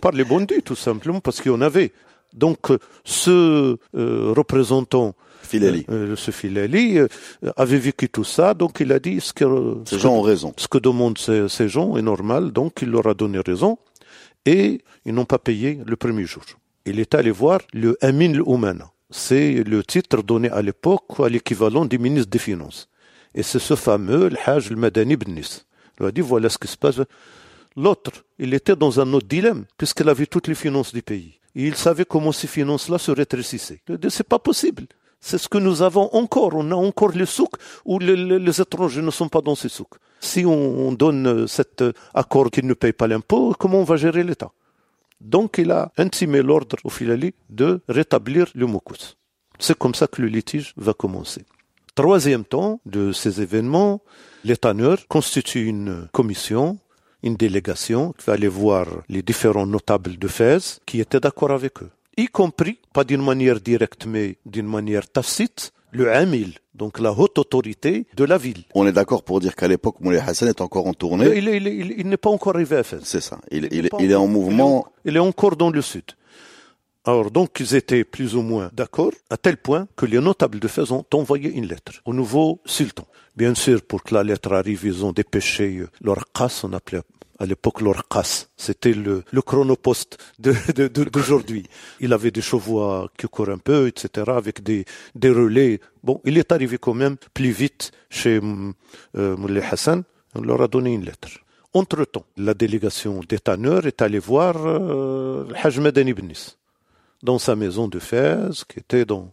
par 0.00 0.12
les 0.12 0.24
bandits 0.24 0.62
tout 0.62 0.76
simplement 0.76 1.20
parce 1.20 1.40
qu'il 1.40 1.52
y 1.52 1.54
en 1.54 1.60
avait. 1.60 1.92
Donc 2.32 2.68
ce 3.04 3.76
représentant 3.92 5.14
Filali. 5.50 5.84
Euh, 5.90 6.14
ce 6.16 6.30
Filali 6.30 6.98
euh, 6.98 7.08
avait 7.56 7.78
vécu 7.78 8.08
tout 8.08 8.24
ça, 8.24 8.54
donc 8.54 8.78
il 8.80 8.92
a 8.92 8.98
dit 8.98 9.20
ce 9.20 9.32
que 9.32 9.78
ces 9.84 9.98
gens 9.98 10.14
ont 10.14 10.22
raison. 10.22 10.52
Ce 10.56 10.68
que 10.68 10.78
demandent 10.78 11.18
ces, 11.18 11.68
gens 11.68 11.96
est 11.96 12.02
normal, 12.02 12.52
donc 12.52 12.78
il 12.82 12.90
leur 12.90 13.06
a 13.06 13.14
donné 13.14 13.40
raison, 13.40 13.78
et 14.46 14.82
ils 15.04 15.14
n'ont 15.14 15.24
pas 15.24 15.38
payé 15.38 15.80
le 15.84 15.96
premier 15.96 16.24
jour. 16.24 16.42
Il 16.86 16.98
est 16.98 17.14
allé 17.14 17.30
voir 17.30 17.60
le 17.72 17.96
Amin 18.00 18.34
al 18.34 18.84
C'est 19.10 19.62
le 19.64 19.82
titre 19.84 20.22
donné 20.22 20.48
à 20.50 20.62
l'époque 20.62 21.18
à 21.18 21.28
l'équivalent 21.28 21.84
du 21.84 21.98
ministre 21.98 22.30
des 22.30 22.38
Finances. 22.38 22.88
Et 23.34 23.42
c'est 23.42 23.58
ce 23.58 23.76
fameux, 23.76 24.28
le 24.28 24.36
Hajj 24.44 24.70
al-Madani 24.70 25.16
Il 26.00 26.06
a 26.06 26.10
dit, 26.10 26.20
voilà 26.20 26.48
ce 26.48 26.58
qui 26.58 26.68
se 26.68 26.76
passe. 26.76 27.00
L'autre, 27.76 28.24
il 28.38 28.54
était 28.54 28.74
dans 28.74 28.98
un 28.98 29.12
autre 29.12 29.28
dilemme, 29.28 29.66
puisqu'il 29.76 30.08
avait 30.08 30.26
toutes 30.26 30.48
les 30.48 30.54
finances 30.54 30.92
du 30.92 31.02
pays. 31.02 31.38
Et 31.54 31.66
il 31.66 31.76
savait 31.76 32.04
comment 32.04 32.32
ces 32.32 32.46
finances-là 32.46 32.98
se 32.98 33.10
rétrécissaient. 33.12 33.80
Il 33.88 33.98
dit, 33.98 34.10
c'est 34.10 34.26
pas 34.26 34.38
possible. 34.38 34.86
C'est 35.20 35.38
ce 35.38 35.48
que 35.48 35.58
nous 35.58 35.82
avons 35.82 36.08
encore. 36.14 36.52
On 36.54 36.70
a 36.70 36.74
encore 36.74 37.12
les 37.12 37.26
souks 37.26 37.56
où 37.84 37.98
les, 37.98 38.60
étrangers 38.60 39.02
ne 39.02 39.10
sont 39.10 39.28
pas 39.28 39.42
dans 39.42 39.54
ces 39.54 39.68
souks. 39.68 39.96
Si 40.20 40.44
on, 40.46 40.92
donne 40.92 41.46
cet 41.46 41.84
accord 42.14 42.50
qu'ils 42.50 42.66
ne 42.66 42.74
payent 42.74 42.92
pas 42.92 43.06
l'impôt, 43.06 43.54
comment 43.58 43.80
on 43.80 43.84
va 43.84 43.96
gérer 43.96 44.24
l'État? 44.24 44.50
Donc 45.20 45.58
il 45.58 45.70
a 45.70 45.92
intimé 45.98 46.42
l'ordre 46.42 46.76
au 46.84 46.90
Filali 46.90 47.34
de 47.50 47.80
rétablir 47.88 48.46
le 48.54 48.66
Moukous. 48.66 49.16
C'est 49.58 49.76
comme 49.76 49.94
ça 49.94 50.06
que 50.06 50.22
le 50.22 50.28
litige 50.28 50.72
va 50.76 50.94
commencer. 50.94 51.44
Troisième 51.94 52.44
temps 52.44 52.80
de 52.86 53.12
ces 53.12 53.42
événements, 53.42 54.00
les 54.44 54.56
tanneurs 54.56 55.06
constituent 55.08 55.66
une 55.66 56.08
commission, 56.12 56.78
une 57.22 57.36
délégation 57.36 58.12
qui 58.12 58.24
va 58.24 58.34
aller 58.34 58.48
voir 58.48 58.86
les 59.10 59.22
différents 59.22 59.66
notables 59.66 60.16
de 60.16 60.28
Fès 60.28 60.80
qui 60.86 61.00
étaient 61.00 61.20
d'accord 61.20 61.50
avec 61.50 61.82
eux 61.82 61.90
y 62.20 62.26
compris, 62.26 62.78
pas 62.92 63.04
d'une 63.04 63.22
manière 63.22 63.60
directe, 63.60 64.06
mais 64.06 64.38
d'une 64.46 64.66
manière 64.66 65.08
tacite, 65.08 65.72
le 65.92 66.12
Amil, 66.12 66.54
donc 66.74 66.98
la 67.00 67.12
haute 67.12 67.38
autorité 67.38 68.06
de 68.16 68.24
la 68.24 68.38
ville. 68.38 68.64
On 68.74 68.86
est 68.86 68.92
d'accord 68.92 69.22
pour 69.22 69.40
dire 69.40 69.54
qu'à 69.56 69.68
l'époque, 69.68 69.96
Moulay 70.00 70.18
Hassan 70.18 70.48
est 70.48 70.60
encore 70.60 70.86
en 70.86 70.94
tournée. 70.94 71.36
Il, 71.36 72.08
n'est 72.08 72.16
pas 72.16 72.30
encore 72.30 72.54
arrivé 72.54 72.76
à 72.76 72.82
Fès. 72.82 73.00
C'est 73.02 73.20
ça. 73.20 73.38
Il, 73.50 73.64
est, 73.64 74.14
en 74.14 74.26
mouvement. 74.26 74.86
Il 75.04 75.16
est, 75.16 75.20
encore 75.20 75.56
dans 75.56 75.70
le 75.70 75.82
sud. 75.82 76.04
Alors 77.04 77.30
donc 77.30 77.58
ils 77.60 77.74
étaient 77.74 78.04
plus 78.04 78.36
ou 78.36 78.42
moins 78.42 78.70
d'accord, 78.74 79.12
à 79.30 79.38
tel 79.38 79.56
point 79.56 79.88
que 79.96 80.04
les 80.04 80.20
notables 80.20 80.60
de 80.60 80.68
Fès 80.68 80.90
ont 80.90 81.04
envoyé 81.14 81.50
une 81.50 81.66
lettre 81.66 81.92
au 82.04 82.12
nouveau 82.12 82.60
sultan. 82.66 83.06
Bien 83.36 83.54
sûr, 83.54 83.80
pour 83.82 84.02
que 84.02 84.14
la 84.14 84.22
lettre 84.22 84.52
arrive, 84.52 84.82
ils 84.84 85.02
ont 85.04 85.12
dépêché 85.12 85.82
leur 86.02 86.30
casse, 86.32 86.62
on 86.62 86.72
appelait 86.74 87.00
à 87.40 87.46
l'époque 87.46 87.80
l'Orcas. 87.80 88.46
C'était 88.56 88.92
le, 88.92 89.24
le 89.30 89.42
chronoposte 89.42 90.18
d'aujourd'hui. 90.38 91.62
De, 91.62 91.68
il 92.00 92.12
avait 92.12 92.30
des 92.30 92.42
chevaux 92.42 93.08
qui 93.16 93.26
courent 93.26 93.48
un 93.48 93.58
peu, 93.58 93.88
etc., 93.88 94.30
avec 94.36 94.62
des, 94.62 94.84
des 95.14 95.30
relais. 95.30 95.80
Bon, 96.04 96.20
il 96.24 96.38
est 96.38 96.52
arrivé 96.52 96.78
quand 96.78 96.94
même 96.94 97.16
plus 97.34 97.50
vite 97.50 97.90
chez 98.10 98.40
euh, 98.40 99.36
Moulay 99.36 99.62
Hassan. 99.62 100.04
On 100.34 100.42
leur 100.42 100.60
a 100.62 100.68
donné 100.68 100.92
une 100.92 101.04
lettre. 101.04 101.28
Entre-temps, 101.72 102.26
la 102.36 102.54
délégation 102.54 103.20
des 103.28 103.38
tanneurs 103.38 103.86
est 103.86 104.02
allée 104.02 104.18
voir 104.18 104.54
euh, 104.58 105.46
Hajj 105.62 105.80
Madani 105.80 106.14
dans 107.22 107.38
sa 107.38 107.56
maison 107.56 107.88
de 107.88 107.98
Fès, 107.98 108.64
qui 108.64 108.80
était 108.80 109.04
dans 109.04 109.32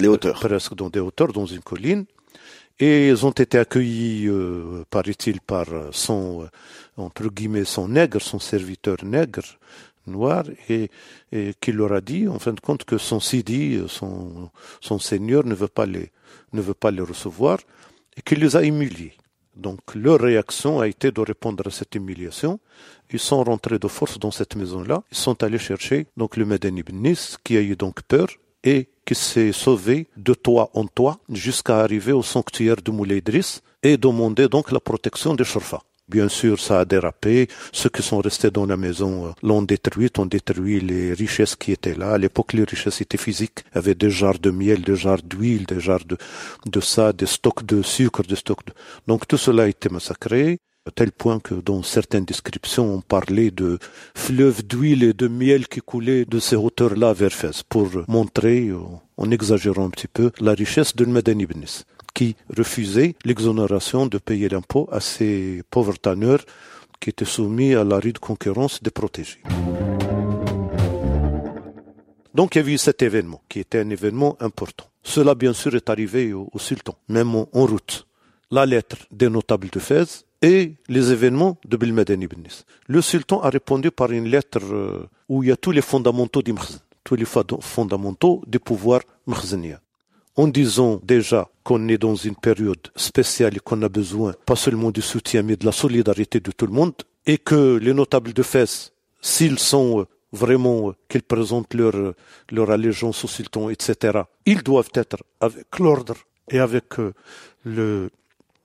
les 0.00 0.08
hauteurs. 0.08 0.38
presque 0.40 0.74
dans 0.74 0.88
des 0.88 1.00
hauteurs, 1.00 1.32
dans 1.32 1.46
une 1.46 1.60
colline. 1.60 2.04
Et 2.80 3.08
ils 3.08 3.26
ont 3.26 3.32
été 3.32 3.58
accueillis, 3.58 4.28
euh, 4.28 4.84
paraît-il, 4.90 5.40
par 5.40 5.66
son, 5.90 6.42
euh, 6.42 6.46
entre 6.96 7.28
guillemets, 7.28 7.64
son 7.64 7.88
nègre, 7.88 8.20
son 8.20 8.38
serviteur 8.38 8.98
nègre, 9.04 9.58
noir, 10.06 10.44
et, 10.68 10.90
et 11.32 11.54
qui 11.60 11.72
leur 11.72 11.92
a 11.92 12.00
dit, 12.00 12.28
en 12.28 12.38
fin 12.38 12.52
de 12.52 12.60
compte, 12.60 12.84
que 12.84 12.98
son 12.98 13.20
sidi, 13.20 13.82
son, 13.88 14.50
son 14.80 14.98
seigneur 14.98 15.44
ne 15.44 15.54
veut 15.54 15.68
pas 15.68 15.86
les, 15.86 16.12
ne 16.52 16.60
veut 16.60 16.74
pas 16.74 16.90
les 16.90 17.02
recevoir, 17.02 17.58
et 18.16 18.22
qu'il 18.22 18.38
les 18.40 18.56
a 18.56 18.62
humiliés. 18.62 19.14
Donc 19.56 19.80
leur 19.94 20.20
réaction 20.20 20.78
a 20.78 20.86
été 20.86 21.10
de 21.10 21.20
répondre 21.20 21.66
à 21.66 21.70
cette 21.70 21.94
humiliation. 21.96 22.60
Ils 23.10 23.18
sont 23.18 23.42
rentrés 23.42 23.80
de 23.80 23.88
force 23.88 24.18
dans 24.18 24.30
cette 24.30 24.54
maison-là. 24.54 25.02
Ils 25.10 25.16
sont 25.16 25.42
allés 25.42 25.58
chercher 25.58 26.06
donc 26.16 26.36
le 26.36 26.44
Medeni 26.44 26.80
ibn 26.80 27.12
qui 27.42 27.56
a 27.56 27.60
eu 27.60 27.74
donc 27.74 28.02
peur 28.02 28.28
et 28.64 28.88
qui 29.04 29.14
s'est 29.14 29.52
sauvé 29.52 30.08
de 30.16 30.34
toi 30.34 30.70
en 30.74 30.86
toi 30.86 31.18
jusqu'à 31.30 31.80
arriver 31.80 32.12
au 32.12 32.22
sanctuaire 32.22 32.76
de 32.76 32.90
Moulay 32.90 33.18
Idriss 33.18 33.62
et 33.82 33.96
demander 33.96 34.48
donc 34.48 34.70
la 34.72 34.80
protection 34.80 35.34
des 35.34 35.44
Shurfa. 35.44 35.80
Bien 36.08 36.28
sûr, 36.28 36.58
ça 36.58 36.80
a 36.80 36.84
dérapé. 36.86 37.48
Ceux 37.70 37.90
qui 37.90 38.02
sont 38.02 38.18
restés 38.18 38.50
dans 38.50 38.64
la 38.64 38.78
maison 38.78 39.26
euh, 39.26 39.30
l'ont 39.42 39.60
détruit, 39.60 40.10
ont 40.16 40.24
détruit 40.24 40.80
les 40.80 41.12
richesses 41.12 41.54
qui 41.54 41.72
étaient 41.72 41.94
là. 41.94 42.12
À 42.12 42.18
l'époque, 42.18 42.54
les 42.54 42.64
richesses 42.64 43.02
étaient 43.02 43.18
physiques. 43.18 43.60
Il 43.72 43.74
y 43.74 43.78
avait 43.78 43.94
des 43.94 44.08
jarres 44.08 44.38
de 44.38 44.50
miel, 44.50 44.80
des 44.80 44.96
jarres 44.96 45.22
d'huile, 45.22 45.66
des 45.66 45.80
jarres 45.80 46.06
de, 46.06 46.16
de 46.64 46.80
ça, 46.80 47.12
des 47.12 47.26
stocks 47.26 47.64
de 47.66 47.82
sucre, 47.82 48.22
des 48.22 48.36
stocks 48.36 48.64
de... 48.66 48.72
Donc 49.06 49.28
tout 49.28 49.36
cela 49.36 49.64
a 49.64 49.66
été 49.66 49.90
massacré 49.90 50.58
à 50.88 50.90
tel 50.90 51.12
point 51.12 51.38
que 51.38 51.54
dans 51.54 51.82
certaines 51.82 52.24
descriptions, 52.24 52.94
on 52.94 53.00
parlait 53.02 53.50
de 53.50 53.78
fleuves 54.14 54.66
d'huile 54.66 55.04
et 55.04 55.12
de 55.12 55.28
miel 55.28 55.68
qui 55.68 55.80
coulaient 55.80 56.24
de 56.24 56.38
ces 56.38 56.56
hauteurs-là 56.56 57.12
vers 57.12 57.32
Fès, 57.32 57.62
pour 57.62 57.88
montrer, 58.08 58.70
en 59.18 59.30
exagérant 59.30 59.84
un 59.84 59.90
petit 59.90 60.08
peu, 60.08 60.30
la 60.40 60.54
richesse 60.54 60.96
de 60.96 61.04
Madani 61.04 61.46
qui 62.14 62.36
refusait 62.56 63.16
l'exonération 63.26 64.06
de 64.06 64.16
payer 64.16 64.48
l'impôt 64.48 64.88
à 64.90 65.00
ces 65.00 65.62
pauvres 65.70 65.98
tanneurs 65.98 66.44
qui 67.00 67.10
étaient 67.10 67.26
soumis 67.26 67.74
à 67.74 67.84
la 67.84 68.00
rude 68.00 68.18
concurrence 68.18 68.82
des 68.82 68.90
protégés. 68.90 69.42
Donc 72.34 72.54
il 72.54 72.62
y 72.62 72.64
a 72.64 72.74
eu 72.74 72.78
cet 72.78 73.02
événement, 73.02 73.42
qui 73.48 73.60
était 73.60 73.80
un 73.80 73.90
événement 73.90 74.36
important. 74.40 74.86
Cela, 75.02 75.34
bien 75.34 75.52
sûr, 75.52 75.74
est 75.74 75.90
arrivé 75.90 76.32
au, 76.32 76.50
sultan, 76.56 76.96
même 77.08 77.34
en, 77.34 77.46
route. 77.52 78.06
La 78.50 78.64
lettre 78.64 78.96
des 79.10 79.28
notables 79.28 79.68
de 79.70 79.78
Fès 79.78 80.24
et 80.42 80.74
les 80.88 81.12
événements 81.12 81.58
de 81.66 81.76
Bilmaden 81.76 82.22
ibn 82.22 82.42
Le 82.86 83.02
sultan 83.02 83.40
a 83.40 83.50
répondu 83.50 83.90
par 83.90 84.12
une 84.12 84.28
lettre 84.28 84.60
euh, 84.72 85.08
où 85.28 85.42
il 85.42 85.48
y 85.48 85.52
a 85.52 85.56
tous 85.56 85.72
les 85.72 85.82
fondamentaux 85.82 86.42
du 86.42 86.54
tous 87.04 87.16
les 87.16 87.24
fondamentaux 87.24 88.42
du 88.46 88.60
pouvoir 88.60 89.00
makhzenien. 89.26 89.78
En 90.36 90.46
disant 90.46 91.00
déjà 91.02 91.48
qu'on 91.64 91.88
est 91.88 91.98
dans 91.98 92.14
une 92.14 92.36
période 92.36 92.88
spéciale 92.94 93.56
et 93.56 93.60
qu'on 93.60 93.82
a 93.82 93.88
besoin 93.88 94.34
pas 94.46 94.54
seulement 94.56 94.90
du 94.90 95.02
soutien 95.02 95.42
mais 95.42 95.56
de 95.56 95.66
la 95.66 95.72
solidarité 95.72 96.38
de 96.38 96.52
tout 96.52 96.66
le 96.66 96.72
monde 96.72 96.94
et 97.26 97.38
que 97.38 97.76
les 97.76 97.94
notables 97.94 98.32
de 98.32 98.42
Fès, 98.42 98.92
s'ils 99.20 99.58
sont 99.58 100.00
euh, 100.00 100.04
vraiment 100.32 100.90
euh, 100.90 100.92
qu'ils 101.08 101.22
présentent 101.22 101.74
leur, 101.74 102.14
leur 102.52 102.70
allégeance 102.70 103.24
au 103.24 103.28
sultan, 103.28 103.70
etc. 103.70 104.20
Ils 104.46 104.62
doivent 104.62 104.90
être 104.94 105.16
avec 105.40 105.78
l'ordre 105.80 106.14
et 106.50 106.60
avec 106.60 106.94
le 107.64 108.10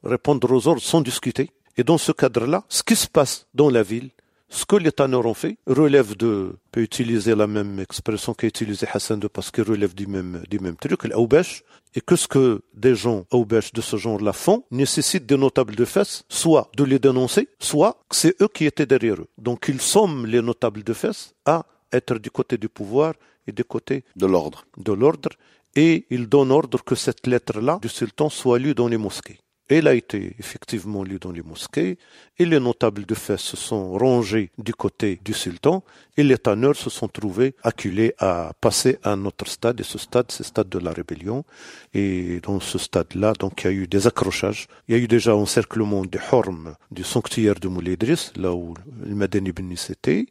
répondre 0.04 0.52
aux 0.52 0.68
ordres 0.68 0.82
sans 0.82 1.02
discuter. 1.02 1.50
Et 1.78 1.84
dans 1.84 1.98
ce 1.98 2.12
cadre-là, 2.12 2.64
ce 2.70 2.84
qui 2.84 2.96
se 2.96 3.08
passe 3.08 3.48
dans 3.54 3.70
la 3.70 3.84
ville, 3.84 4.10
ce 4.50 4.66
que 4.66 4.76
les 4.76 4.92
tanneurs 4.92 5.26
ont 5.26 5.34
fait 5.34 5.58
relève 5.66 6.16
de, 6.16 6.56
peut 6.72 6.82
utiliser 6.82 7.34
la 7.34 7.48
même 7.48 7.80
expression 7.80 8.36
qu'a 8.36 8.46
utilisé 8.46 8.86
Hassan 8.94 9.20
de 9.20 9.28
parce 9.28 9.50
qu'il 9.50 9.64
relève 9.64 9.96
du 9.96 10.06
même, 10.06 10.44
du 10.48 10.60
même 10.60 10.76
truc, 10.76 11.06
l'Aoubesh, 11.06 11.64
et 11.96 12.02
que 12.02 12.16
ce 12.16 12.28
que 12.28 12.62
des 12.76 12.94
gens 12.96 13.26
Aoubesh 13.32 13.74
de 13.74 13.82
ce 13.82 13.98
genre-là 13.98 14.34
font 14.34 14.64
nécessite 14.70 15.26
des 15.26 15.38
notables 15.38 15.76
de 15.76 15.86
fesses, 15.86 16.24
soit 16.30 16.70
de 16.78 16.84
les 16.84 17.00
dénoncer, 17.00 17.50
soit 17.60 18.00
que 18.10 18.16
c'est 18.16 18.40
eux 18.42 18.48
qui 18.48 18.66
étaient 18.66 18.86
derrière 18.86 19.16
eux. 19.16 19.28
Donc 19.40 19.66
ils 19.68 19.82
somment 19.82 20.28
les 20.28 20.42
notables 20.42 20.84
de 20.84 20.94
fesses 20.94 21.34
à 21.46 21.66
être 21.92 22.20
du 22.20 22.30
côté 22.30 22.58
du 22.58 22.70
pouvoir 22.70 23.14
et 23.48 23.52
du 23.52 23.64
côté 23.64 24.04
de 24.16 24.26
l'ordre. 24.26 24.66
De 24.78 24.94
l'ordre, 24.94 25.30
et 25.76 26.06
ils 26.12 26.28
donnent 26.28 26.52
ordre 26.52 26.84
que 26.84 26.96
cette 26.96 27.26
lettre-là 27.26 27.80
du 27.82 27.90
sultan 27.90 28.30
soit 28.30 28.60
lue 28.60 28.76
dans 28.76 28.88
les 28.88 28.98
mosquées. 28.98 29.40
Elle 29.70 29.88
a 29.88 29.94
été 29.94 30.36
effectivement 30.40 31.04
lue 31.04 31.20
dans 31.20 31.32
les 31.32 31.42
mosquées 31.42 31.98
et 32.38 32.46
les 32.46 32.60
notables 32.60 33.06
de 33.06 33.16
Fès 33.16 33.38
se 33.38 33.56
sont 33.56 33.94
rangés 33.94 34.52
du 34.58 34.74
côté 34.74 35.20
du 35.24 35.34
sultan 35.34 35.84
et 36.18 36.24
les 36.24 36.38
tanneurs 36.38 36.76
se 36.76 36.90
sont 36.90 37.08
trouvés 37.08 37.56
acculés 37.64 38.14
à 38.20 38.52
passer 38.60 39.00
à 39.04 39.14
un 39.14 39.24
autre 39.24 39.48
stade 39.48 39.80
et 39.80 39.84
ce 39.84 39.98
stade 39.98 40.26
c'est 40.30 40.44
le 40.44 40.46
stade 40.48 40.68
de 40.68 40.80
la 40.80 40.92
rébellion. 40.92 41.46
Et 41.94 42.42
dans 42.42 42.60
ce 42.60 42.78
stade-là 42.78 43.34
donc 43.40 43.64
il 43.64 43.68
y 43.68 43.70
a 43.70 43.74
eu 43.74 43.88
des 43.88 44.06
accrochages. 44.06 44.68
Il 44.90 44.96
y 44.96 45.00
a 45.00 45.02
eu 45.02 45.08
déjà 45.08 45.34
encerclement 45.34 46.04
des 46.04 46.20
hormes 46.34 46.76
du 46.92 47.04
sanctuaire 47.06 47.56
de 47.56 47.70
Moulay 47.70 47.98
là 48.36 48.54
où 48.54 48.74
le 49.02 49.16
Madani 49.16 49.50
ibn 49.50 49.72
était. 49.72 50.26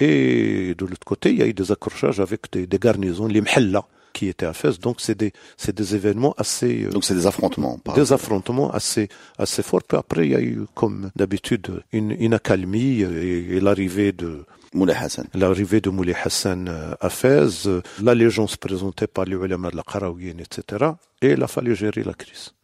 Et 0.00 0.74
de 0.74 0.84
l'autre 0.86 1.04
côté 1.04 1.30
il 1.30 1.38
y 1.38 1.42
a 1.42 1.46
eu 1.46 1.54
des 1.54 1.70
accrochages 1.70 2.20
avec 2.20 2.50
des, 2.52 2.66
des 2.66 2.78
garnisons 2.78 3.26
les 3.26 3.42
mhalla 3.42 3.84
qui 4.18 4.26
était 4.28 4.46
à 4.46 4.52
Fès. 4.52 4.74
Donc 4.80 4.96
c'est 5.00 5.16
des 5.22 5.32
c'est 5.56 5.76
des 5.80 5.94
événements 5.94 6.34
assez 6.44 6.72
euh, 6.84 6.90
donc 6.90 7.04
c'est 7.04 7.14
des 7.14 7.28
affrontements 7.32 7.78
des 7.94 8.12
affrontements 8.12 8.70
assez 8.80 9.08
assez 9.38 9.62
forts. 9.62 9.84
Puis 9.88 9.98
après 10.04 10.22
il 10.26 10.32
y 10.32 10.34
a 10.34 10.40
eu 10.40 10.60
comme 10.74 11.10
d'habitude 11.14 11.66
une, 11.92 12.10
une 12.26 12.34
accalmie 12.34 13.02
et, 13.02 13.60
l'arrivée 13.60 14.12
de 14.12 14.30
Moulay 14.74 14.96
Hassan. 15.04 15.26
L'arrivée 15.34 15.80
de 15.80 15.90
Moulay 15.90 16.16
Hassan 16.24 16.68
euh, 16.68 16.94
à 17.00 17.10
Fès, 17.10 17.68
l'allégeance 18.02 18.56
présentée 18.56 19.06
par 19.06 19.24
les 19.24 19.36
ulama 19.36 19.70
de 19.70 19.76
la 19.76 19.84
Qarawiyyin, 19.90 20.38
etc. 20.46 20.92
Et 21.22 21.30
il 21.32 21.42
a 21.42 21.46
fallu 21.46 21.74
gérer 21.76 22.02
la 22.02 22.14
crise. 22.14 22.54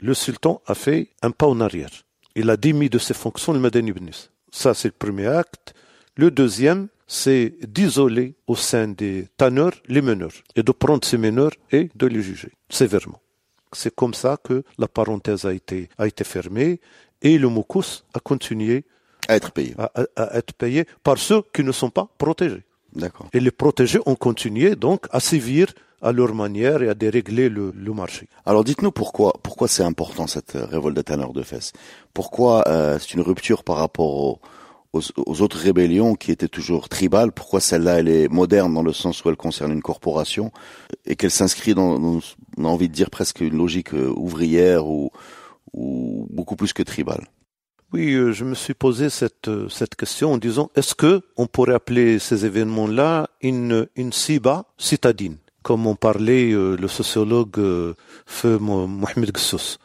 Le 0.00 0.14
sultan 0.14 0.62
a 0.66 0.74
fait 0.74 1.08
un 1.22 1.30
pas 1.30 1.46
en 1.46 1.60
arrière. 1.60 1.90
Il 2.36 2.48
a 2.50 2.56
démis 2.56 2.90
de 2.90 2.98
ses 2.98 3.14
fonctions 3.14 3.52
le 3.52 3.58
Madani 3.58 3.90
ibn 3.90 4.08
Ça, 4.50 4.74
c'est 4.74 4.88
le 4.88 4.98
premier 5.04 5.26
acte. 5.26 5.74
Le 6.16 6.30
deuxième, 6.30 6.88
c'est 7.12 7.54
d'isoler 7.66 8.36
au 8.46 8.54
sein 8.54 8.86
des 8.86 9.26
tanneurs 9.36 9.72
les 9.88 10.00
meneurs 10.00 10.44
et 10.54 10.62
de 10.62 10.70
prendre 10.70 11.04
ces 11.04 11.18
meneurs 11.18 11.50
et 11.72 11.90
de 11.96 12.06
les 12.06 12.22
juger 12.22 12.52
sévèrement. 12.68 13.20
C'est 13.72 13.92
comme 13.92 14.14
ça 14.14 14.36
que 14.36 14.62
la 14.78 14.86
parenthèse 14.86 15.44
a 15.44 15.52
été, 15.52 15.88
a 15.98 16.06
été 16.06 16.22
fermée 16.22 16.80
et 17.20 17.36
le 17.36 17.48
Moukous 17.48 18.04
a 18.14 18.20
continué 18.20 18.84
à 19.26 19.34
être 19.34 19.50
payé. 19.50 19.74
À, 19.76 20.38
être 20.38 20.54
payé 20.54 20.86
par 21.02 21.18
ceux 21.18 21.42
qui 21.52 21.64
ne 21.64 21.72
sont 21.72 21.90
pas 21.90 22.08
protégés. 22.16 22.62
D'accord. 22.94 23.26
Et 23.32 23.40
les 23.40 23.50
protégés 23.50 23.98
ont 24.06 24.14
continué 24.14 24.76
donc 24.76 25.06
à 25.10 25.18
sévir 25.18 25.66
à 26.02 26.12
leur 26.12 26.32
manière 26.32 26.80
et 26.80 26.88
à 26.88 26.94
dérégler 26.94 27.48
le, 27.48 27.72
marché. 27.92 28.28
Alors 28.46 28.62
dites-nous 28.62 28.92
pourquoi 28.92 29.32
pourquoi 29.42 29.66
c'est 29.66 29.82
important 29.82 30.28
cette 30.28 30.52
révolte 30.54 30.94
des 30.94 31.04
tanneurs 31.04 31.32
de 31.32 31.42
fesses? 31.42 31.72
Pourquoi 32.14 32.68
euh, 32.68 33.00
c'est 33.00 33.14
une 33.14 33.20
rupture 33.20 33.64
par 33.64 33.76
rapport 33.76 34.14
au, 34.14 34.40
aux, 34.92 35.42
autres 35.42 35.58
rébellions 35.58 36.14
qui 36.14 36.32
étaient 36.32 36.48
toujours 36.48 36.88
tribales. 36.88 37.32
Pourquoi 37.32 37.60
celle-là, 37.60 38.00
elle 38.00 38.08
est 38.08 38.28
moderne 38.28 38.74
dans 38.74 38.82
le 38.82 38.92
sens 38.92 39.24
où 39.24 39.28
elle 39.28 39.36
concerne 39.36 39.72
une 39.72 39.82
corporation 39.82 40.52
et 41.06 41.16
qu'elle 41.16 41.30
s'inscrit 41.30 41.74
dans, 41.74 42.20
on 42.56 42.64
a 42.64 42.68
envie 42.68 42.88
de 42.88 42.94
dire 42.94 43.10
presque 43.10 43.40
une 43.40 43.56
logique 43.56 43.94
euh, 43.94 44.12
ouvrière 44.16 44.86
ou, 44.86 45.10
ou 45.72 46.26
beaucoup 46.30 46.56
plus 46.56 46.72
que 46.72 46.82
tribale. 46.82 47.28
Oui, 47.92 48.12
euh, 48.12 48.32
je 48.32 48.44
me 48.44 48.54
suis 48.54 48.74
posé 48.74 49.10
cette, 49.10 49.48
euh, 49.48 49.68
cette 49.68 49.94
question 49.94 50.32
en 50.32 50.38
disant 50.38 50.70
est-ce 50.74 50.94
que 50.94 51.22
on 51.36 51.46
pourrait 51.46 51.74
appeler 51.74 52.18
ces 52.18 52.44
événements-là 52.44 53.30
une, 53.40 53.86
une 53.96 54.12
siba 54.12 54.64
citadine, 54.78 55.36
comme 55.62 55.86
en 55.86 55.94
parlait 55.94 56.50
le 56.50 56.88
sociologue 56.88 57.94
Feu 58.26 58.58
Mohamed 58.58 59.32
Gssous. 59.32 59.78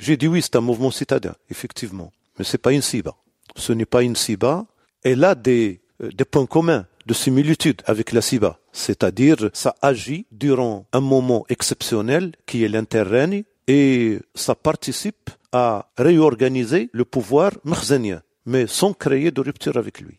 J'ai 0.00 0.16
dit 0.16 0.28
oui, 0.28 0.42
c'est 0.42 0.56
un 0.56 0.60
mouvement 0.60 0.90
citadin, 0.90 1.34
effectivement, 1.50 2.12
mais 2.38 2.44
c'est 2.44 2.58
pas 2.58 2.72
une 2.72 2.82
siba 2.82 3.16
ce 3.54 3.72
n'est 3.72 3.86
pas 3.86 4.02
une 4.02 4.16
SIBA, 4.16 4.66
elle 5.02 5.24
a 5.24 5.34
des, 5.34 5.80
euh, 6.02 6.10
des 6.10 6.24
points 6.24 6.46
communs 6.46 6.86
de 7.06 7.14
similitude 7.14 7.82
avec 7.86 8.12
la 8.12 8.20
SIBA, 8.20 8.58
c'est-à-dire 8.72 9.50
ça 9.52 9.76
agit 9.80 10.26
durant 10.32 10.86
un 10.92 11.00
moment 11.00 11.46
exceptionnel 11.48 12.32
qui 12.46 12.64
est 12.64 12.68
l'interrègne 12.68 13.44
et 13.68 14.18
ça 14.34 14.54
participe 14.54 15.30
à 15.52 15.88
réorganiser 15.96 16.90
le 16.92 17.04
pouvoir 17.04 17.52
makhzenien, 17.64 18.22
mais 18.44 18.66
sans 18.66 18.92
créer 18.92 19.30
de 19.30 19.40
rupture 19.40 19.76
avec 19.76 20.00
lui. 20.00 20.18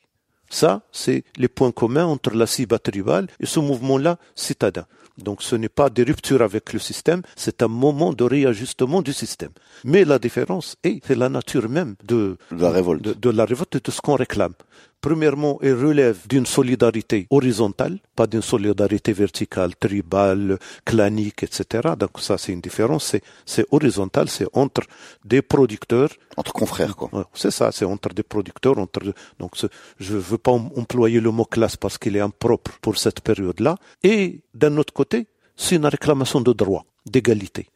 Ça, 0.50 0.82
c'est 0.92 1.24
les 1.36 1.50
points 1.50 1.72
communs 1.72 2.06
entre 2.06 2.34
la 2.34 2.48
SIBA 2.48 2.80
tribale 2.80 3.28
et 3.40 3.46
ce 3.46 3.60
mouvement-là 3.60 4.18
citadin. 4.34 4.86
Donc 5.18 5.42
ce 5.42 5.56
n'est 5.56 5.70
pas 5.70 5.90
des 5.90 6.04
ruptures 6.04 6.42
avec 6.42 6.74
le 6.74 6.80
système, 6.80 7.22
c'est 7.36 7.64
un 7.64 7.68
moment 7.68 8.14
de 8.14 8.24
réajustement 8.24 9.02
du 9.02 9.14
système. 9.14 9.52
Mais 9.84 10.06
la 10.06 10.20
différence 10.20 10.76
est, 10.84 11.02
c'est 11.06 11.16
la 11.16 11.30
nature 11.30 11.70
même 11.70 11.96
de, 12.04 12.38
la 12.52 12.70
révolte, 12.70 13.20
de, 13.20 13.30
la 13.30 13.46
révolte 13.46 13.76
et 13.76 13.80
de 13.80 13.92
ce 13.92 14.02
qu'on 14.02 14.16
réclame. 14.16 14.54
Premièrement, 15.00 15.60
elle 15.62 15.76
relève 15.76 16.28
d'une 16.28 16.46
solidarité 16.46 17.28
horizontale, 17.30 18.00
pas 18.16 18.26
d'une 18.26 18.42
solidarité 18.42 19.14
verticale, 19.14 19.76
tribale, 19.76 20.58
clanique, 20.86 21.44
etc. 21.44 21.90
Donc 21.98 22.20
ça, 22.20 22.38
c'est 22.38 22.52
une 22.52 22.62
différence. 22.62 23.16
C'est 23.46 23.66
horizontal, 23.72 24.28
c'est 24.28 24.48
entre 24.54 24.82
des 25.24 25.42
producteurs. 25.44 26.10
Entre 26.36 26.52
confrères, 26.52 26.96
quoi. 26.96 27.30
C'est 27.34 27.52
ça, 27.52 27.72
c'est 27.72 27.86
entre 27.86 28.10
des 28.10 28.24
producteurs. 28.24 28.78
Entre, 28.80 29.14
donc 29.40 29.52
je 30.00 30.14
ne 30.14 30.20
veux 30.20 30.38
pas 30.40 30.52
employer 30.52 31.20
le 31.20 31.32
mot 31.32 31.46
classe 31.46 31.78
parce 31.78 31.98
qu'il 31.98 32.16
est 32.16 32.20
impropre 32.22 32.72
pour 32.82 32.98
cette 32.98 33.22
période-là. 33.22 33.78
Et 34.04 34.42
d'un 34.54 34.78
autre 34.78 34.94
côté, 34.94 35.28
c'est 35.56 35.76
une 35.76 35.86
réclamation 35.86 36.42
de 36.42 36.54
droit, 36.54 36.86
d'égalité. 37.06 37.68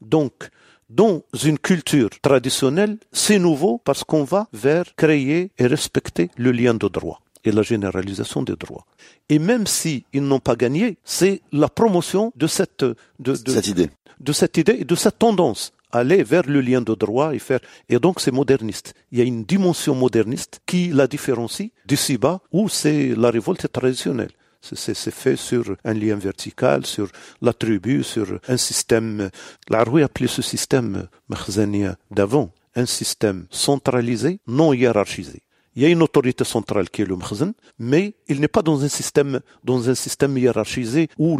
Donc, 0.00 0.48
dans 0.90 1.22
une 1.42 1.58
culture 1.58 2.10
traditionnelle, 2.20 2.98
c'est 3.12 3.38
nouveau 3.38 3.80
parce 3.84 4.04
qu'on 4.04 4.24
va 4.24 4.48
vers 4.52 4.94
créer 4.96 5.50
et 5.58 5.66
respecter 5.66 6.30
le 6.36 6.52
lien 6.52 6.74
de 6.74 6.88
droit 6.88 7.20
et 7.44 7.52
la 7.52 7.62
généralisation 7.62 8.42
des 8.42 8.56
droits. 8.56 8.86
Et 9.28 9.38
même 9.38 9.66
s'ils 9.66 10.04
n'ont 10.14 10.40
pas 10.40 10.56
gagné, 10.56 10.96
c'est 11.04 11.42
la 11.52 11.68
promotion 11.68 12.32
de 12.36 12.46
cette, 12.46 12.84
de, 13.18 13.34
cette 13.34 13.66
idée. 13.66 13.90
De 14.20 14.32
cette 14.32 14.56
idée 14.56 14.78
et 14.80 14.84
de 14.84 14.94
cette 14.94 15.18
tendance 15.18 15.72
aller 15.92 16.22
vers 16.24 16.42
le 16.46 16.60
lien 16.60 16.80
de 16.80 16.94
droit 16.94 17.34
et 17.34 17.38
faire 17.38 17.60
et 17.88 17.98
donc 17.98 18.20
c'est 18.20 18.32
moderniste. 18.32 18.94
Il 19.12 19.18
y 19.18 19.22
a 19.22 19.24
une 19.24 19.44
dimension 19.44 19.94
moderniste 19.94 20.60
qui 20.66 20.88
la 20.88 21.06
différencie 21.06 21.70
d'ici 21.86 22.18
bas 22.18 22.40
où 22.52 22.68
c'est 22.68 23.14
la 23.16 23.30
révolte 23.30 23.70
traditionnelle. 23.70 24.32
C'est 24.72 25.10
fait 25.10 25.36
sur 25.36 25.76
un 25.84 25.94
lien 25.94 26.16
vertical, 26.16 26.86
sur 26.86 27.08
la 27.42 27.52
tribu, 27.52 28.02
sur 28.02 28.38
un 28.48 28.56
système. 28.56 29.30
L'Aroui 29.68 30.02
appelait 30.02 30.26
ce 30.26 30.42
système 30.42 31.08
makhzanien 31.28 31.96
d'avant 32.10 32.50
un 32.74 32.86
système 32.86 33.46
centralisé, 33.50 34.40
non 34.46 34.72
hiérarchisé. 34.72 35.42
Il 35.76 35.82
y 35.82 35.86
a 35.86 35.88
une 35.88 36.02
autorité 36.02 36.44
centrale 36.44 36.88
qui 36.88 37.02
est 37.02 37.04
le 37.04 37.16
Mkhzen, 37.16 37.52
mais 37.80 38.14
il 38.28 38.38
n'est 38.40 38.48
pas 38.48 38.62
dans 38.62 38.84
un 38.84 38.88
système, 38.88 39.40
dans 39.64 39.90
un 39.90 39.96
système 39.96 40.38
hiérarchisé 40.38 41.08
où 41.18 41.36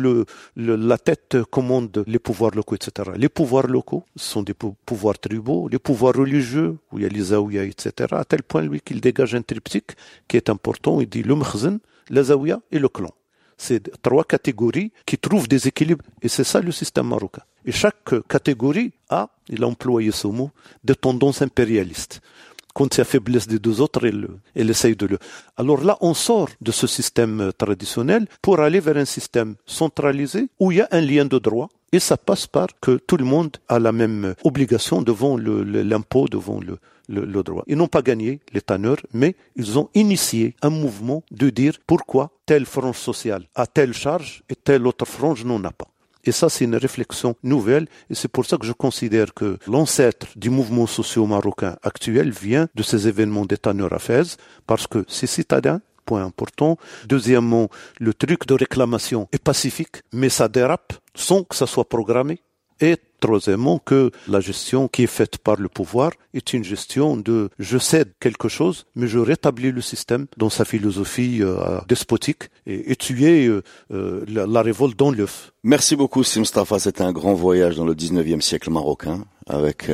la 0.56 0.98
tête 0.98 1.36
commande 1.52 2.02
les 2.08 2.18
pouvoirs 2.18 2.50
locaux, 2.50 2.74
etc. 2.74 3.12
Les 3.16 3.28
pouvoirs 3.28 3.68
locaux 3.68 4.04
sont 4.16 4.42
des 4.42 4.54
pouvoirs 4.54 5.18
tribaux, 5.20 5.68
les 5.68 5.78
pouvoirs 5.78 6.14
religieux, 6.14 6.76
où 6.90 6.98
il 6.98 7.02
y 7.02 7.06
a 7.06 7.08
les 7.08 7.32
etc. 7.68 8.08
À 8.10 8.24
tel 8.24 8.42
point, 8.42 8.62
lui, 8.62 8.80
qu'il 8.80 9.00
dégage 9.00 9.36
un 9.36 9.42
triptyque 9.42 9.92
qui 10.26 10.36
est 10.36 10.50
important. 10.50 11.00
Il 11.00 11.08
dit 11.08 11.22
le 11.22 11.36
Mkhzen, 11.36 11.78
la 12.10 12.22
Zawiya 12.22 12.60
et 12.70 12.78
le 12.78 12.88
clan. 12.88 13.10
C'est 13.56 14.00
trois 14.02 14.24
catégories 14.24 14.92
qui 15.06 15.16
trouvent 15.18 15.48
des 15.48 15.68
équilibres. 15.68 16.04
Et 16.22 16.28
c'est 16.28 16.44
ça 16.44 16.60
le 16.60 16.72
système 16.72 17.08
marocain. 17.08 17.42
Et 17.64 17.72
chaque 17.72 18.14
catégorie 18.28 18.92
a, 19.08 19.30
il 19.48 19.62
a 19.62 19.66
employé 19.66 20.10
ce 20.10 20.26
mot, 20.26 20.50
des 20.82 20.94
tendances 20.94 21.42
impérialistes. 21.42 22.20
Quand 22.74 22.92
il 22.96 22.98
y 22.98 23.00
a 23.02 23.04
faiblesse 23.04 23.46
des 23.46 23.60
deux 23.60 23.80
autres, 23.80 24.04
elle, 24.04 24.28
elle 24.56 24.68
essaye 24.68 24.96
de 24.96 25.06
le. 25.06 25.18
Alors 25.56 25.84
là, 25.84 25.96
on 26.00 26.12
sort 26.12 26.48
de 26.60 26.72
ce 26.72 26.88
système 26.88 27.52
traditionnel 27.56 28.26
pour 28.42 28.58
aller 28.58 28.80
vers 28.80 28.96
un 28.96 29.04
système 29.04 29.54
centralisé 29.64 30.48
où 30.58 30.72
il 30.72 30.78
y 30.78 30.80
a 30.80 30.88
un 30.90 31.00
lien 31.00 31.24
de 31.24 31.38
droit 31.38 31.68
et 31.92 32.00
ça 32.00 32.16
passe 32.16 32.48
par 32.48 32.66
que 32.80 32.96
tout 32.96 33.16
le 33.16 33.24
monde 33.24 33.56
a 33.68 33.78
la 33.78 33.92
même 33.92 34.34
obligation 34.42 35.00
devant 35.02 35.36
l'impôt, 35.36 36.26
devant 36.26 36.58
le, 36.58 36.78
le, 37.08 37.42
droit. 37.42 37.64
Ils 37.66 37.76
n'ont 37.76 37.88
pas 37.88 38.02
gagné, 38.02 38.40
les 38.52 38.60
tanneurs, 38.60 39.02
mais 39.12 39.36
ils 39.56 39.78
ont 39.78 39.88
initié 39.94 40.54
un 40.62 40.70
mouvement 40.70 41.22
de 41.30 41.50
dire 41.50 41.74
pourquoi 41.86 42.30
telle 42.46 42.66
frange 42.66 42.98
sociale 42.98 43.48
a 43.54 43.66
telle 43.66 43.92
charge 43.92 44.42
et 44.48 44.56
telle 44.56 44.86
autre 44.86 45.04
frange 45.04 45.44
n'en 45.44 45.62
a 45.64 45.70
pas. 45.70 45.88
Et 46.26 46.32
ça, 46.32 46.48
c'est 46.48 46.64
une 46.64 46.76
réflexion 46.76 47.36
nouvelle, 47.42 47.86
et 48.08 48.14
c'est 48.14 48.28
pour 48.28 48.46
ça 48.46 48.56
que 48.56 48.64
je 48.64 48.72
considère 48.72 49.34
que 49.34 49.58
l'ancêtre 49.66 50.28
du 50.36 50.48
mouvement 50.48 50.86
socio-marocain 50.86 51.76
actuel 51.82 52.30
vient 52.30 52.68
de 52.74 52.82
ces 52.82 53.08
événements 53.08 53.44
des 53.44 53.58
tanneurs 53.58 53.92
à 53.92 53.98
Fès, 53.98 54.38
parce 54.66 54.86
que 54.86 55.04
ces 55.06 55.26
citadins 55.26 55.80
point 56.04 56.24
important. 56.24 56.76
Deuxièmement, 57.06 57.68
le 57.98 58.14
truc 58.14 58.46
de 58.46 58.54
réclamation 58.54 59.28
est 59.32 59.42
pacifique, 59.42 60.02
mais 60.12 60.28
ça 60.28 60.48
dérape 60.48 60.92
sans 61.14 61.44
que 61.44 61.56
ça 61.56 61.66
soit 61.66 61.88
programmé. 61.88 62.40
Et 62.80 62.96
troisièmement, 63.20 63.78
que 63.78 64.10
la 64.28 64.40
gestion 64.40 64.88
qui 64.88 65.04
est 65.04 65.08
faite 65.08 65.38
par 65.38 65.56
le 65.56 65.68
pouvoir 65.68 66.12
est 66.34 66.52
une 66.52 66.64
gestion 66.64 67.16
de 67.16 67.48
je 67.58 67.78
cède 67.78 68.12
quelque 68.20 68.48
chose, 68.48 68.86
mais 68.96 69.06
je 69.06 69.18
rétablis 69.18 69.72
le 69.72 69.80
système 69.80 70.26
dans 70.36 70.50
sa 70.50 70.64
philosophie 70.64 71.38
euh, 71.40 71.80
despotique 71.88 72.50
et, 72.66 72.96
tuer 72.96 73.46
euh, 73.46 73.62
euh, 73.92 74.24
la, 74.28 74.62
révolte 74.62 74.98
dans 74.98 75.10
l'œuf. 75.10 75.52
Merci 75.62 75.96
beaucoup, 75.96 76.22
Sim 76.22 76.40
Mustafa. 76.40 76.78
C'était 76.78 77.02
un 77.02 77.12
grand 77.12 77.34
voyage 77.34 77.76
dans 77.76 77.86
le 77.86 77.94
19e 77.94 78.42
siècle 78.42 78.70
marocain 78.70 79.24
avec 79.46 79.90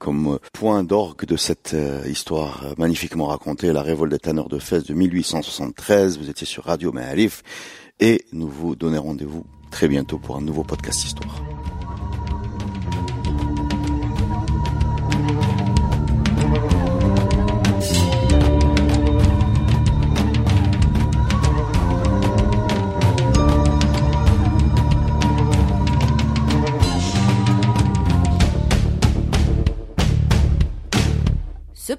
comme 0.00 0.40
point 0.52 0.82
d'orgue 0.82 1.24
de 1.24 1.36
cette 1.36 1.76
histoire 2.08 2.64
magnifiquement 2.76 3.26
racontée 3.26 3.72
la 3.72 3.82
révolte 3.82 4.10
des 4.10 4.18
tanneurs 4.18 4.48
de 4.48 4.58
Fès 4.58 4.84
de 4.84 4.94
1873. 4.94 6.18
Vous 6.18 6.28
étiez 6.28 6.46
sur 6.46 6.64
Radio 6.64 6.90
Ma'arif 6.90 7.42
et 8.00 8.24
nous 8.32 8.48
vous 8.48 8.74
donnons 8.74 9.02
rendez-vous 9.02 9.44
très 9.70 9.86
bientôt 9.86 10.18
pour 10.18 10.36
un 10.36 10.40
nouveau 10.40 10.64
podcast 10.64 11.04
Histoire. 11.04 11.59